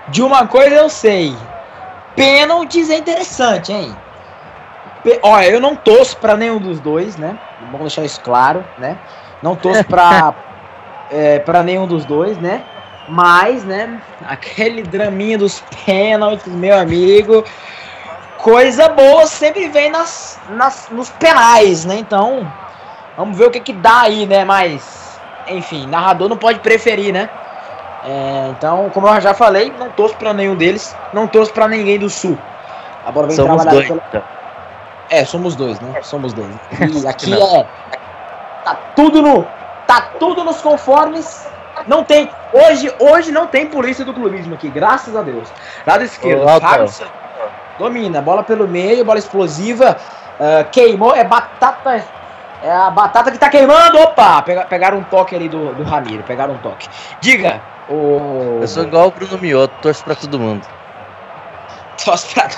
[0.09, 1.35] De uma coisa eu sei.
[2.15, 3.95] Pênaltis é interessante, hein?
[5.03, 7.37] Pe- Olha, eu não torço pra nenhum dos dois, né?
[7.65, 8.97] Vamos deixar isso claro, né?
[9.43, 10.33] Não torço pra,
[11.11, 12.61] é, pra nenhum dos dois, né?
[13.07, 14.01] Mas, né?
[14.27, 17.43] Aquele draminha dos pênaltis, meu amigo.
[18.37, 21.95] Coisa boa sempre vem nas, nas, nos penais, né?
[21.97, 22.49] Então,
[23.17, 24.45] vamos ver o que que dá aí, né?
[24.45, 27.29] Mas, enfim, narrador não pode preferir, né?
[28.05, 31.97] É, então, como eu já falei, não torço pra nenhum deles, não torço pra ninguém
[31.99, 32.37] do sul.
[33.05, 33.87] A bola vem Somos dois.
[33.87, 34.23] pela- então.
[35.09, 36.01] É, somos dois, né?
[36.03, 36.49] Somos dois.
[37.03, 37.65] E aqui é.
[38.63, 39.47] Tá tudo no.
[39.87, 41.47] Tá tudo nos conformes.
[41.87, 42.29] Não tem.
[42.51, 45.47] Hoje, hoje não tem polícia do clubismo aqui, graças a Deus.
[45.85, 46.43] Lado esquerdo,
[46.89, 47.01] Santos.
[47.79, 49.95] Domina, bola pelo meio, bola explosiva.
[50.39, 52.03] ah, queimou, é batata.
[52.63, 53.99] É a batata que tá queimando.
[53.99, 54.41] Opa!
[54.41, 56.89] Pega- pegaram um toque ali do, do Ramiro, pegaram um toque.
[57.21, 58.57] Diga, o.
[58.61, 60.65] Eu sou igual o Bruno Mioto, torço pra todo mundo.
[62.03, 62.49] Torce pra-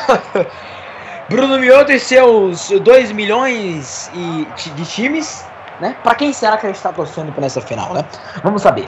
[1.29, 5.45] Bruno Mioto e seus 2 milhões e, de times,
[5.79, 5.95] né?
[6.03, 8.05] Pra quem será que ele está torcendo pra nessa final, né?
[8.43, 8.87] Vamos saber.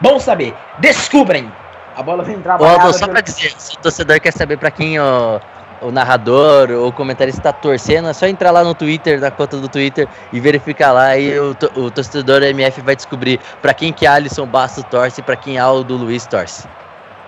[0.00, 0.54] Vamos saber.
[0.78, 1.50] Descobrem.
[1.96, 2.82] A bola vem Ô, trabalhada.
[2.84, 5.40] Aldo, só pra dizer, se o torcedor quer saber pra quem o,
[5.80, 9.56] o narrador ou o comentarista tá torcendo, é só entrar lá no Twitter, na conta
[9.56, 14.06] do Twitter, e verificar lá e o, o torcedor MF vai descobrir pra quem que
[14.06, 16.68] Alisson Bastos torce e pra quem Aldo Luiz torce.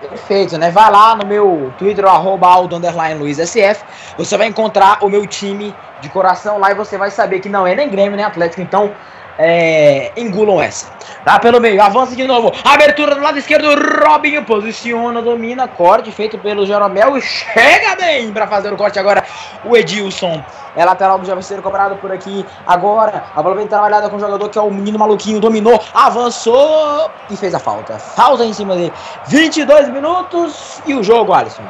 [0.09, 0.71] Perfeito, né?
[0.71, 3.83] Vai lá no meu Twitter, arroba Aldo underline Luiz SF.
[4.17, 7.67] Você vai encontrar o meu time de coração lá e você vai saber que não
[7.67, 8.61] é nem Grêmio, nem Atlético.
[8.61, 8.91] Então,
[9.39, 10.91] é, engulam essa.
[11.23, 12.51] Tá pelo meio, avança de novo.
[12.63, 13.69] Abertura do lado esquerdo,
[14.05, 19.23] Robinho posiciona, domina, corte feito pelo Jeromel chega bem pra fazer o corte agora.
[19.63, 20.43] O Edilson
[20.75, 22.45] é lateral já vai ser cobrado por aqui.
[22.67, 27.09] Agora, a bola vem trabalhada com o jogador que é o menino maluquinho, dominou, avançou
[27.29, 27.97] e fez a falta.
[27.97, 28.93] Falta em cima dele.
[29.27, 31.63] 22 minutos e o jogo, Alisson.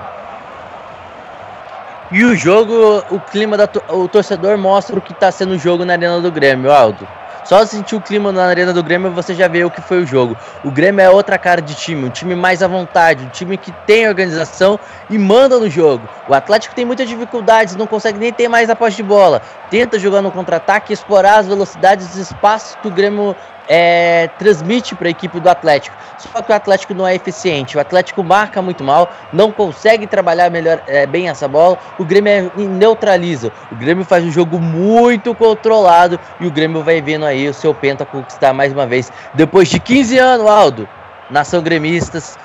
[2.12, 5.86] E o jogo, o clima da o torcedor mostra o que tá sendo o jogo
[5.86, 7.08] na Arena do Grêmio, Aldo.
[7.44, 10.06] Só sentir o clima na Arena do Grêmio você já vê o que foi o
[10.06, 10.38] jogo.
[10.64, 13.72] O Grêmio é outra cara de time, um time mais à vontade, um time que
[13.86, 14.80] tem organização
[15.10, 16.08] e manda no jogo.
[16.28, 19.42] O Atlético tem muitas dificuldades, não consegue nem ter mais a posse de bola.
[19.70, 23.36] Tenta jogar no contra-ataque, explorar as velocidades e os espaços que o Grêmio
[23.70, 25.96] é, transmite para a equipe do Atlético.
[26.18, 27.78] Só que o Atlético não é eficiente.
[27.78, 31.78] O Atlético marca muito mal, não consegue trabalhar melhor, é, bem essa bola.
[32.00, 33.52] O Grêmio é- neutraliza.
[33.72, 37.74] O Grêmio faz um jogo muito controlado e o Grêmio vai vendo aí o seu
[37.74, 39.12] penta conquistar mais uma vez.
[39.36, 40.90] Depois de 15 anos, Aldo,
[41.30, 42.38] nação gremistas,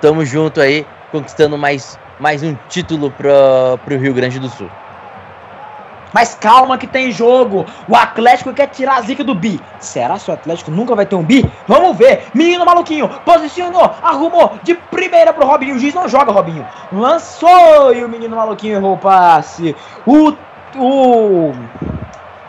[0.00, 4.70] tamo junto aí, conquistando mais, mais um título para o Rio Grande do Sul.
[6.12, 7.66] Mas calma que tem jogo.
[7.86, 9.60] O Atlético quer tirar a zica do Bi.
[9.78, 11.50] Será que o Atlético nunca vai ter um Bi?
[11.66, 12.26] Vamos ver.
[12.34, 13.08] Menino maluquinho.
[13.24, 13.94] Posicionou.
[14.02, 14.58] Arrumou.
[14.62, 15.76] De primeira pro Robinho.
[15.76, 16.66] O juiz não joga, Robinho.
[16.92, 17.94] Lançou.
[17.94, 19.74] E o menino maluquinho errou o passe.
[20.06, 20.32] O.
[20.76, 21.52] O.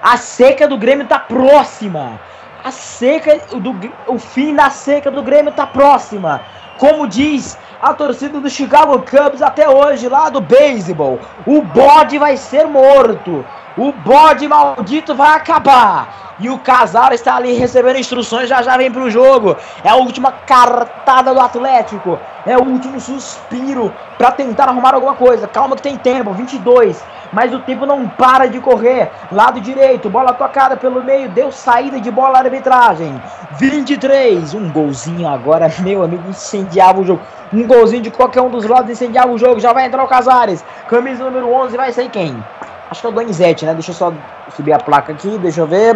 [0.01, 2.19] A seca do Grêmio tá próxima.
[2.63, 3.75] A seca do.
[4.07, 6.41] O fim da seca do Grêmio tá próxima.
[6.79, 11.19] Como diz a torcida do Chicago Cubs até hoje, lá do beisebol.
[11.45, 13.45] O bode vai ser morto.
[13.79, 16.35] O bode maldito vai acabar.
[16.37, 19.55] E o Casal está ali recebendo instruções, já já vem pro jogo.
[19.81, 22.19] É a última cartada do Atlético.
[22.45, 25.47] É o último suspiro para tentar arrumar alguma coisa.
[25.47, 27.01] Calma que tem tempo, 22.
[27.31, 29.11] Mas o tempo não para de correr.
[29.31, 33.21] Lado direito, bola tocada pelo meio, deu saída de bola arbitragem.
[33.59, 34.55] 23.
[34.55, 37.21] Um golzinho agora, meu amigo, incendiava o jogo.
[37.53, 39.61] Um golzinho de qualquer um dos lados incendiava o jogo.
[39.61, 40.65] Já vai entrar o Casares.
[40.89, 42.43] Camisa número 11 vai sair quem?
[42.89, 43.73] Acho que é o Donizete, né?
[43.73, 44.13] Deixa eu só
[44.55, 45.95] subir a placa aqui, deixa eu ver.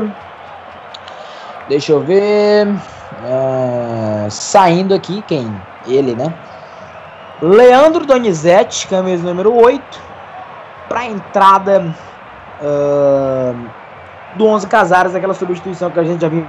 [1.68, 2.68] Deixa eu ver.
[3.26, 5.54] Ah, saindo aqui, quem?
[5.88, 6.34] Ele, né?
[7.42, 10.02] Leandro Donizete, camisa número 8.
[10.88, 11.96] Pra entrada
[12.62, 13.54] ah,
[14.36, 16.48] do 11 Casares, aquela substituição que a gente já viu.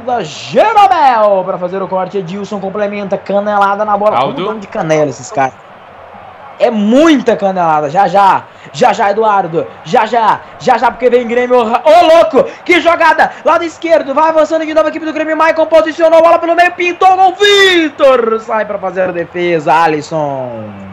[0.00, 2.18] Da Jeromel para fazer o corte.
[2.18, 4.18] Edilson complementa, canelada na bola.
[4.18, 4.44] Aldo.
[4.44, 5.54] Como de canela esses caras.
[6.58, 7.88] É muita canelada.
[7.88, 9.66] Já já, já já, Eduardo.
[9.82, 11.58] Já já, já já, porque vem Grêmio.
[11.58, 13.30] Ô louco, que jogada!
[13.44, 15.36] Lado esquerdo, vai avançando de novo a equipe do Grêmio.
[15.36, 17.34] Maicon posicionou a bola pelo meio, pintou gol.
[17.34, 19.72] Vitor sai para fazer a defesa.
[19.72, 20.89] Alisson.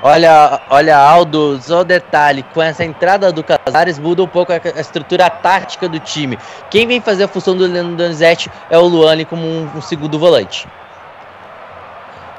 [0.00, 4.80] Olha, olha, Aldo, só detalhe, com essa entrada do Casares muda um pouco a, a
[4.80, 6.38] estrutura tática do time.
[6.70, 10.16] Quem vem fazer a função do Leandro Donizete é o Luane como um, um segundo
[10.16, 10.68] volante.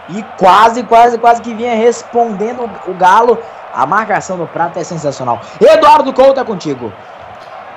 [0.07, 3.37] E quase, quase, quase que vinha respondendo o Galo.
[3.73, 5.41] A marcação do Prata é sensacional.
[5.61, 6.91] Eduardo Couto é contigo.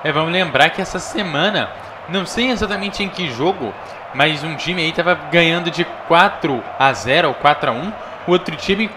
[0.02, 1.68] É, vamos lembrar que essa semana,
[2.08, 3.74] não sei exatamente em que jogo,
[4.14, 7.92] mas um time aí tava ganhando de 4 a 0 ou 4 a 1.
[8.26, 8.90] O outro time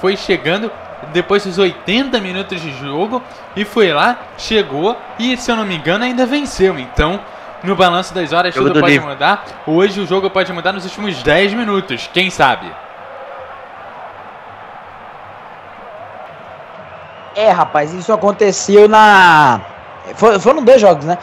[0.00, 0.70] foi chegando
[1.12, 3.22] depois dos 80 minutos de jogo
[3.56, 6.78] e foi lá, chegou e, se eu não me engano, ainda venceu.
[6.78, 7.20] Então,
[7.62, 9.08] no balanço das horas, Jogo tudo do pode livro.
[9.08, 9.44] mudar.
[9.66, 12.70] Hoje o jogo pode mudar nos últimos 10 minutos, quem sabe?
[17.34, 19.60] É, rapaz, isso aconteceu na.
[20.40, 21.16] foram dois jogos, né?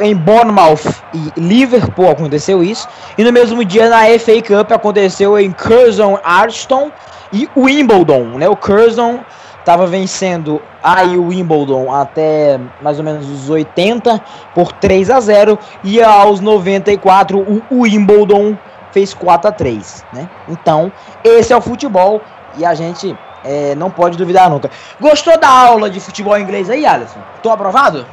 [0.00, 2.86] Em Bournemouth e Liverpool aconteceu isso.
[3.18, 6.90] E no mesmo dia na FA Cup aconteceu em Curzon, Arston
[7.32, 8.48] e Wimbledon, né?
[8.48, 9.20] O Curzon
[9.64, 14.20] tava vencendo aí o Wimbledon até mais ou menos os 80
[14.54, 17.38] por 3 a 0 e aos 94
[17.70, 18.56] o Wimbledon
[18.92, 20.28] fez 4 a 3, né?
[20.48, 20.90] Então,
[21.22, 22.20] esse é o futebol
[22.56, 24.70] e a gente é, não pode duvidar nunca.
[25.00, 27.20] Gostou da aula de futebol inglês aí, Alisson?
[27.42, 28.06] Tô aprovado?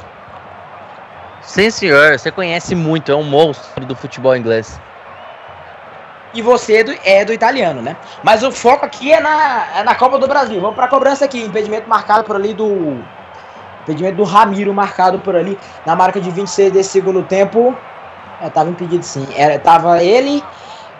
[1.48, 4.78] Sim, senhor, você conhece muito, é um monstro do futebol inglês.
[6.34, 7.96] E você é do, é do italiano, né?
[8.22, 10.60] Mas o foco aqui é na, é na Copa do Brasil.
[10.60, 11.40] Vamos pra cobrança aqui.
[11.42, 13.02] Impedimento marcado por ali do.
[13.80, 17.74] Impedimento do Ramiro marcado por ali na marca de 26 desse segundo tempo.
[18.42, 19.26] É, tava impedido sim.
[19.34, 20.44] Era, tava ele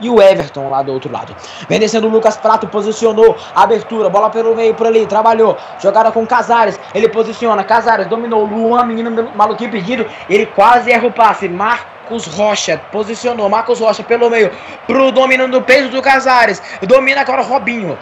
[0.00, 1.34] e o Everton lá do outro lado.
[1.68, 6.26] Vem descendo o Lucas Prato, posicionou, abertura, bola pelo meio por ali, trabalhou, jogada com
[6.26, 12.26] Casares, ele posiciona, Casares dominou, Luan, menino maluquinho pedido, ele quase erra o passe, Marcos
[12.26, 14.50] Rocha, posicionou, Marcos Rocha pelo meio,
[14.86, 17.98] pro domínio do peso do Casares, domina agora o Robinho,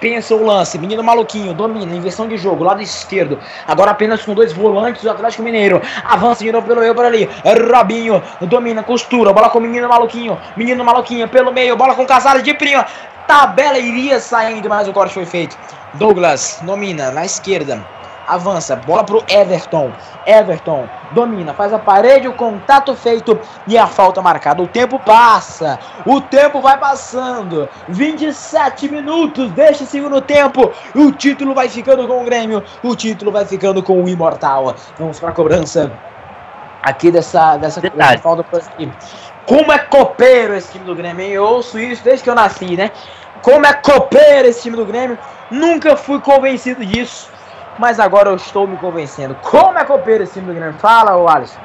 [0.00, 4.52] pensa o lance, menino maluquinho, domina, inversão de jogo, lado esquerdo, agora apenas com dois
[4.52, 7.28] volantes do Atlético Mineiro, avança de novo pelo meio por ali,
[7.70, 12.42] Robinho, domina, costura, bola com o menino maluquinho, menino maluquinho pelo meio, bola com Casares
[12.42, 12.86] de prima,
[13.26, 15.56] tabela iria saindo, mas o corte foi feito,
[15.94, 17.84] Douglas, domina, na esquerda,
[18.28, 19.90] avança, bola pro Everton.
[20.26, 24.62] Everton domina, faz a parede, o contato feito e a falta marcada.
[24.62, 27.68] O tempo passa, o tempo vai passando.
[27.88, 30.70] 27 minutos deste segundo tempo.
[30.94, 34.74] O título vai ficando com o Grêmio, o título vai ficando com o Imortal.
[34.98, 35.90] Vamos para a cobrança
[36.82, 37.80] aqui dessa, dessa,
[38.20, 38.90] falta por aqui.
[39.46, 41.32] Como é copeiro esse time do Grêmio, hein?
[41.32, 42.90] Eu ouço isso desde que eu nasci, né?
[43.40, 45.18] Como é copeiro esse time do Grêmio.
[45.50, 47.30] Nunca fui convencido disso
[47.78, 49.34] mas agora eu estou me convencendo.
[49.42, 50.78] Como é copeiro esse time do Grêmio?
[50.78, 51.60] Fala, Alisson.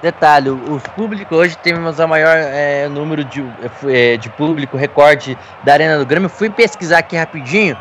[0.00, 3.44] Detalhe, o público hoje temos a maior é, número de,
[3.88, 6.28] é, de público, recorde da Arena do Grêmio.
[6.28, 7.76] Fui pesquisar aqui rapidinho.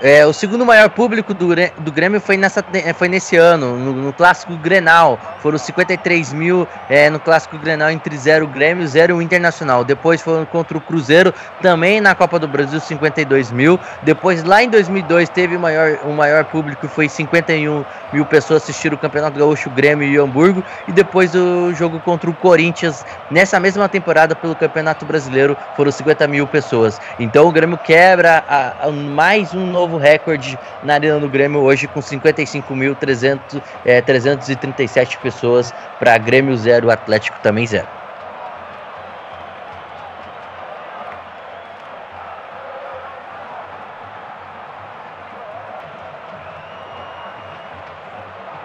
[0.00, 1.48] É, o segundo maior público do,
[1.78, 2.64] do Grêmio foi, nessa,
[2.94, 5.18] foi nesse ano, no, no Clássico Grenal.
[5.40, 9.84] Foram 53 mil é, no Clássico Grenal entre 0 Grêmio e 0 Internacional.
[9.84, 13.78] Depois foram contra o Cruzeiro, também na Copa do Brasil, 52 mil.
[14.02, 18.96] Depois, lá em 2002, teve o maior, o maior público, foi 51 mil pessoas assistiram
[18.96, 20.62] o Campeonato Gaúcho Grêmio e Hamburgo.
[20.88, 26.26] E depois o jogo contra o Corinthians, nessa mesma temporada pelo Campeonato Brasileiro, foram 50
[26.28, 27.00] mil pessoas.
[27.18, 31.86] Então o Grêmio quebra a, a, mais um novo recorde na Arena do Grêmio hoje
[31.86, 37.86] com 55.337 é, 337 pessoas para Grêmio 0, Atlético também 0.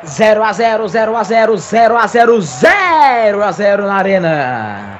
[0.06, 5.00] Zero a zero, zero a zero, zero a zero, zero a zero na arena.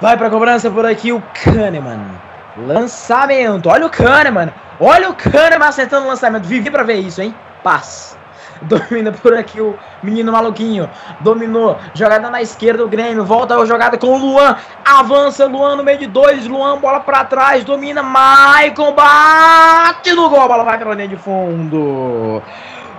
[0.00, 2.25] Vai pra cobrança por aqui o Kahneman.
[2.58, 3.68] Lançamento.
[3.68, 4.52] Olha o Kahneman.
[4.80, 6.44] Olha o Kahneman acertando o lançamento.
[6.44, 7.34] Vivi pra ver isso, hein?
[7.62, 8.16] Paz.
[8.62, 10.88] Domina por aqui o menino maluquinho.
[11.20, 11.78] Dominou.
[11.94, 13.24] Jogada na esquerda do Grêmio.
[13.24, 14.56] Volta a jogada com o Luan.
[14.84, 16.46] Avança Luan no meio de dois.
[16.46, 17.64] Luan, bola pra trás.
[17.64, 18.02] Domina.
[18.02, 20.40] Maicon bate no gol.
[20.40, 22.42] A bola vai pela linha de fundo.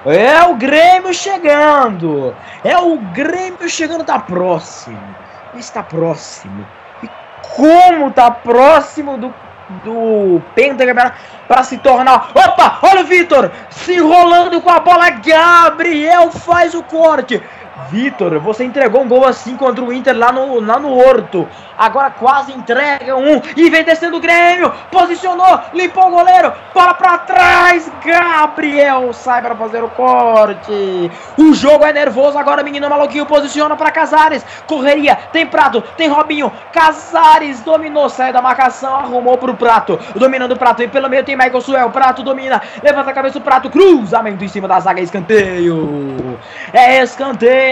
[0.06, 2.36] É o Grêmio chegando.
[2.64, 4.04] É o Grêmio chegando.
[4.04, 5.16] Tá próximo.
[5.56, 6.66] Está próximo.
[7.02, 7.10] E
[7.56, 9.34] como tá próximo do
[9.84, 11.18] do pentacampeonato
[11.48, 12.32] para se tornar.
[12.34, 12.80] Opa!
[12.82, 15.10] Olha o Vitor se enrolando com a bola.
[15.10, 17.42] Gabriel faz o corte.
[17.90, 21.48] Vitor, você entregou um gol assim contra o Inter lá no, lá no Horto.
[21.78, 24.74] Agora quase entrega um e vem descendo o Grêmio.
[24.92, 26.52] Posicionou, limpou o goleiro.
[26.74, 27.90] Bola pra trás.
[28.04, 31.12] Gabriel sai para fazer o corte.
[31.38, 32.64] O jogo é nervoso agora.
[32.64, 34.44] Menino maluquinho posiciona para Casares.
[34.66, 36.52] Correria, tem Prato, tem Robinho.
[36.74, 40.00] Casares dominou, sai da marcação, arrumou pro Prato.
[40.16, 41.92] Dominando o Prato e pelo meio tem Michael Suel.
[41.92, 43.70] Prato domina, levanta a cabeça o Prato.
[43.70, 46.40] Cruzamento em cima da zaga, escanteio.
[46.74, 47.67] É escanteio.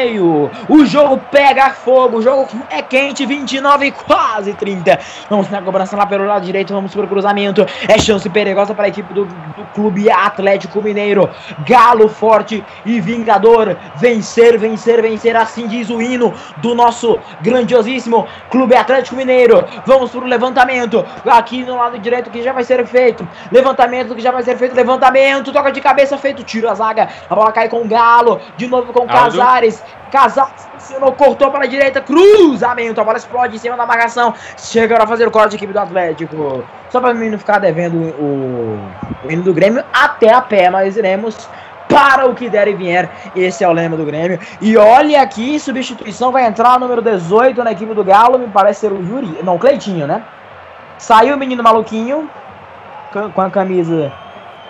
[0.67, 4.99] O jogo pega fogo, o jogo é quente, 29 quase 30.
[5.29, 7.65] Vamos na cobrança lá pelo lado direito, vamos pro cruzamento.
[7.87, 11.29] É chance perigosa para a equipe do, do Clube Atlético Mineiro.
[11.67, 13.77] Galo forte e vingador.
[13.95, 15.35] Vencer, vencer, vencer.
[15.35, 19.63] Assim diz o hino do nosso grandiosíssimo Clube Atlético Mineiro.
[19.85, 21.05] Vamos pro levantamento.
[21.25, 23.27] Aqui no lado direito que já vai ser feito.
[23.51, 24.75] Levantamento que já vai ser feito.
[24.75, 25.51] Levantamento.
[25.51, 26.43] Toca de cabeça feito.
[26.43, 27.07] Tiro a zaga.
[27.29, 28.41] A bola cai com o Galo.
[28.57, 29.83] De novo com o Casares.
[30.11, 34.33] Casares funcionou, cortou para a direita, cruzamento, a bola explode em cima da marcação.
[34.57, 36.63] Chega a fazer o corte da equipe do Atlético.
[36.89, 38.79] Só para mim não ficar devendo o,
[39.25, 41.49] o hino do Grêmio até a pé, nós iremos
[41.89, 43.09] para o que der e vier.
[43.35, 44.39] Esse é o lema do Grêmio.
[44.61, 48.91] E olha aqui, substituição vai entrar número 18 na equipe do Galo, me parece ser
[48.91, 50.23] o Yuri, não, o Cleitinho, né?
[50.97, 52.29] Saiu o menino maluquinho
[53.33, 54.11] com a camisa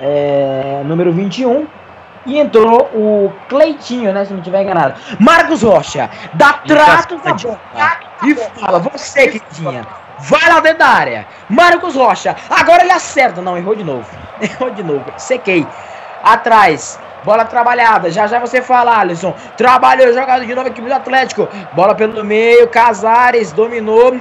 [0.02, 1.68] é, número 21
[2.26, 4.26] e entrou o Cleitinho, né?
[4.26, 4.96] Se não tiver enganado.
[5.20, 7.60] Marcos Rocha, dá trato na bola
[8.24, 9.86] e fala, você, Cleitinha,
[10.20, 11.28] vai lá dentro da área.
[11.50, 13.42] Marcos Rocha, agora ele acerta.
[13.42, 14.08] Não, errou de novo.
[14.42, 15.06] Errou de novo.
[15.18, 15.66] Sequei.
[16.24, 17.00] Atrás.
[17.24, 18.12] Bola trabalhada.
[18.12, 19.34] Já já você fala, Alisson.
[19.58, 21.48] Trabalhou, jogado de novo equipe do Atlético.
[21.74, 22.68] Bola pelo meio.
[22.68, 24.20] Casares dominou.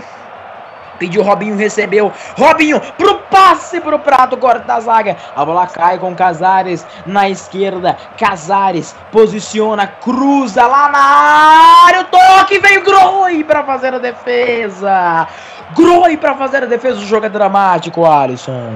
[0.98, 2.12] Pediu Robinho, recebeu.
[2.36, 5.16] Robinho pro passe pro prato, corte da zaga.
[5.34, 7.96] A bola cai com Casares na esquerda.
[8.18, 12.00] Casares posiciona, cruza lá na área.
[12.02, 15.26] O toque veio Groi para fazer a defesa.
[15.74, 16.98] Groi para fazer a defesa.
[16.98, 18.70] O jogo é dramático, Alisson.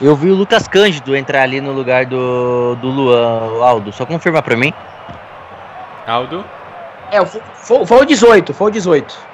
[0.00, 3.92] Eu vi o Lucas Cândido entrar ali no lugar do, do Luan, Aldo.
[3.92, 4.72] Só confirma pra mim.
[6.06, 6.44] Aldo?
[7.10, 9.33] É, foi, foi, foi o 18, foi o 18.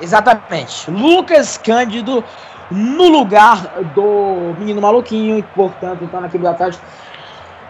[0.00, 0.90] Exatamente.
[0.90, 2.24] Lucas Cândido
[2.70, 3.58] no lugar
[3.94, 6.84] do menino maluquinho, e portanto tá na equipe do Atlético.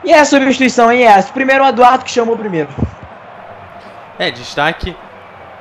[0.05, 1.33] E é a substituição, hein, essa?
[1.33, 2.69] Primeiro o Eduardo que chamou primeiro.
[4.19, 4.95] É, destaque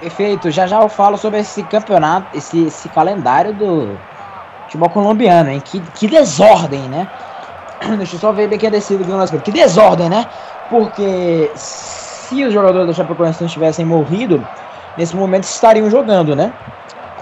[0.00, 3.98] Perfeito, já já eu falo sobre esse campeonato, esse, esse calendário do
[4.62, 5.62] futebol colombiano, hein?
[5.62, 7.06] Que, que desordem, né?
[7.98, 10.26] Deixa eu só ver bem que é descido aqui no nosso Que desordem, né?
[10.70, 14.42] Porque se os jogadores do Chapecoense não tivessem morrido,
[14.96, 16.50] nesse momento estariam jogando, né?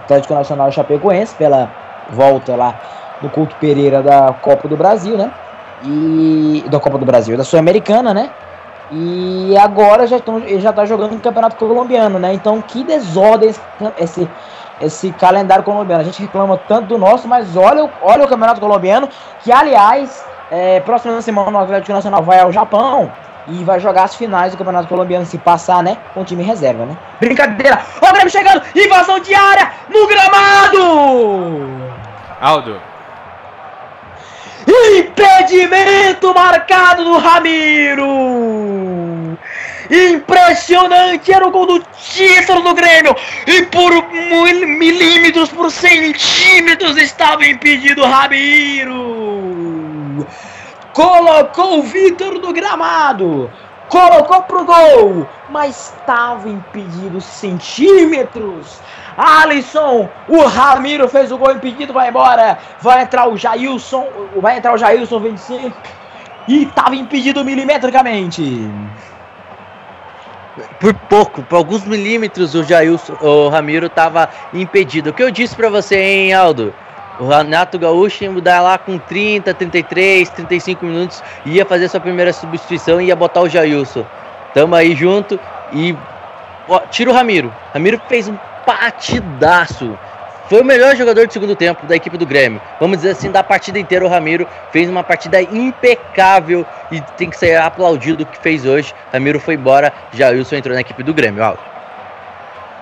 [0.09, 1.71] Atlético Nacional Chapecoense pela
[2.11, 2.75] volta lá
[3.21, 5.31] do Couto Pereira da Copa do Brasil, né?
[5.85, 8.31] E da Copa do Brasil, da Sul-Americana, né?
[8.91, 12.33] E agora já estão já tá jogando no Campeonato Colombiano, né?
[12.33, 13.61] Então que desordem esse,
[13.99, 14.31] esse,
[14.81, 16.01] esse calendário colombiano.
[16.01, 19.09] A gente reclama tanto do nosso, mas olha, olha o Campeonato Colombiano,
[19.45, 23.13] que aliás, é, próxima semana o Atlético Nacional vai ao Japão
[23.49, 25.97] e vai jogar as finais do Campeonato Colombiano se passar, né?
[26.13, 26.97] Com o time reserva, né?
[27.21, 27.81] Brincadeira!
[28.01, 28.63] Ó o Grêmio chegando!
[28.75, 30.79] Invasão de área no gramado!
[32.41, 32.81] Aldo.
[34.99, 38.07] Impedimento marcado do Ramiro!
[39.91, 41.33] Impressionante!
[41.33, 43.17] Era o gol do título do Grêmio!
[43.47, 49.78] E por milímetros, por centímetros estava impedido o Ramiro!
[50.99, 53.49] Colocou o Vitor no gramado,
[53.89, 58.81] colocou pro gol, mas estava impedido centímetros.
[59.17, 62.59] Alisson, o Ramiro fez o gol impedido, vai embora.
[62.81, 64.09] Vai entrar o Jailson,
[64.39, 65.77] vai entrar o Jailson 25
[66.49, 68.69] e estava impedido milimetricamente.
[70.81, 75.11] Por pouco, por alguns milímetros, o Jailson, o Ramiro estava impedido.
[75.11, 76.75] O que eu disse para você, hein, Aldo?
[77.19, 82.33] O Renato Gaúcho ia mudar lá com 30, 33, 35 minutos, ia fazer sua primeira
[82.33, 84.07] substituição e ia botar o Jailson.
[84.55, 85.39] Tamo aí junto
[85.73, 85.97] e
[86.69, 87.53] ó, tira o Ramiro.
[87.75, 89.99] Ramiro fez um partidaço.
[90.49, 92.63] Foi o melhor jogador do segundo tempo da equipe do Grêmio.
[92.79, 97.37] Vamos dizer assim, da partida inteira o Ramiro fez uma partida impecável e tem que
[97.37, 98.95] ser aplaudido o que fez hoje.
[99.13, 101.43] Ramiro foi embora, Jailson entrou na equipe do Grêmio.
[101.43, 101.61] Aldo.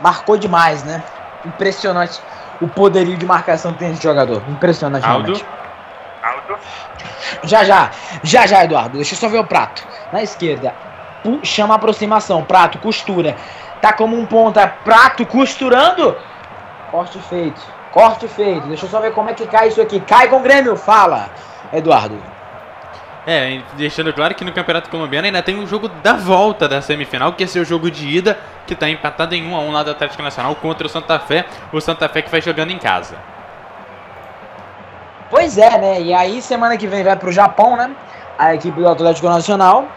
[0.00, 1.02] Marcou demais, né?
[1.44, 2.20] Impressionante
[2.60, 4.42] o poderio de marcação que tem esse jogador.
[4.48, 5.04] Impressionante.
[5.04, 5.32] Aldo.
[5.32, 5.46] realmente.
[7.44, 7.90] Já, já.
[8.22, 8.96] Já, já, Eduardo.
[8.96, 9.86] Deixa eu só ver o prato.
[10.12, 10.74] Na esquerda.
[11.42, 12.44] Chama a aproximação.
[12.44, 13.36] Prato, costura.
[13.80, 14.66] Tá como um ponta.
[14.66, 16.16] Prato costurando.
[16.90, 17.60] Corte feito.
[17.92, 18.66] Corte feito.
[18.68, 20.00] Deixa eu só ver como é que cai isso aqui.
[20.00, 20.76] Cai com o Grêmio.
[20.76, 21.30] Fala,
[21.72, 22.35] Eduardo.
[23.26, 27.32] É, deixando claro que no Campeonato Colombiano ainda tem o jogo da volta da semifinal,
[27.32, 28.38] que é seu jogo de ida,
[28.68, 31.44] que está empatado em 1 a 1 lá do Atlético Nacional contra o Santa Fé.
[31.72, 33.16] O Santa Fé que vai jogando em casa.
[35.28, 36.00] Pois é, né?
[36.02, 37.90] E aí, semana que vem vai pro Japão, né?
[38.38, 39.88] A equipe do Atlético Nacional.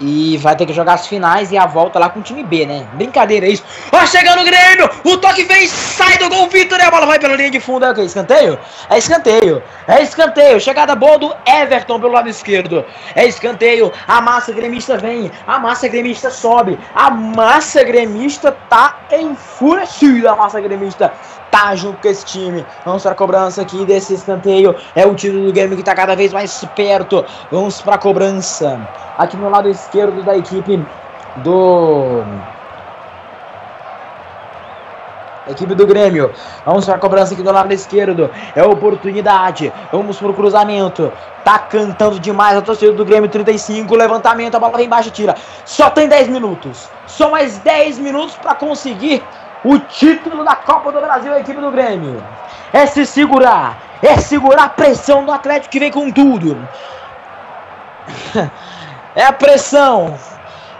[0.00, 2.66] E vai ter que jogar as finais e a volta lá com o time B,
[2.66, 2.86] né?
[2.94, 3.62] Brincadeira isso.
[3.92, 4.90] Ó, chegando o Grêmio!
[5.04, 6.78] O toque vem, sai do gol, Vitor!
[6.80, 7.84] E a bola vai pela linha de fundo.
[7.84, 8.02] É o quê?
[8.02, 8.58] Escanteio?
[8.88, 9.62] É escanteio.
[9.86, 10.60] É escanteio.
[10.60, 12.84] Chegada boa do Everton pelo lado esquerdo.
[13.14, 13.92] É escanteio.
[14.08, 15.30] A massa gremista vem.
[15.46, 16.78] A massa gremista sobe.
[16.94, 20.32] A massa gremista tá enfurecida.
[20.32, 21.12] A massa gremista
[21.52, 22.64] tá junto com esse time.
[22.84, 24.74] Vamos pra cobrança aqui desse escanteio.
[24.96, 27.24] É o time do Grêmio que tá cada vez mais perto.
[27.50, 28.80] Vamos pra cobrança.
[29.18, 30.82] Aqui no lado esquerdo da equipe
[31.36, 32.24] do.
[35.46, 36.32] Equipe do Grêmio.
[36.64, 38.30] Vamos pra cobrança aqui do lado esquerdo.
[38.56, 39.70] É oportunidade.
[39.92, 41.12] Vamos pro cruzamento.
[41.44, 43.28] Tá cantando demais a torcida do Grêmio.
[43.28, 43.94] 35.
[43.94, 44.54] Levantamento.
[44.54, 45.34] A bola vem embaixo tira.
[45.66, 46.88] Só tem 10 minutos.
[47.06, 49.22] Só mais 10 minutos pra conseguir
[49.64, 51.32] o título da Copa do Brasil.
[51.32, 52.22] A equipe do Grêmio.
[52.72, 53.78] É se segurar.
[54.02, 56.56] É segurar a pressão do Atlético que vem com tudo.
[59.14, 60.18] É a pressão.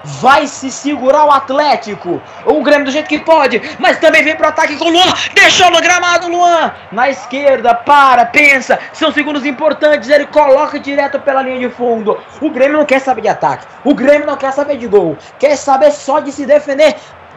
[0.05, 2.21] Vai se segurar o Atlético.
[2.45, 3.61] O Grêmio do jeito que pode.
[3.79, 5.05] Mas também vem pro ataque com o Luan.
[5.35, 6.73] Deixou no gramado, Luan.
[6.91, 8.79] Na esquerda, para, pensa.
[8.93, 10.09] São segundos importantes.
[10.09, 12.19] Ele coloca direto pela linha de fundo.
[12.41, 13.67] O Grêmio não quer saber de ataque.
[13.85, 15.17] O Grêmio não quer saber de gol.
[15.39, 16.97] Quer saber só de se defender.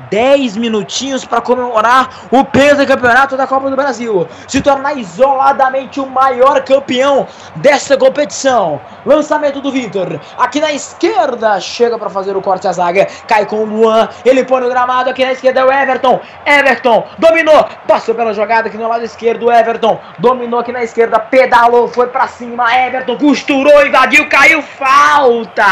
[0.09, 2.43] 10 minutinhos para comemorar o
[2.85, 8.79] campeonato da Copa do Brasil, se tornar isoladamente o maior campeão dessa competição.
[9.05, 13.57] Lançamento do Vitor, aqui na esquerda, chega para fazer o corte à zaga, cai com
[13.57, 18.15] o Luan, ele põe no gramado, aqui na esquerda é o Everton, Everton dominou, passou
[18.15, 22.75] pela jogada aqui no lado esquerdo, Everton dominou aqui na esquerda, pedalou, foi para cima,
[22.75, 25.65] Everton costurou, invadiu, caiu, falta!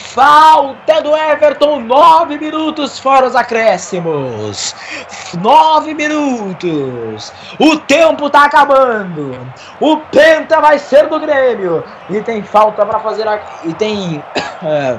[0.00, 4.74] Falta do Everton, nove minutos fora os acréscimos.
[5.40, 7.32] Nove minutos.
[7.60, 9.38] O tempo tá acabando.
[9.78, 11.84] O penta vai ser do Grêmio.
[12.08, 14.24] E tem falta para fazer a e tem
[14.64, 14.98] é,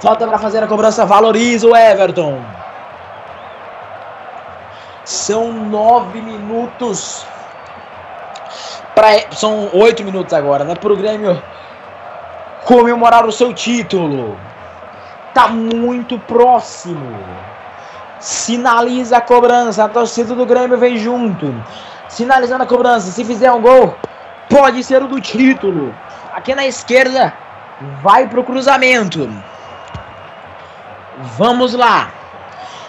[0.00, 1.04] falta para fazer a cobrança.
[1.04, 2.40] Valoriza o Everton.
[5.04, 7.26] São nove minutos.
[8.94, 10.74] Pra, são oito minutos agora, né?
[10.76, 11.42] Pro Grêmio
[12.66, 14.36] comemorar o seu título.
[15.32, 17.16] Tá muito próximo.
[18.18, 19.84] Sinaliza a cobrança.
[19.84, 21.54] A torcida do Grêmio vem junto.
[22.08, 23.10] Sinalizando a cobrança.
[23.12, 23.94] Se fizer um gol,
[24.50, 25.94] pode ser o do título.
[26.34, 27.32] Aqui na esquerda,
[28.02, 29.30] vai pro cruzamento.
[31.38, 32.10] Vamos lá.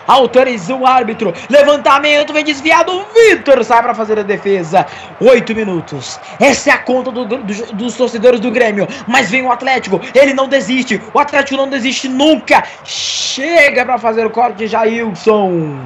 [0.07, 1.33] Autorizou o árbitro.
[1.49, 3.05] Levantamento, vem desviado.
[3.13, 4.85] Vitor sai para fazer a defesa.
[5.19, 6.19] Oito minutos.
[6.39, 7.37] Essa é a conta do, do,
[7.73, 8.87] dos torcedores do Grêmio.
[9.05, 9.99] Mas vem o Atlético.
[10.15, 11.01] Ele não desiste.
[11.13, 12.63] O Atlético não desiste nunca.
[12.83, 15.77] Chega para fazer o corte Jailson.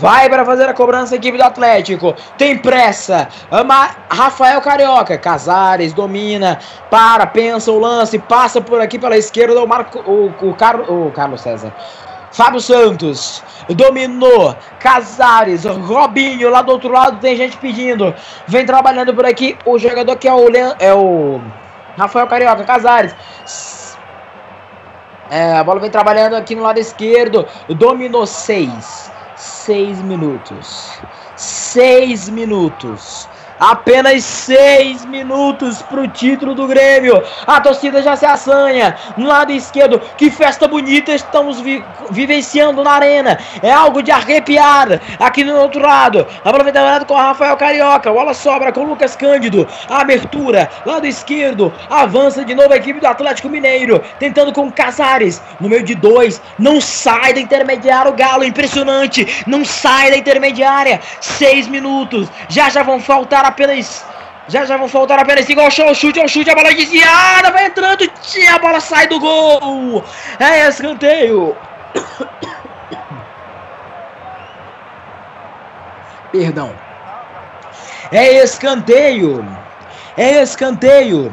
[0.00, 2.14] Vai para fazer a cobrança equipe do Atlético.
[2.38, 3.28] Tem pressa.
[3.50, 5.18] Ama Rafael Carioca.
[5.18, 6.58] Casares domina.
[6.88, 8.18] Para, pensa o lance.
[8.18, 11.72] Passa por aqui pela esquerda o, Marco, o, o, Car, o Carlos César.
[12.32, 14.56] Fábio Santos dominou.
[14.78, 18.14] Casares, Robinho, lá do outro lado tem gente pedindo.
[18.46, 21.40] Vem trabalhando por aqui o jogador que é o, Leon, é o
[21.96, 22.64] Rafael Carioca.
[22.64, 23.14] Casares.
[25.30, 27.46] É, a bola vem trabalhando aqui no lado esquerdo.
[27.68, 29.10] Dominou seis.
[29.36, 30.98] Seis minutos.
[31.36, 33.28] Seis minutos.
[33.62, 37.22] Apenas seis minutos para o título do Grêmio.
[37.46, 38.96] A torcida já se assanha.
[39.16, 43.38] No lado esquerdo, que festa bonita estamos vi vivenciando na arena.
[43.62, 45.00] É algo de arrepiar.
[45.16, 48.12] Aqui no outro lado, aproveitando com o Rafael Carioca.
[48.12, 49.68] Bola sobra com Lucas Cândido.
[49.88, 51.72] A abertura, lado esquerdo.
[51.88, 54.02] Avança de novo a equipe do Atlético Mineiro.
[54.18, 55.40] Tentando com Casares.
[55.60, 56.42] No meio de dois.
[56.58, 58.42] Não sai da intermediária o Galo.
[58.42, 59.44] Impressionante.
[59.46, 61.00] Não sai da intermediária.
[61.20, 62.28] Seis minutos.
[62.48, 64.04] Já já vão faltar a apenas.
[64.48, 67.66] Já já vão faltar apenas igual o chute, é o chute, a bola desviada, vai
[67.66, 68.10] entrando,
[68.52, 70.04] a bola sai do gol.
[70.40, 71.56] É escanteio.
[76.32, 76.74] Perdão.
[78.10, 79.46] É escanteio.
[80.16, 81.30] É escanteio.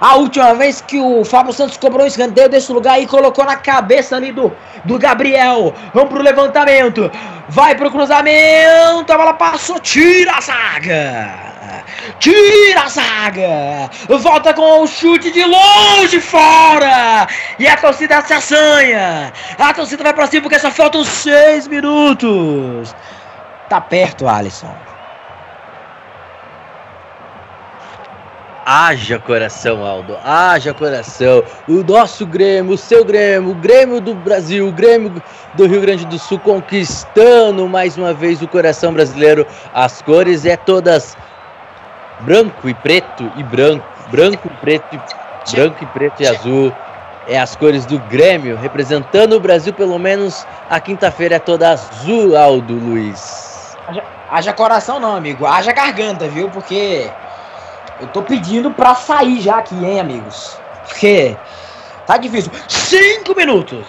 [0.00, 3.56] A última vez que o Fábio Santos cobrou um escanteio desse lugar e colocou na
[3.56, 4.52] cabeça ali do,
[4.84, 5.74] do Gabriel.
[5.92, 7.10] Vamos pro levantamento.
[7.48, 9.12] Vai pro cruzamento.
[9.12, 9.80] A bola passou.
[9.80, 11.48] Tira a zaga.
[12.20, 13.90] Tira a zaga.
[14.20, 17.26] Volta com o chute de longe fora.
[17.58, 19.32] E a torcida se assanha.
[19.58, 22.94] A torcida vai pra cima porque só faltam seis minutos.
[23.68, 24.72] Tá perto, Alisson.
[28.70, 30.14] Haja coração, Aldo.
[30.22, 31.42] Haja coração.
[31.66, 35.22] O nosso Grêmio, o seu Grêmio, o Grêmio do Brasil, o Grêmio
[35.54, 39.46] do Rio Grande do Sul conquistando mais uma vez o coração brasileiro.
[39.72, 41.16] As cores é todas
[42.20, 46.70] branco e preto e branco, branco, preto e branco e preto e azul.
[47.26, 52.36] É as cores do Grêmio representando o Brasil, pelo menos a quinta-feira é toda azul,
[52.36, 53.74] Aldo Luiz.
[53.88, 55.46] Haja, haja coração não, amigo.
[55.46, 56.50] Haja garganta, viu?
[56.50, 57.10] Porque
[58.00, 60.58] eu tô pedindo pra sair já aqui, hein, amigos?
[60.86, 61.36] Porque
[62.06, 62.50] tá difícil.
[62.68, 63.86] Cinco minutos!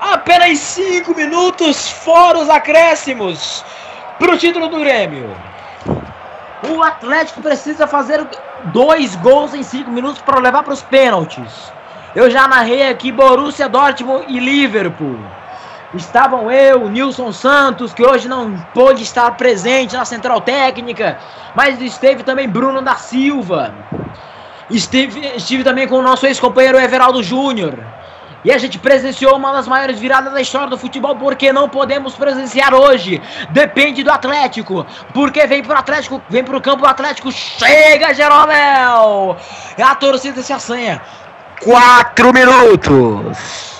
[0.00, 3.64] Apenas cinco minutos fora os acréscimos
[4.18, 5.34] pro título do Grêmio.
[6.68, 8.26] O Atlético precisa fazer
[8.66, 11.72] dois gols em cinco minutos para levar para os pênaltis.
[12.14, 15.18] Eu já narrei aqui Borussia Dortmund e Liverpool.
[15.94, 21.18] Estavam eu, Nilson Santos, que hoje não pôde estar presente na central técnica,
[21.54, 23.72] mas esteve também Bruno da Silva.
[24.68, 27.78] Esteve, estive também com o nosso ex-companheiro Everaldo Júnior.
[28.44, 32.14] E a gente presenciou uma das maiores viradas da história do futebol, porque não podemos
[32.14, 33.20] presenciar hoje.
[33.50, 34.86] Depende do Atlético.
[35.12, 39.36] Porque vem pro Atlético, vem pro campo do Atlético, chega Jeromel!
[39.82, 41.02] A torcida se assanha.
[41.60, 43.75] Quatro minutos.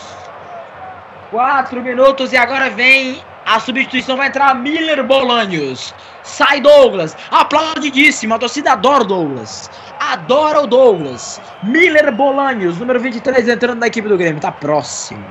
[1.37, 4.17] Quatro minutos e agora vem a substituição.
[4.17, 5.95] Vai entrar Miller Bolanhos.
[6.23, 7.15] Sai Douglas.
[7.31, 8.33] Aplaudidíssimo.
[8.33, 9.71] A torcida adora o Douglas.
[10.01, 11.39] Adora o Douglas.
[11.63, 14.41] Miller Bolanhos, número 23, entrando na equipe do Grêmio.
[14.41, 15.27] Tá próximo.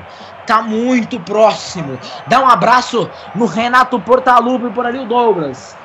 [0.45, 1.97] Tá muito próximo.
[2.27, 5.75] Dá um abraço no Renato Portaluppi por ali o Douglas.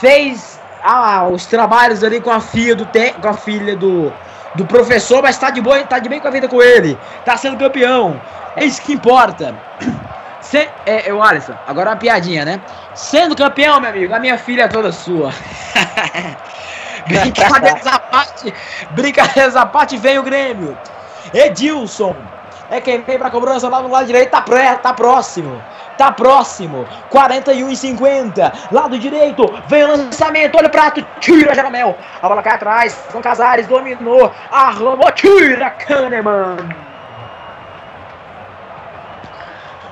[0.00, 4.10] Fez ah, os trabalhos ali com a filha do te, com a filha do,
[4.56, 6.98] do professor, mas tá de boa, tá de bem com a vida com ele.
[7.24, 8.20] Tá sendo campeão.
[8.56, 9.54] É isso que importa.
[10.40, 12.60] Se, é, é, o Alisson, agora uma piadinha, né?
[12.94, 15.32] Sendo campeão, meu amigo, a minha filha é toda sua.
[17.08, 18.54] Brincadeiras à parte,
[18.90, 20.76] brincadeiras à parte, vem o Grêmio.
[21.32, 22.14] Edilson,
[22.70, 25.60] é quem vem pra cobrança lá no lado direito, tá, pré, tá próximo.
[25.96, 31.96] Tá próximo, 41 e 50, lado direito, vem o lançamento, olha o prato, tira Jeromel,
[32.20, 36.68] a bola cai atrás, com Casares, dominou, arrumou, tira Kahneman.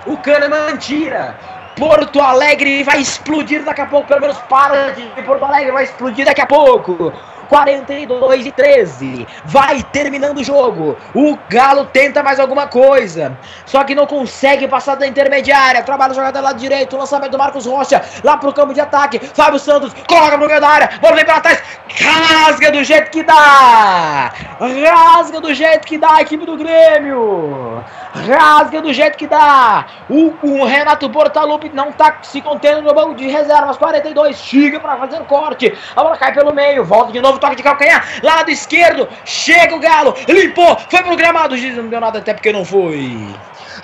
[0.04, 1.38] O Kahneman tira,
[1.76, 6.26] Porto Alegre vai explodir daqui a pouco, pelo menos para de Porto Alegre vai explodir
[6.26, 7.14] daqui a pouco.
[7.44, 9.26] 42 e 13.
[9.44, 10.96] Vai terminando o jogo.
[11.14, 13.36] O Galo tenta mais alguma coisa.
[13.66, 15.82] Só que não consegue passar da intermediária.
[15.82, 16.96] Trabalha o jogador lado direito.
[16.96, 18.02] Lançamento do Marcos Rocha.
[18.22, 19.18] Lá pro campo de ataque.
[19.18, 20.90] Fábio Santos coloca pro meio da área.
[21.00, 21.62] Bola vem pra trás.
[22.00, 24.32] Rasga do jeito que dá.
[24.58, 27.84] Rasga do jeito que dá a equipe do Grêmio.
[28.12, 29.86] Rasga do jeito que dá.
[30.08, 33.76] O, o Renato Portaluppi não tá se contendo no banco de reservas.
[33.76, 34.36] 42.
[34.36, 35.76] Chega pra fazer corte.
[35.94, 36.84] A bola cai pelo meio.
[36.84, 41.54] Volta de novo toque de calcanhar, lado esquerdo, chega o Galo, limpou, foi pro gramado,
[41.54, 43.16] o juiz não deu nada até porque não foi.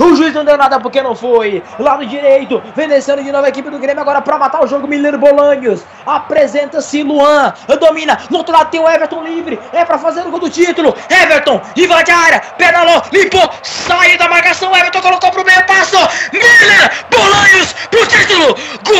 [0.01, 1.63] O juiz não deu nada porque não foi.
[1.79, 4.89] Lado direito, vem descendo de novo a equipe do Grêmio agora para matar o jogo.
[4.89, 5.85] Mineiro Bolanhos.
[6.07, 7.53] Apresenta-se Luan.
[7.79, 8.19] Domina.
[8.31, 9.61] No outro lado tem o Everton livre.
[9.73, 10.95] É para fazer o gol do título.
[11.11, 12.41] Everton invade a área.
[12.57, 13.03] Pedalou.
[13.13, 13.51] Limpou.
[13.63, 14.75] Sai da marcação.
[14.75, 15.61] Everton colocou pro meio.
[15.67, 16.09] Passou.
[16.33, 18.57] Miller Bolanhos pro título.
[18.85, 18.97] Gol!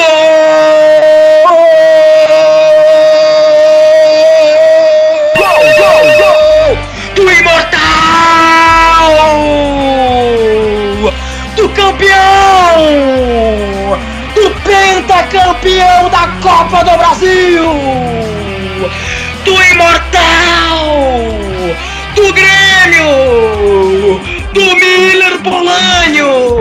[5.37, 5.61] Gol!
[6.19, 6.77] Gol!
[7.15, 7.81] Do Imortal!
[12.01, 13.99] Campeão,
[14.35, 17.65] do pentacampeão da Copa do Brasil,
[19.45, 20.79] do imortal,
[22.15, 24.19] do Grêmio,
[24.53, 26.57] do Miller Bolanho,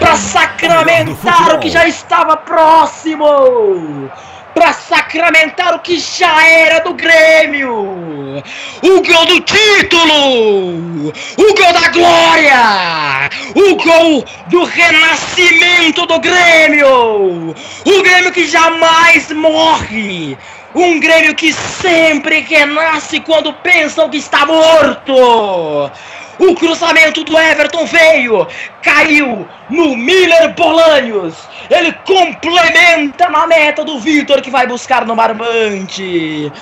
[0.00, 4.10] para sacramentar o que já estava próximo
[4.58, 8.42] para sacramentar o que já era do Grêmio.
[8.82, 17.54] O gol do título, o gol da glória, o gol do renascimento do Grêmio.
[17.84, 20.36] O Grêmio que jamais morre.
[20.78, 25.90] Um Grêmio que sempre renasce quando pensam que está morto.
[26.38, 28.46] O cruzamento do Everton veio,
[28.80, 31.34] caiu no Miller Bolanhos.
[31.68, 36.52] Ele complementa na meta do Vitor que vai buscar no Marmante.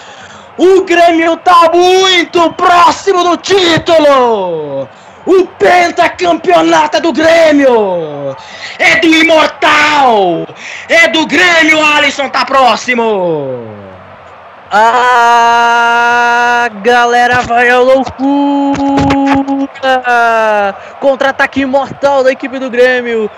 [0.56, 4.88] O Grêmio tá muito próximo do título.
[5.26, 8.34] O pentacampeonato é do Grêmio!
[8.78, 10.46] É do Imortal!
[10.88, 13.85] É do Grêmio, Alisson tá próximo!
[14.70, 18.74] A galera vai à loucura!
[21.00, 23.30] Contra-ataque imortal da equipe do Grêmio.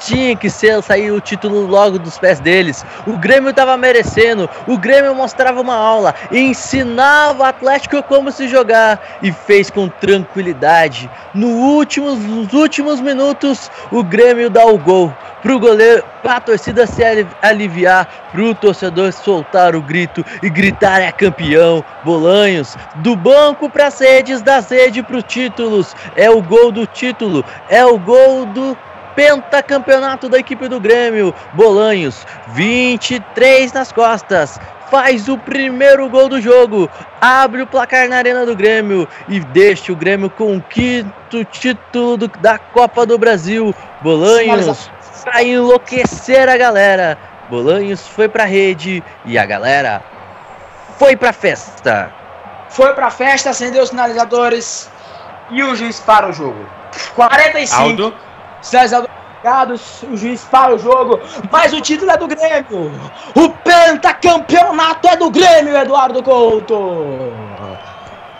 [0.00, 2.84] Tinha que ser sair o título logo dos pés deles.
[3.06, 4.48] O Grêmio estava merecendo.
[4.66, 11.10] O Grêmio mostrava uma aula, ensinava o Atlético como se jogar e fez com tranquilidade.
[11.34, 15.12] No últimos, nos últimos minutos, o Grêmio dá o gol
[15.42, 17.02] pro goleiro, pra torcida se
[17.40, 21.84] aliviar, pro torcedor soltar o grito e gritar é campeão.
[22.04, 25.94] Bolanhos, do banco para redes, das redes para os títulos.
[26.16, 28.76] É o gol do título, é o gol do
[29.20, 31.34] pentacampeonato da equipe do Grêmio.
[31.52, 34.58] Bolanhos, 23 nas costas.
[34.90, 36.88] Faz o primeiro gol do jogo,
[37.20, 42.16] abre o placar na Arena do Grêmio e deixa o Grêmio com o quinto título
[42.16, 43.74] do, da Copa do Brasil.
[44.00, 44.90] Bolanhos
[45.22, 47.18] para enlouquecer a galera.
[47.50, 50.02] Bolanhos foi pra rede e a galera
[50.98, 52.10] foi pra festa.
[52.70, 54.90] Foi pra festa, acendeu os sinalizadores
[55.50, 56.66] e o juiz para o jogo.
[57.14, 57.80] 45.
[57.80, 58.14] Aldo.
[58.62, 59.06] César
[59.42, 61.18] Ligados, o juiz para o jogo,
[61.50, 62.92] mas o título é do Grêmio.
[63.34, 67.32] O pentacampeonato é do Grêmio, Eduardo Couto.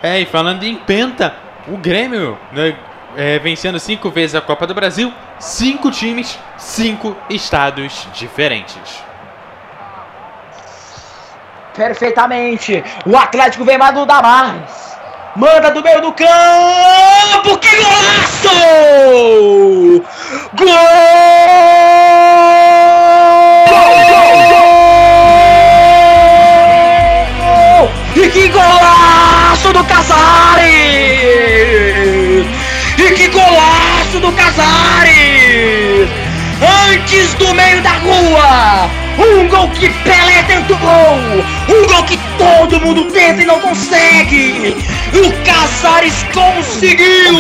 [0.03, 1.35] É, e falando em penta,
[1.67, 2.77] o Grêmio né,
[3.17, 9.03] é, vencendo cinco vezes a Copa do Brasil, cinco times, cinco estados diferentes.
[11.75, 12.83] Perfeitamente.
[13.07, 14.90] O Atlético vem mandar mais.
[15.37, 17.57] Manda do meio do campo.
[17.59, 18.49] Que golaço!
[20.55, 20.77] Gol!
[28.17, 30.67] E que golaço do Casares!
[32.99, 36.09] E que golaço do Casares!
[36.91, 38.91] Antes do meio da rua!
[39.17, 40.77] Um gol que Pelé tentou!
[40.77, 44.75] Um gol que todo mundo tenta e não consegue!
[45.13, 47.35] O Casares conseguiu!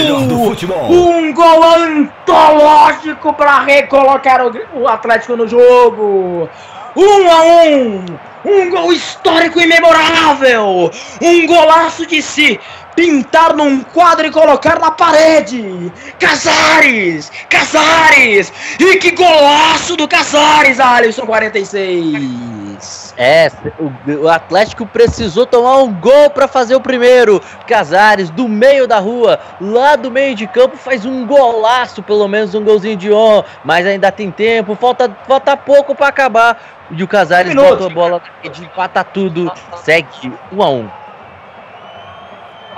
[0.90, 6.48] Um gol antológico para recolocar o, o Atlético no jogo!
[6.94, 8.05] Um a um!
[8.44, 10.90] Um gol histórico e memorável!
[11.22, 12.60] Um golaço de si!
[12.94, 15.90] pintar num quadro e colocar na parede.
[16.18, 17.32] Casares!
[17.48, 18.52] Casares!
[18.78, 22.60] E que golaço do Casares, Alisson 46!
[23.16, 27.40] É, o, o Atlético precisou tomar um gol para fazer o primeiro.
[27.66, 32.55] Casares, do meio da rua, lá do meio de campo, faz um golaço, pelo menos
[32.55, 33.44] um golzinho de honra.
[33.65, 36.62] Mas ainda tem tempo, falta, falta pouco para acabar.
[36.90, 40.99] E o Casares Um bota a bola empata tudo, segue 1 um a 1 um.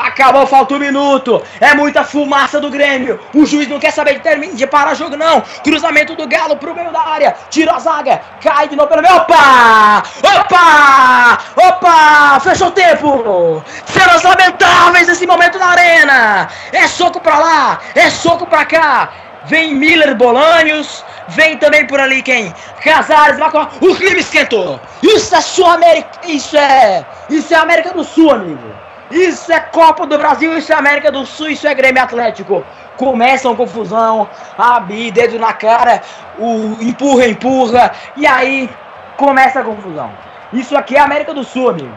[0.03, 1.43] Acabou, falta um minuto.
[1.61, 3.21] É muita fumaça do Grêmio.
[3.35, 5.41] O juiz não quer saber de, termi- de parar o jogo, não.
[5.63, 7.35] Cruzamento do Galo pro meio da área.
[7.51, 8.21] Tira a zaga.
[8.41, 9.15] Cai de novo pelo meio.
[9.17, 10.03] Opa!
[10.23, 11.39] Opa!
[11.57, 12.41] Opa!
[12.41, 13.63] Fechou o tempo.
[13.87, 16.49] Cenas lamentáveis nesse momento na arena.
[16.73, 17.81] É soco pra lá.
[17.95, 19.11] É soco pra cá.
[19.45, 21.05] Vem Miller Bolanhos.
[21.29, 22.53] Vem também por ali quem?
[22.83, 23.39] Casares.
[23.81, 24.81] O clima esquentou.
[25.03, 26.09] Isso é Sul-América.
[26.27, 27.05] Isso é.
[27.31, 28.82] Isso é América do Sul, amigo.
[29.13, 32.65] Isso é Copa do Brasil, isso é América do Sul, isso é Grêmio Atlético.
[32.97, 36.01] Começa uma confusão, abi, dedo na cara,
[36.39, 38.71] o empurra, empurra, e aí
[39.17, 40.11] começa a confusão.
[40.53, 41.95] Isso aqui é América do Sul, amigo.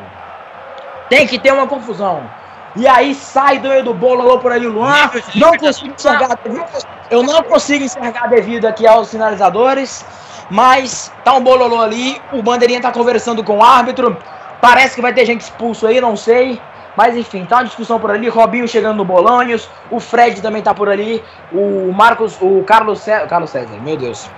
[1.09, 2.23] Tem que ter uma confusão.
[2.75, 5.09] E aí sai do meio do bolo alô por ali o Luan.
[5.35, 6.65] Não consigo enxergar devido,
[7.09, 10.05] eu não consigo enxergar devido aqui aos sinalizadores.
[10.49, 12.21] Mas tá um bololô ali.
[12.33, 14.17] O bandeirinha tá conversando com o árbitro.
[14.61, 16.61] Parece que vai ter gente expulso aí, não sei.
[16.95, 18.30] Mas enfim, tá uma discussão por ali.
[18.30, 19.69] Robinho chegando no Bolanhos.
[19.91, 21.23] O Fred também tá por ali.
[21.51, 23.27] O Marcos, o Carlos César.
[23.27, 24.30] Carlos César, meu Deus.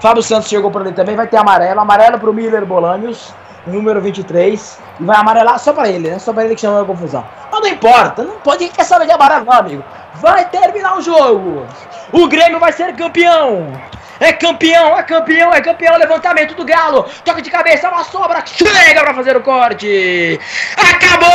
[0.00, 1.16] Fábio Santos chegou por ali também.
[1.16, 1.80] Vai ter amarelo.
[1.80, 3.34] Amarelo pro Miller Bolanhos.
[3.66, 4.80] Número 23.
[5.00, 6.18] E vai amarelar só pra ele, né?
[6.18, 7.24] Só pra ele que chamou a confusão.
[7.50, 8.22] Mas não importa.
[8.22, 8.68] Não pode.
[8.68, 9.84] Quer saber de amarelo, não, amigo?
[10.14, 11.66] Vai terminar o jogo.
[12.12, 13.72] O Grêmio vai ser campeão.
[14.18, 19.02] É campeão, é campeão, é campeão, levantamento do Galo, toque de cabeça, uma sobra, chega
[19.02, 20.40] pra fazer o corte,
[20.76, 21.28] acabou!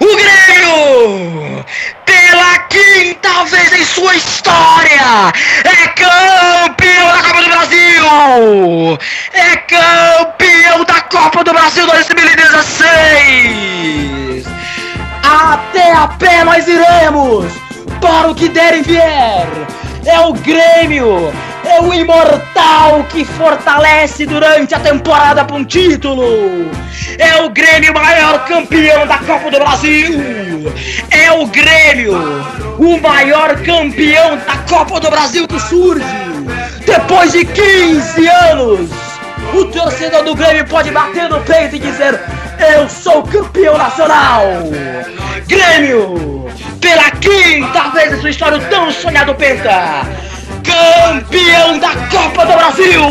[0.00, 1.64] O Grêmio,
[2.04, 5.32] pela quinta vez em sua história,
[5.64, 8.04] é campeão da Copa do Brasil!
[9.32, 14.46] É campeão da Copa do Brasil 2016!
[15.24, 17.63] Até a pé nós iremos!
[18.04, 19.48] Para o que der e vier!
[20.04, 21.32] É o Grêmio!
[21.64, 26.70] É o imortal que fortalece durante a temporada para um título!
[27.18, 30.20] É o Grêmio maior campeão da Copa do Brasil!
[31.10, 32.12] É o Grêmio,
[32.78, 36.04] o maior campeão da Copa do Brasil que surge!
[36.84, 39.03] Depois de 15 anos!
[39.54, 42.20] O torcedor do Grêmio pode bater no peito e dizer:
[42.74, 44.42] Eu sou campeão nacional!
[45.46, 46.50] Grêmio!
[46.80, 50.02] Pela quinta vez em sua história, o tão sonhado Penta!
[50.64, 53.02] Campeão da Copa do Brasil!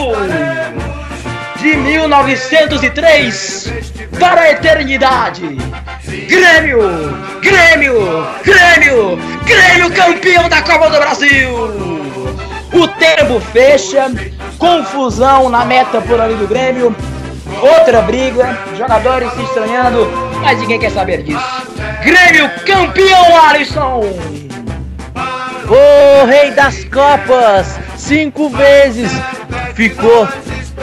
[1.61, 3.73] De 1903
[4.19, 5.57] para a eternidade!
[6.27, 6.81] Grêmio!
[7.41, 8.27] Grêmio!
[8.43, 9.17] Grêmio!
[9.45, 12.22] Grêmio campeão da Copa do Brasil!
[12.73, 14.11] O tempo fecha,
[14.57, 16.95] confusão na meta por ali do Grêmio,
[17.61, 20.07] outra briga, jogadores se estranhando,
[20.41, 21.43] mas ninguém quer saber disso.
[22.03, 24.01] Grêmio campeão, Alisson!
[25.15, 29.11] O rei das Copas, cinco vezes,
[29.75, 30.27] ficou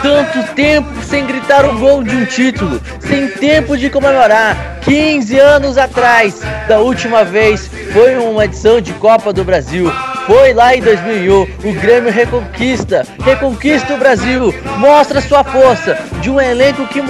[0.03, 4.79] tanto tempo sem gritar o gol de um título, sem tempo de comemorar.
[4.83, 9.93] 15 anos atrás, da última vez, foi uma edição de Copa do Brasil.
[10.27, 16.41] Foi lá em 2001, o Grêmio reconquista, reconquista o Brasil, mostra sua força de um
[16.41, 17.03] elenco que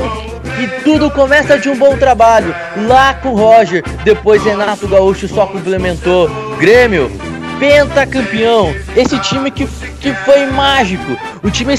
[0.61, 2.55] e tudo começa de um bom trabalho.
[2.87, 6.28] Lá com o Roger, depois Renato Gaúcho só complementou.
[6.59, 7.11] Grêmio,
[7.61, 8.74] pentacampeão.
[8.97, 9.66] Esse time que,
[10.01, 11.16] que foi mágico.
[11.43, 11.74] O time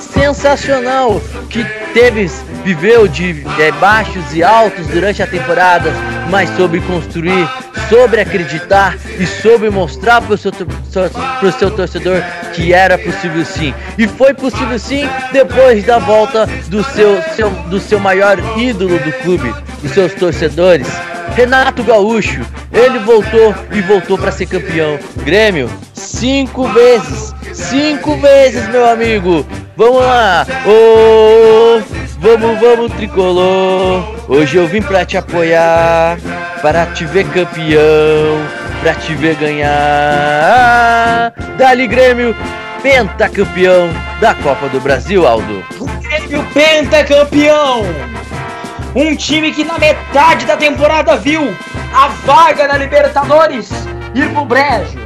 [0.00, 2.28] sensacional que teve,
[2.64, 3.44] viveu de
[3.78, 5.92] baixos e altos durante a temporada,
[6.30, 7.48] mas soube construir,
[7.88, 12.22] sobre acreditar e soube mostrar para o seu, pro seu torcedor
[12.54, 13.74] que era possível sim.
[13.96, 19.12] E foi possível sim depois da volta do seu, seu, do seu maior ídolo do
[19.22, 20.88] clube, e seus torcedores.
[21.36, 22.40] Renato Gaúcho,
[22.72, 24.98] ele voltou e voltou para ser campeão.
[25.16, 29.46] Grêmio, cinco vezes, cinco vezes, meu amigo.
[29.76, 31.82] Vamos lá, ô,
[32.18, 34.02] vamos, vamos, tricolor.
[34.26, 36.16] Hoje eu vim pra te apoiar,
[36.62, 38.40] para te ver campeão,
[38.80, 39.74] pra te ver ganhar.
[41.58, 42.34] Dali Grêmio,
[42.82, 43.90] pentacampeão
[44.22, 45.62] da Copa do Brasil, Aldo.
[46.00, 47.84] Grêmio pentacampeão!
[48.98, 51.54] Um time que na metade da temporada viu
[51.94, 53.68] a vaga na Libertadores
[54.14, 54.98] ir pro brejo.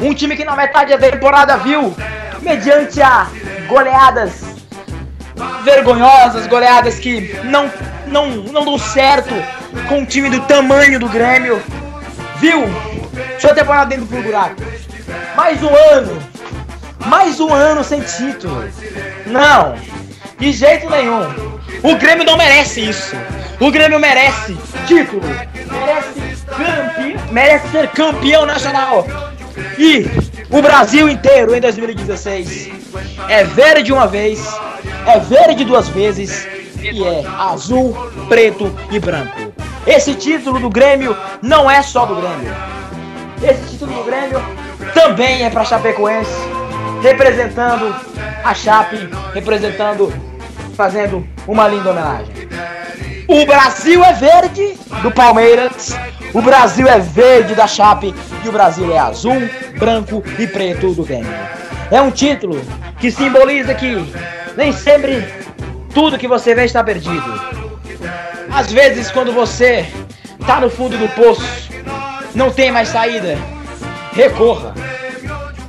[0.00, 1.94] Um time que na metade da temporada viu,
[2.40, 3.26] mediante a
[3.66, 4.46] goleadas
[5.62, 7.70] vergonhosas, goleadas que não,
[8.06, 9.34] não, não dão certo
[9.90, 11.62] com um time do tamanho do Grêmio,
[12.36, 12.64] viu
[13.38, 14.62] sua temporada dentro pro buraco.
[15.36, 16.18] Mais um ano,
[17.04, 18.66] mais um ano sem título.
[19.26, 19.74] Não,
[20.38, 21.57] de jeito nenhum.
[21.82, 23.16] O Grêmio não merece isso.
[23.60, 24.56] O Grêmio merece
[24.86, 25.22] título.
[25.22, 27.32] Merece campeão.
[27.32, 29.06] Merece ser campeão nacional.
[29.78, 30.06] E
[30.50, 32.70] o Brasil inteiro em 2016
[33.28, 34.40] é verde uma vez,
[35.06, 36.46] é verde duas vezes
[36.80, 37.96] e é azul,
[38.28, 39.52] preto e branco.
[39.86, 42.54] Esse título do Grêmio não é só do Grêmio.
[43.42, 44.42] Esse título do Grêmio
[44.94, 46.30] também é para Chapecoense,
[47.02, 47.94] representando
[48.44, 50.12] a Chape, representando,
[50.78, 52.32] fazendo uma linda homenagem.
[53.26, 55.92] O Brasil é verde do Palmeiras,
[56.32, 58.14] o Brasil é verde da Chape
[58.44, 61.34] e o Brasil é azul, branco e preto do Grêmio.
[61.90, 62.64] É um título
[63.00, 63.96] que simboliza que
[64.56, 65.26] nem sempre
[65.92, 67.58] tudo que você vê está perdido.
[68.48, 69.84] Às vezes, quando você
[70.46, 71.70] tá no fundo do poço,
[72.36, 73.36] não tem mais saída,
[74.12, 74.74] recorra.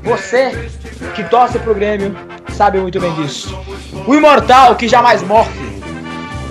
[0.03, 0.69] Você
[1.15, 2.15] que torce pro Grêmio
[2.60, 3.57] sabe muito bem disso.
[4.06, 5.49] O imortal que jamais morre.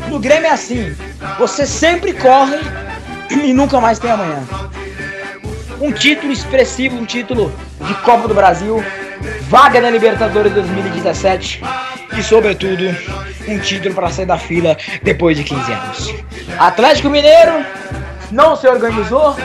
[0.08, 0.96] No Grêmio é assim,
[1.38, 2.56] você sempre corre
[3.30, 4.42] e nunca mais tem amanhã.
[5.78, 7.52] Um título expressivo, um título
[7.82, 8.82] de Copa do Brasil,
[9.50, 11.62] vaga na Libertadores 2017
[12.16, 12.84] e, sobretudo,
[13.46, 16.14] um título para sair da fila depois de 15 anos.
[16.58, 17.62] Atlético Mineiro
[18.32, 19.36] não se organizou,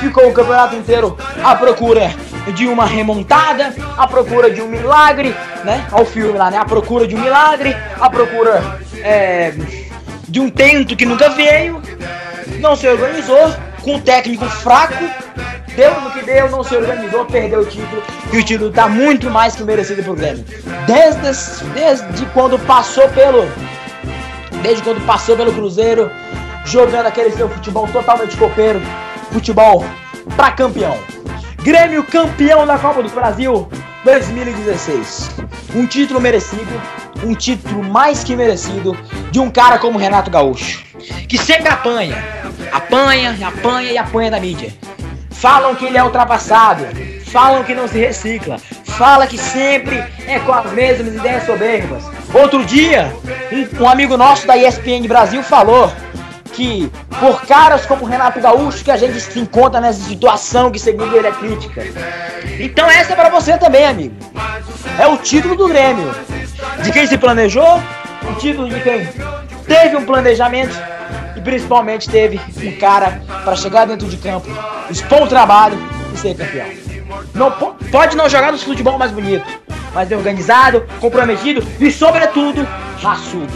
[0.00, 2.14] ficou o campeonato inteiro à procura
[2.52, 5.34] de uma remontada, à procura de um milagre,
[5.64, 5.86] né?
[5.90, 6.58] Ao filme lá, né?
[6.58, 9.52] À procura de um milagre, à procura é,
[10.28, 11.80] de um tento que nunca veio,
[12.60, 15.04] não se organizou, com um técnico fraco,
[15.76, 18.02] deu no que deu, não se organizou, perdeu o título
[18.32, 20.44] e o título tá muito mais que merecido pro Grêmio.
[20.86, 23.48] Desde, desde quando passou pelo.
[24.62, 26.10] Desde quando passou pelo Cruzeiro,
[26.64, 28.80] jogando aquele seu futebol totalmente copeiro,
[29.30, 29.84] futebol
[30.36, 30.98] pra campeão.
[31.64, 33.66] Grêmio campeão da Copa do Brasil
[34.04, 35.30] 2016.
[35.74, 36.70] Um título merecido,
[37.24, 38.94] um título mais que merecido
[39.30, 40.84] de um cara como Renato Gaúcho,
[41.26, 42.22] que sempre apanha,
[42.70, 44.74] apanha, apanha e apanha da mídia.
[45.30, 46.84] Falam que ele é ultrapassado,
[47.32, 52.04] falam que não se recicla, fala que sempre é com as mesmas ideias soberbas.
[52.34, 53.10] Outro dia,
[53.50, 55.90] um, um amigo nosso da ESPN Brasil falou
[56.54, 56.90] que
[57.20, 61.26] por caras como Renato Gaúcho que a gente se encontra nessa situação que segundo ele
[61.26, 61.82] é crítica.
[62.58, 64.14] Então essa é para você também, amigo.
[64.98, 66.14] É o título do Grêmio.
[66.82, 67.82] De quem se planejou,
[68.30, 69.08] o título de quem
[69.66, 70.74] teve um planejamento
[71.36, 74.48] e principalmente teve um cara para chegar dentro de campo,
[74.88, 75.76] expor o trabalho
[76.12, 76.68] e ser campeão.
[77.34, 77.50] Não,
[77.90, 79.44] pode não jogar no futebol mais bonito,
[79.92, 82.66] mas organizado, comprometido e sobretudo
[83.02, 83.52] raçudo.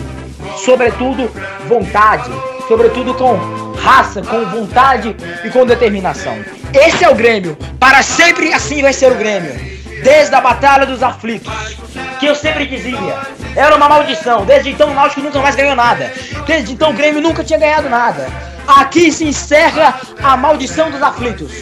[0.56, 1.30] Sobretudo
[1.68, 2.30] vontade,
[2.68, 3.36] sobretudo com
[3.82, 6.38] raça, com vontade e com determinação.
[6.74, 7.56] Esse é o Grêmio.
[7.80, 9.78] Para sempre assim vai ser o Grêmio.
[10.04, 11.76] Desde a Batalha dos Aflitos,
[12.20, 13.16] que eu sempre dizia,
[13.56, 14.44] era uma maldição.
[14.44, 16.12] Desde então o Náutico nunca mais ganhou nada.
[16.46, 18.28] Desde então o Grêmio nunca tinha ganhado nada.
[18.66, 21.52] Aqui se encerra a maldição dos aflitos.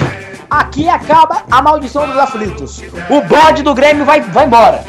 [0.50, 2.82] Aqui acaba a maldição dos aflitos.
[3.08, 4.84] O bode do Grêmio vai, vai embora.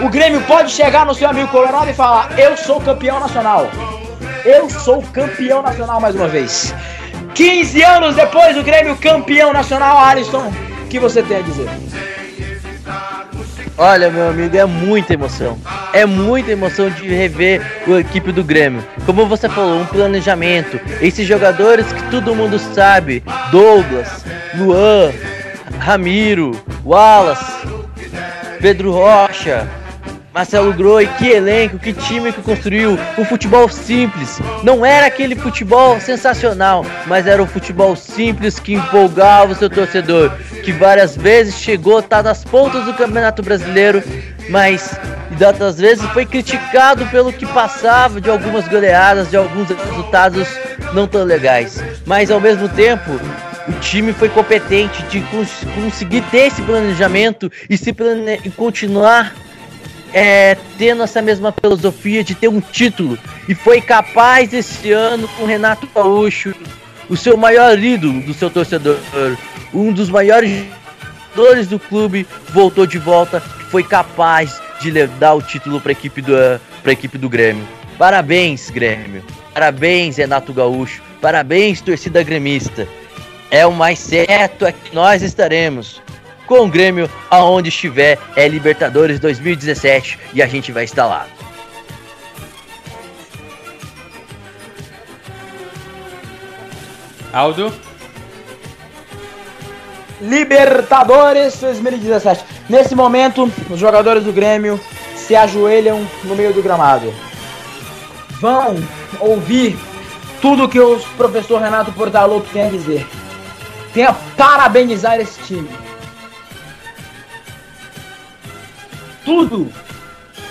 [0.00, 3.68] O Grêmio pode chegar no seu amigo Colorado e falar: Eu sou campeão nacional.
[4.44, 6.74] Eu sou campeão nacional mais uma vez.
[7.34, 10.52] 15 anos depois, o Grêmio campeão nacional, Alisson.
[10.84, 11.68] O que você tem a dizer?
[13.76, 15.56] Olha, meu amigo, é muita emoção.
[15.92, 18.84] É muita emoção de rever a equipe do Grêmio.
[19.06, 20.80] Como você falou, um planejamento.
[21.00, 24.24] Esses jogadores que todo mundo sabe: Douglas,
[24.56, 25.12] Luan,
[25.78, 27.68] Ramiro, Wallace,
[28.60, 29.68] Pedro Rocha,
[30.38, 32.96] Marcelo Groi, que elenco, que time que construiu.
[33.18, 34.38] Um futebol simples.
[34.62, 40.30] Não era aquele futebol sensacional, mas era um futebol simples que empolgava o seu torcedor.
[40.62, 44.00] Que várias vezes chegou a estar nas pontas do Campeonato Brasileiro,
[44.48, 44.96] mas
[45.44, 50.46] outras vezes foi criticado pelo que passava de algumas goleadas, de alguns resultados
[50.94, 51.82] não tão legais.
[52.06, 53.10] Mas ao mesmo tempo,
[53.66, 59.34] o time foi competente de cons conseguir ter esse planejamento e se plane e continuar
[60.12, 63.18] é, tendo essa mesma filosofia de ter um título.
[63.48, 66.54] E foi capaz esse ano com Renato Gaúcho,
[67.08, 68.98] o seu maior ídolo do seu torcedor,
[69.72, 70.64] um dos maiores
[71.34, 76.20] jogadores do clube, voltou de volta, foi capaz de dar o título para a equipe
[76.20, 76.34] do
[76.86, 77.66] equipe do Grêmio.
[77.96, 79.24] Parabéns, Grêmio.
[79.54, 81.02] Parabéns, Renato Gaúcho.
[81.20, 82.88] Parabéns, torcida gremista.
[83.50, 86.00] É o mais certo é que nós estaremos
[86.48, 88.18] com o Grêmio aonde estiver.
[88.34, 91.26] É Libertadores 2017 e a gente vai estar lá.
[97.32, 97.72] Aldo?
[100.20, 102.44] Libertadores 2017.
[102.68, 104.80] Nesse momento, os jogadores do Grêmio
[105.14, 107.12] se ajoelham no meio do gramado.
[108.40, 108.76] Vão
[109.20, 109.78] ouvir
[110.40, 113.06] tudo que o professor Renato Portaluppi tem a dizer.
[113.92, 115.68] Tem a parabenizar esse time.
[119.28, 119.70] Tudo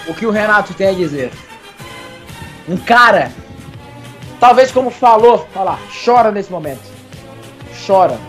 [0.07, 1.31] o que o Renato tem a dizer.
[2.69, 3.31] Um cara,
[4.39, 6.83] talvez como falou, olha lá, chora nesse momento.
[7.88, 8.19] Chora.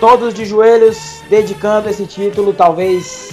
[0.00, 3.30] Todos de joelhos dedicando esse título, talvez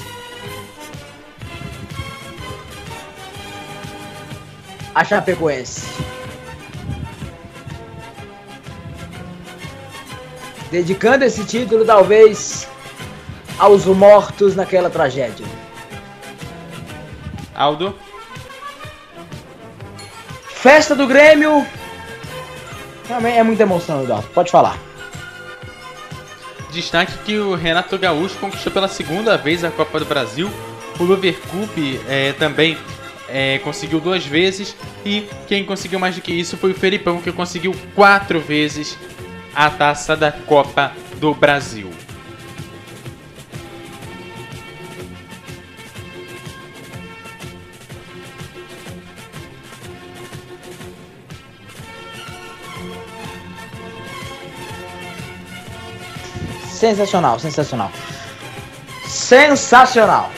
[4.94, 5.88] a Chapecoense.
[10.70, 12.70] Dedicando esse título, talvez,
[13.58, 15.61] aos mortos naquela tragédia.
[17.56, 17.96] Aldo?
[20.48, 21.66] Festa do Grêmio.
[23.08, 24.28] Também é muita emoção, Eduardo.
[24.30, 24.78] Pode falar.
[26.72, 30.50] Destaque que o Renato Gaúcho conquistou pela segunda vez a Copa do Brasil.
[31.00, 32.78] O Lover Cup é, também
[33.28, 34.76] é, conseguiu duas vezes.
[35.06, 38.98] E quem conseguiu mais do que isso foi o Felipão, que conseguiu quatro vezes
[39.54, 41.90] a taça da Copa do Brasil.
[56.82, 57.92] Sensacional, sensacional.
[59.06, 60.32] Sensacional.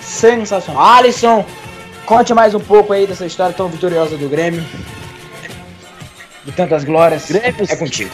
[0.00, 0.82] Sensacional.
[0.82, 1.44] Alisson,
[2.06, 4.64] conte mais um pouco aí dessa história tão vitoriosa do Grêmio.
[6.42, 7.30] De tantas glórias.
[7.30, 8.10] Grêmio, é contigo.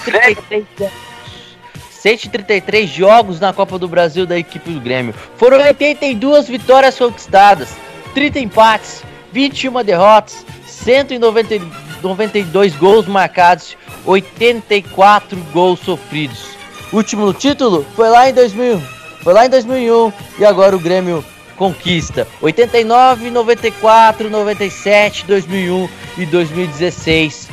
[1.92, 5.15] 133 jogos na Copa do Brasil da equipe do Grêmio.
[5.36, 7.68] Foram 82 vitórias conquistadas,
[8.15, 16.56] 30 empates, 21 derrotas, 192 gols marcados, 84 gols sofridos.
[16.92, 18.81] O último título foi lá em 2000,
[19.23, 21.24] foi lá em 2001 e agora o Grêmio
[21.56, 22.28] conquista.
[22.40, 27.48] 89, 94, 97, 2001 e 2016.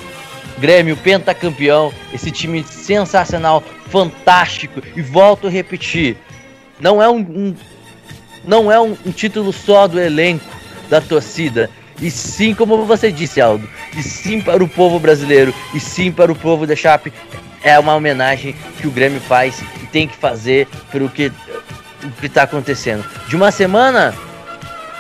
[0.60, 4.82] Grêmio pentacampeão, esse time sensacional, fantástico.
[4.96, 6.16] E volto a repetir,
[6.80, 7.56] não é um, um
[8.46, 10.46] não é um, um título só do elenco
[10.90, 11.70] da torcida,
[12.02, 16.32] e sim, como você disse, Aldo, e sim para o povo brasileiro, e sim para
[16.32, 17.14] o povo da Chape,
[17.64, 21.32] é uma homenagem que o Grêmio faz e tem que fazer pelo que
[22.22, 23.06] está acontecendo.
[23.28, 24.14] De uma semana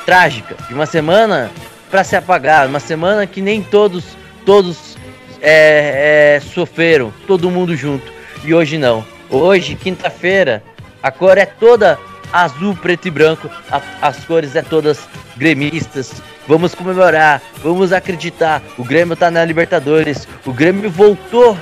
[0.05, 1.51] trágica, de uma semana
[1.91, 4.05] para se apagar, uma semana que nem todos
[4.45, 4.97] todos
[5.41, 8.11] é, é, sofreram, todo mundo junto.
[8.43, 9.05] E hoje não.
[9.29, 10.63] Hoje, quinta-feira,
[11.01, 11.99] a cor é toda
[12.31, 13.49] azul, preto e branco.
[13.69, 16.21] A, as cores é todas gremistas.
[16.47, 18.61] Vamos comemorar, vamos acreditar.
[18.77, 20.27] O Grêmio tá na Libertadores.
[20.45, 21.57] O Grêmio voltou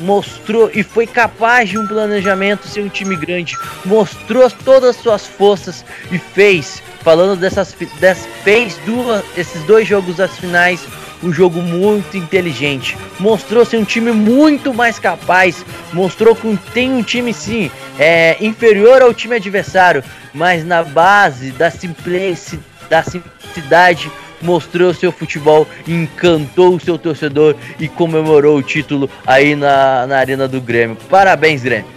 [0.00, 5.26] mostrou e foi capaz de um planejamento ser um time grande, mostrou todas as suas
[5.26, 10.80] forças e fez, falando dessas, dessas fez duas, esses dois jogos das finais
[11.22, 17.02] um jogo muito inteligente, mostrou ser um time muito mais capaz, mostrou que tem um
[17.02, 24.10] time sim é, inferior ao time adversário, mas na base da simplicidade, da simplicidade
[24.42, 30.48] mostrou seu futebol, encantou o seu torcedor e comemorou o título aí na, na Arena
[30.48, 30.96] do Grêmio.
[31.08, 31.90] Parabéns, Grêmio.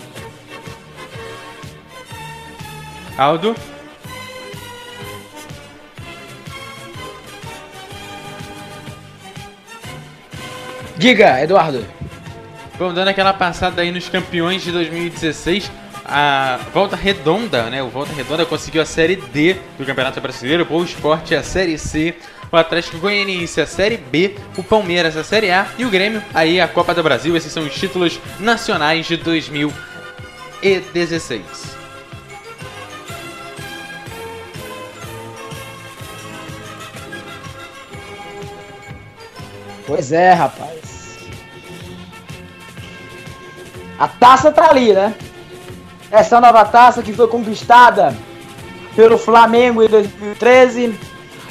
[3.17, 3.55] Aldo?
[10.97, 11.85] Diga, Eduardo.
[12.77, 15.82] Vamos dando aquela passada aí nos campeões de 2016.
[16.05, 17.81] A Volta Redonda, né?
[17.81, 21.77] O Volta Redonda conseguiu a Série D do Campeonato Brasileiro, o Boa Esporte a Série
[21.77, 22.13] C,
[22.51, 26.59] o Atlético Goianiense a Série B, o Palmeiras a Série A e o Grêmio aí
[26.59, 27.37] a Copa do Brasil.
[27.37, 31.73] Esses são os títulos nacionais de 2016.
[39.85, 40.73] Pois é, rapaz.
[43.99, 45.13] A taça tá ali, né?
[46.13, 48.15] Essa nova taça que foi conquistada
[48.95, 50.93] pelo Flamengo em 2013,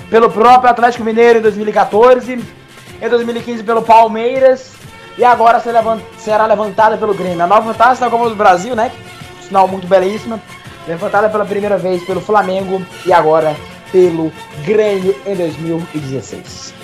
[0.09, 2.35] pelo próprio Atlético Mineiro em 2014,
[3.03, 4.75] em 2015 pelo Palmeiras
[5.19, 5.61] e agora
[6.17, 7.43] será levantada pelo Grêmio.
[7.43, 8.93] A nova taça da Copa do Brasil, né?
[9.45, 10.41] Sinal muito belíssima.
[10.87, 13.57] Levantada pela primeira vez pelo Flamengo e agora
[13.91, 14.33] pelo
[14.65, 16.82] Grêmio em 2016.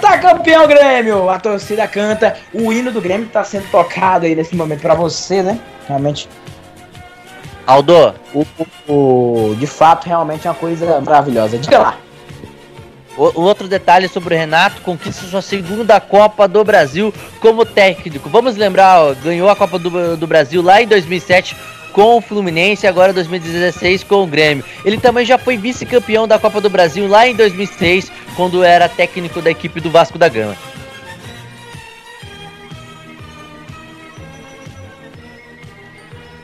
[0.00, 1.28] Pentacampeão Grêmio!
[1.28, 2.36] A torcida canta.
[2.52, 5.60] O hino do Grêmio está sendo tocado aí nesse momento para você, né?
[5.86, 6.28] Realmente.
[7.66, 8.46] Aldo, o,
[8.88, 11.58] o, o, de fato, realmente é uma coisa maravilhosa.
[11.58, 11.98] Diga lá.
[13.16, 18.30] O, outro detalhe sobre o Renato, conquista sua segunda Copa do Brasil como técnico.
[18.30, 21.54] Vamos lembrar, ó, ganhou a Copa do, do Brasil lá em 2007
[21.92, 24.64] com o Fluminense e agora 2016 com o Grêmio.
[24.84, 29.40] Ele também já foi vice-campeão da Copa do Brasil lá em 2006, quando era técnico
[29.40, 30.56] da equipe do Vasco da Gama.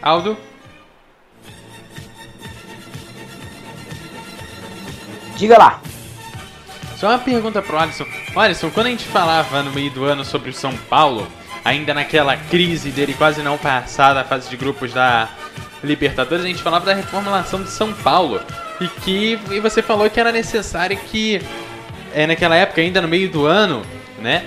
[0.03, 0.37] Aldo?
[5.37, 5.81] Diga lá.
[6.97, 8.07] Só uma pergunta pro Alisson.
[8.35, 11.27] Alisson, quando a gente falava no meio do ano sobre o São Paulo,
[11.67, 15.29] ainda naquela crise dele quase não passar da fase de grupos da
[15.83, 18.41] Libertadores, a gente falava da reformulação de São Paulo.
[18.81, 21.43] E que e você falou que era necessário que,
[22.15, 23.83] é, naquela época, ainda no meio do ano,
[24.21, 24.45] né?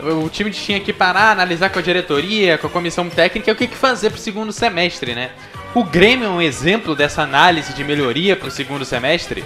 [0.00, 3.68] O time tinha que parar, analisar com a diretoria, com a comissão técnica, o que,
[3.68, 5.30] que fazer pro segundo semestre, né?
[5.74, 9.44] O Grêmio é um exemplo dessa análise de melhoria pro segundo semestre?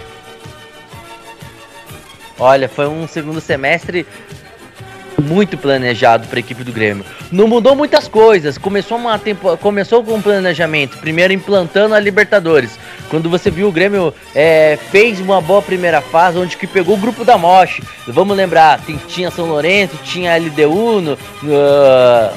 [2.39, 4.07] Olha, foi um segundo semestre
[5.21, 7.05] muito planejado para a equipe do Grêmio.
[7.31, 8.59] Não mudou muitas coisas.
[8.59, 12.79] Começou uma tempo, começou com um planejamento, primeiro implantando a Libertadores.
[13.09, 17.01] Quando você viu o Grêmio é, fez uma boa primeira fase, onde que pegou o
[17.01, 17.83] grupo da Moche.
[18.07, 21.19] Vamos lembrar, tem, tinha São Lourenço, tinha LDU no,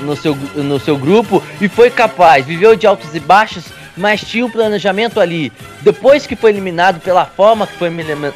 [0.02, 2.46] no, seu, no seu grupo e foi capaz.
[2.46, 3.66] Viveu de altos e baixos
[3.98, 5.52] mas tinha um planejamento ali.
[5.82, 7.90] Depois que foi eliminado pela forma que foi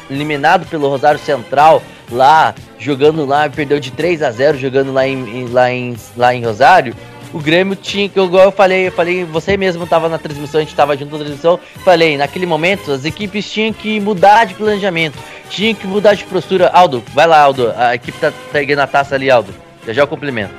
[0.08, 1.82] eliminado pelo Rosário Central,
[2.14, 6.44] lá, jogando lá, perdeu de 3 a 0 jogando lá em, lá em, lá em
[6.44, 6.94] Rosário.
[7.32, 10.62] O Grêmio tinha, que igual eu falei, eu falei, você mesmo estava na transmissão, a
[10.62, 15.16] gente estava junto na transmissão, falei, naquele momento as equipes tinham que mudar de planejamento,
[15.48, 16.68] tinham que mudar de postura.
[16.70, 19.54] Aldo, vai lá, Aldo, a equipe tá pegando a taça ali, Aldo.
[19.86, 20.52] Já já o cumprimento.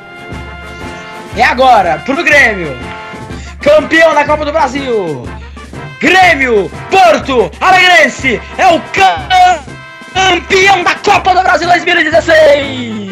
[1.36, 2.76] É agora, pro Grêmio
[3.62, 5.24] campeão da Copa do Brasil.
[6.00, 9.81] Grêmio Porto Alegrense é o campeão
[10.83, 13.11] da Copa do Brasil 2016.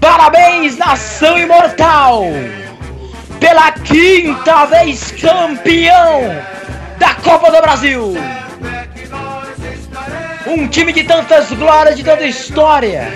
[0.00, 2.24] Parabéns, nação imortal,
[3.38, 6.42] pela quinta vez campeão
[6.98, 8.14] da Copa do Brasil.
[10.46, 13.12] Um time de tantas glórias, de tanta história.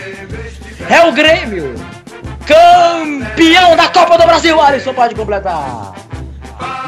[0.88, 1.74] É o Grêmio
[2.46, 4.60] campeão da Copa do Brasil.
[4.60, 5.94] Alisson pode completar.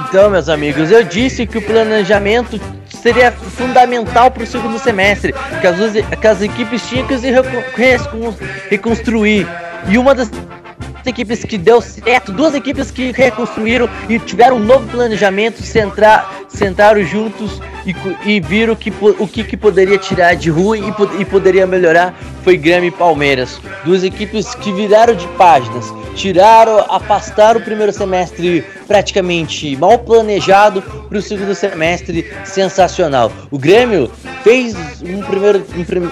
[0.08, 2.60] Então, meus amigos, eu disse que o planejamento
[3.06, 5.76] seria fundamental para o segundo semestre, que as,
[6.20, 7.28] que as equipes tinham que se
[8.68, 9.46] reconstruir.
[9.88, 10.28] E uma das
[11.06, 17.02] equipes que deu certo, duas equipes que reconstruíram e tiveram um novo planejamento, centrar, sentaram
[17.04, 17.94] juntos e,
[18.24, 22.56] e viram que, o que, que poderia tirar de ruim e, e poderia melhorar foi
[22.56, 23.60] Grêmio e Palmeiras.
[23.84, 31.18] Duas equipes que viraram de páginas, tiraram, afastaram o primeiro semestre praticamente mal planejado para
[31.18, 33.32] o segundo semestre sensacional.
[33.50, 34.10] O Grêmio
[34.42, 35.66] fez um primeiro,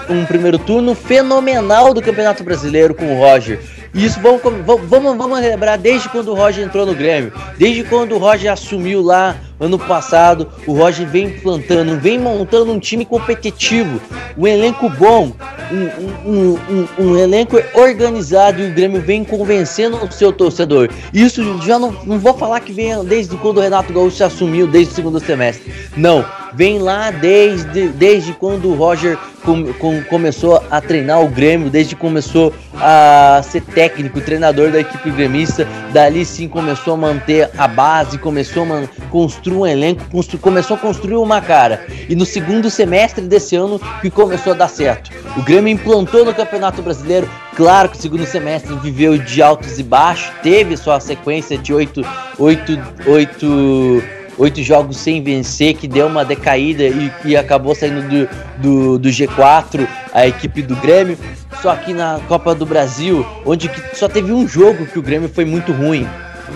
[0.09, 3.59] um, um primeiro turno fenomenal do Campeonato Brasileiro com o Roger
[3.95, 8.17] isso vamos, vamos, vamos lembrar desde quando o Roger entrou no Grêmio, desde quando o
[8.17, 14.01] Roger assumiu lá ano passado, o Roger vem plantando, vem montando um time competitivo,
[14.37, 15.31] um elenco bom,
[15.71, 20.89] um, um, um, um elenco organizado e o Grêmio vem convencendo o seu torcedor.
[21.13, 24.91] Isso já não, não vou falar que vem desde quando o Renato Gaúcho assumiu, desde
[24.91, 25.73] o segundo semestre.
[25.95, 26.25] Não,
[26.55, 31.95] vem lá desde, desde quando o Roger com, com, começou a treinar o Grêmio, desde
[31.95, 35.67] que começou a ser técnico, treinador da equipe gremista.
[35.93, 40.79] Dali sim começou a manter a base, começou a construir um elenco, constru, começou a
[40.79, 41.85] construir uma cara.
[42.09, 45.11] E no segundo semestre desse ano que começou a dar certo.
[45.37, 47.29] O Grêmio implantou no Campeonato Brasileiro.
[47.55, 52.01] Claro que o segundo semestre viveu de altos e baixos, teve sua sequência de oito,
[52.37, 52.77] oito,
[53.07, 54.03] oito
[54.37, 59.09] oito jogos sem vencer, que deu uma decaída e, e acabou saindo do, do, do,
[59.09, 61.17] G4, a equipe do Grêmio.
[61.61, 65.45] Só que na Copa do Brasil, onde só teve um jogo que o Grêmio foi
[65.45, 66.07] muito ruim.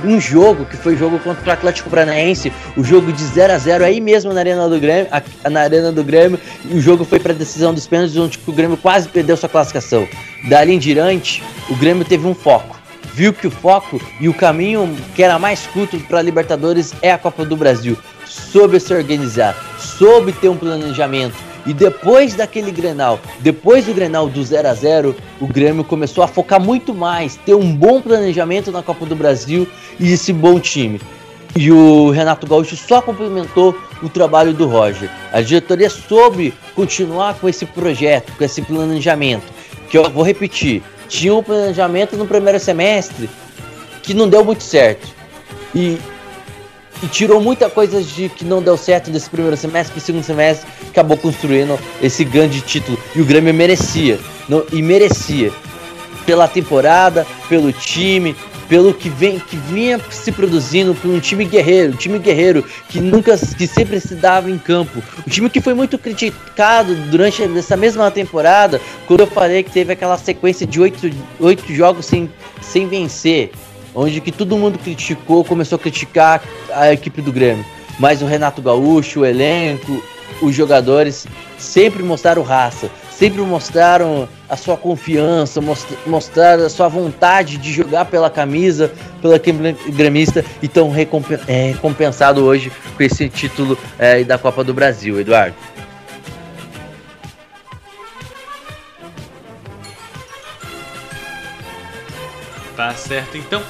[0.05, 3.83] Um jogo que foi jogo contra o Atlético Paranaense, o jogo de 0 a 0
[3.83, 5.07] aí mesmo na Arena do Grêmio,
[5.49, 8.77] na Arena do Grêmio, e o jogo foi para decisão dos pênaltis, onde o Grêmio
[8.77, 10.07] quase perdeu sua classificação.
[10.47, 12.78] Dali em diante, o Grêmio teve um foco
[13.19, 17.11] viu que o foco e o caminho que era mais curto para a Libertadores é
[17.11, 17.97] a Copa do Brasil.
[18.25, 21.35] Soube se organizar, soube ter um planejamento.
[21.65, 26.29] E depois daquele Grenal, depois do Grenal do 0 a 0 o Grêmio começou a
[26.29, 29.67] focar muito mais, ter um bom planejamento na Copa do Brasil
[29.99, 31.01] e esse bom time.
[31.57, 35.09] E o Renato Gaúcho só complementou o trabalho do Roger.
[35.33, 39.51] A diretoria soube continuar com esse projeto, com esse planejamento.
[39.89, 43.29] Que eu vou repetir: tinha um planejamento no primeiro semestre
[44.03, 45.07] que não deu muito certo.
[45.75, 45.97] E,
[47.03, 50.69] e tirou muita coisa de que não deu certo desse primeiro semestre, que segundo semestre
[50.89, 52.97] acabou construindo esse grande título.
[53.15, 54.19] E o Grêmio merecia.
[54.47, 55.51] Não, e merecia.
[56.25, 58.35] Pela temporada, pelo time,
[58.69, 63.01] pelo que vem que vinha se produzindo por um time guerreiro, um time guerreiro que
[63.01, 65.01] nunca que sempre se dava em campo.
[65.27, 69.91] Um time que foi muito criticado durante essa mesma temporada, quando eu falei que teve
[69.91, 72.29] aquela sequência de oito, oito jogos sem,
[72.61, 73.51] sem vencer,
[73.95, 77.65] onde que todo mundo criticou, começou a criticar a equipe do Grêmio.
[77.97, 80.01] Mas o Renato Gaúcho, o elenco,
[80.41, 82.89] os jogadores sempre mostraram raça,
[83.19, 85.61] sempre mostraram a sua confiança,
[86.07, 90.89] mostraram a sua vontade de jogar pela camisa, pela gremista e tão
[91.45, 95.53] é, recompensado hoje com esse título é, da Copa do Brasil, Eduardo.
[102.73, 103.61] Tá certo, então.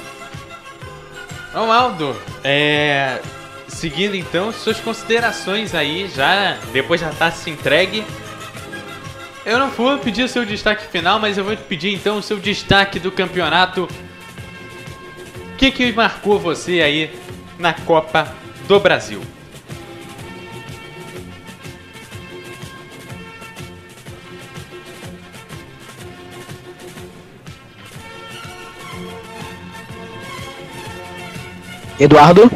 [1.52, 2.14] Ronaldo,
[2.44, 3.18] é...
[3.66, 8.04] seguindo então suas considerações aí, já depois já tá se entregue
[9.50, 12.38] eu não vou pedir o seu destaque final, mas eu vou pedir então o seu
[12.38, 13.88] destaque do campeonato.
[15.52, 17.10] O que, que marcou você aí
[17.58, 18.32] na Copa
[18.68, 19.20] do Brasil?
[31.98, 32.48] Eduardo?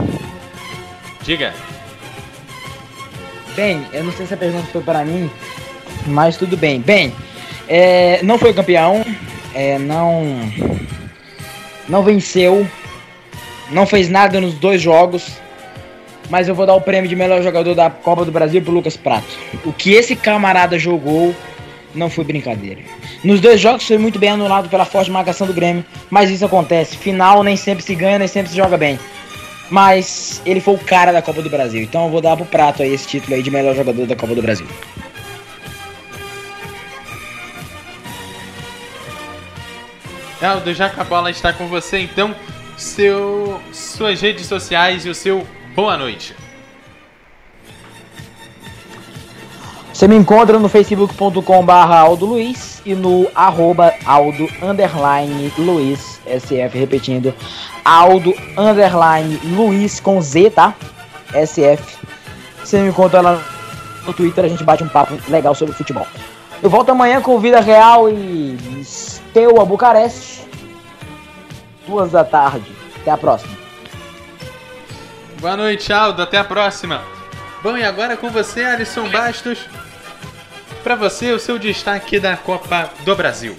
[1.25, 1.53] Diga.
[3.57, 5.29] Bem, eu não sei se a pergunta foi para mim,
[6.07, 6.81] mas tudo bem.
[6.81, 7.13] Bem,
[7.69, 9.05] é, não foi campeão,
[9.55, 10.41] é, não,
[11.89, 12.67] não venceu,
[13.71, 15.39] não fez nada nos dois jogos,
[16.31, 18.97] mas eu vou dar o prêmio de melhor jogador da Copa do Brasil pro Lucas
[18.97, 19.39] Prato.
[19.65, 21.35] O que esse camarada jogou
[21.95, 22.81] não foi brincadeira.
[23.23, 26.97] Nos dois jogos foi muito bem anulado pela forte marcação do Grêmio, mas isso acontece.
[26.97, 28.99] Final nem sempre se ganha, nem sempre se joga bem.
[29.71, 31.83] Mas ele foi o cara da Copa do Brasil.
[31.83, 34.35] Então eu vou dar pro Prato aí esse título aí de melhor jogador da Copa
[34.35, 34.67] do Brasil.
[40.45, 42.35] Aldo, já que a bola está com você, então,
[42.77, 46.35] seu, suas redes sociais e o seu boa noite.
[49.93, 56.77] Você me encontra no facebook.com barra Aldo Luiz e no arroba Aldo underline Luiz, SF,
[56.77, 57.33] repetindo,
[57.85, 60.75] Aldo underline Luiz com Z, tá?
[61.33, 61.97] SF.
[62.63, 63.41] Você me encontra lá
[64.05, 66.07] no Twitter, a gente bate um papo legal sobre futebol.
[66.65, 70.49] Eu volto amanhã com Vida Real e Steaua Bucareste,
[71.87, 72.65] duas da tarde.
[73.03, 73.53] Até a próxima.
[75.43, 76.23] Boa noite, Aldo.
[76.23, 77.03] Até a próxima.
[77.63, 79.59] Bom, e agora com você, Alisson Bastos.
[80.83, 83.55] Para você, o seu destaque da Copa do Brasil.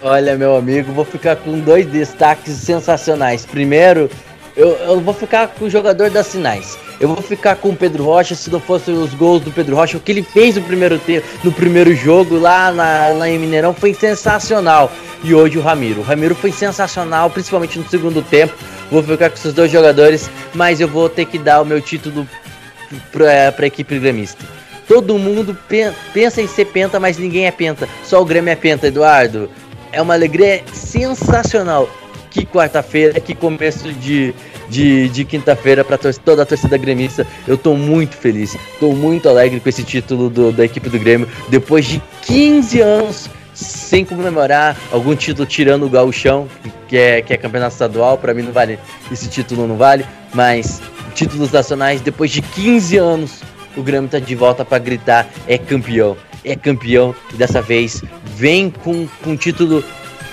[0.00, 3.44] Olha, meu amigo, vou ficar com dois destaques sensacionais.
[3.44, 4.08] Primeiro,
[4.56, 6.78] eu, eu vou ficar com o jogador das sinais.
[7.00, 9.96] Eu vou ficar com o Pedro Rocha se não fossem os gols do Pedro Rocha.
[9.96, 13.92] O que ele fez no primeiro, tempo, no primeiro jogo lá, na, em Mineirão foi
[13.92, 14.92] sensacional.
[15.22, 16.00] E hoje o Ramiro.
[16.00, 18.54] O Ramiro foi sensacional, principalmente no segundo tempo.
[18.90, 22.28] Vou ficar com esses dois jogadores, mas eu vou ter que dar o meu título
[23.10, 24.44] para a equipe gremista.
[24.86, 25.56] Todo mundo
[26.12, 27.88] pensa em ser penta, mas ninguém é penta.
[28.04, 29.50] Só o Grêmio é penta, Eduardo.
[29.90, 31.88] É uma alegria sensacional.
[32.34, 34.34] Que quarta-feira, que começo de,
[34.68, 37.24] de, de quinta-feira para toda a torcida gremista.
[37.46, 41.28] Eu tô muito feliz, tô muito alegre com esse título do, da equipe do Grêmio.
[41.48, 46.48] Depois de 15 anos sem comemorar algum título tirando o gauchão,
[46.88, 48.80] que é, que é campeonato estadual, para mim não vale,
[49.12, 50.04] esse título não vale,
[50.34, 50.82] mas
[51.14, 53.42] títulos nacionais, depois de 15 anos,
[53.76, 58.70] o Grêmio tá de volta para gritar, é campeão, é campeão, e dessa vez vem
[58.70, 59.84] com, com um título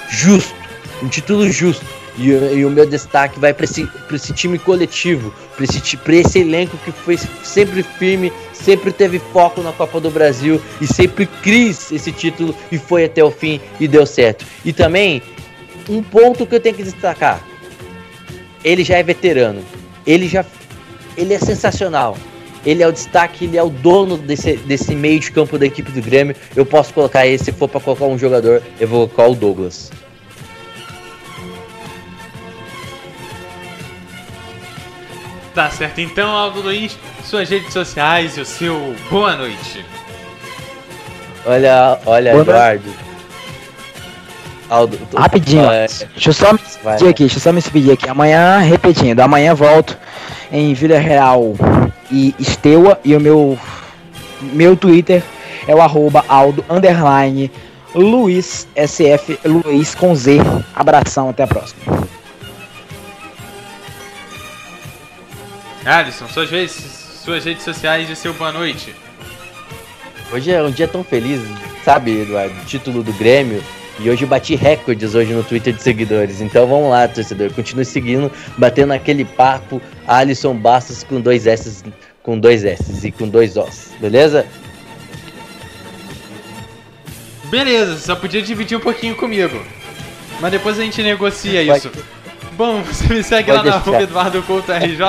[0.09, 0.60] justo,
[1.01, 1.85] um título justo,
[2.17, 6.77] e, e, o meu destaque vai para esse, esse time coletivo, para esse, esse elenco
[6.77, 12.11] que foi sempre firme, sempre teve foco na Copa do Brasil e sempre quis esse
[12.11, 14.45] título e foi até o fim e deu certo.
[14.65, 15.21] E também,
[15.89, 17.41] um ponto que eu tenho que destacar:
[18.63, 19.63] ele já é veterano,
[20.05, 20.45] ele já
[21.17, 22.17] ele é sensacional.
[22.63, 25.91] Ele é o destaque, ele é o dono desse, desse meio de campo da equipe
[25.91, 26.35] do Grêmio.
[26.55, 29.91] Eu posso colocar esse, se for para colocar um jogador, eu vou colocar o Douglas.
[35.53, 39.85] Tá certo, então, Aldo Luiz, suas redes sociais e o seu boa noite.
[41.45, 42.93] Olha, olha, Boa Eduardo.
[44.69, 47.91] Aldo, tu- Rapidinho, é, deixa eu só me despedir aqui, deixa eu só me despedir
[47.91, 48.07] aqui.
[48.09, 49.97] Amanhã, repetindo, amanhã volto
[50.51, 51.53] em Vila Real
[52.09, 53.59] e Esteua e o meu
[54.41, 55.21] meu Twitter
[55.67, 57.51] é o arroba Aldo underline
[57.93, 60.37] Luiz SF Luiz com Z.
[60.73, 62.07] Abração, até a próxima.
[65.85, 66.73] Alisson, suas redes,
[67.23, 68.93] suas redes sociais e seu boa noite.
[70.31, 71.41] Hoje é um dia tão feliz,
[71.83, 72.53] sabe, Eduardo?
[72.65, 73.63] Título do Grêmio.
[73.99, 76.41] E hoje eu bati recordes hoje no Twitter de seguidores.
[76.41, 77.51] Então vamos lá, torcedor.
[77.53, 81.83] Continue seguindo, batendo aquele papo Alisson Bastos com dois S,
[82.23, 83.89] com dois S e com dois Os.
[83.99, 84.45] Beleza?
[87.45, 89.61] Beleza, só podia dividir um pouquinho comigo.
[90.39, 91.91] Mas depois a gente negocia Pode- isso.
[92.61, 93.77] Bom, você me segue lá na deixar.
[93.79, 94.99] arroba Eduardo Couto RJ.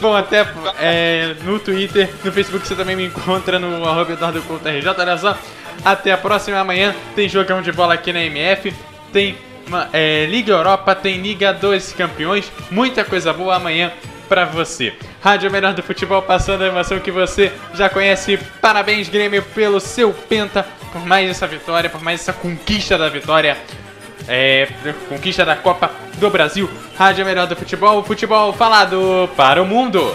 [0.00, 0.44] Bom, até
[0.80, 4.88] é, no Twitter, no Facebook você também me encontra no arroba Eduardo Couto RJ.
[4.88, 5.38] Olha só,
[5.84, 6.92] até a próxima amanhã.
[7.14, 8.74] Tem jogão de bola aqui na MF.
[9.12, 9.38] Tem
[9.68, 12.50] uma, é, Liga Europa, tem Liga dos Campeões.
[12.72, 13.92] Muita coisa boa amanhã
[14.28, 14.94] pra você.
[15.22, 18.36] Rádio Melhor do Futebol passando a emoção que você já conhece.
[18.60, 23.56] Parabéns, Grêmio, pelo seu penta, por mais essa vitória, por mais essa conquista da vitória.
[24.28, 24.68] É,
[25.08, 26.68] conquista da Copa do Brasil.
[26.96, 30.14] Rádio Melhor do Futebol, futebol falado para o mundo.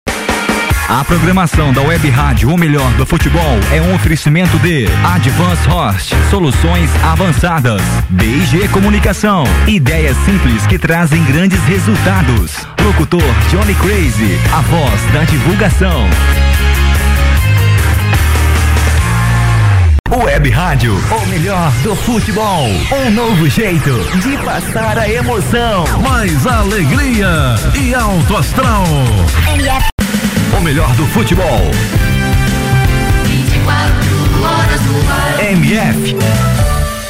[0.91, 6.13] A programação da Web Rádio O Melhor do Futebol é um oferecimento de Advance Host,
[6.29, 12.67] soluções avançadas, BG Comunicação, ideias simples que trazem grandes resultados.
[12.83, 16.09] Locutor Johnny Crazy, a voz da divulgação.
[20.13, 22.67] Web Rádio, o melhor do futebol.
[22.91, 25.85] Um novo jeito de passar a emoção.
[26.01, 28.83] Mais alegria e alto astral.
[29.53, 29.90] MF,
[30.61, 31.71] O melhor do futebol.
[33.25, 35.43] 24 horas no ar.
[35.53, 36.15] MF,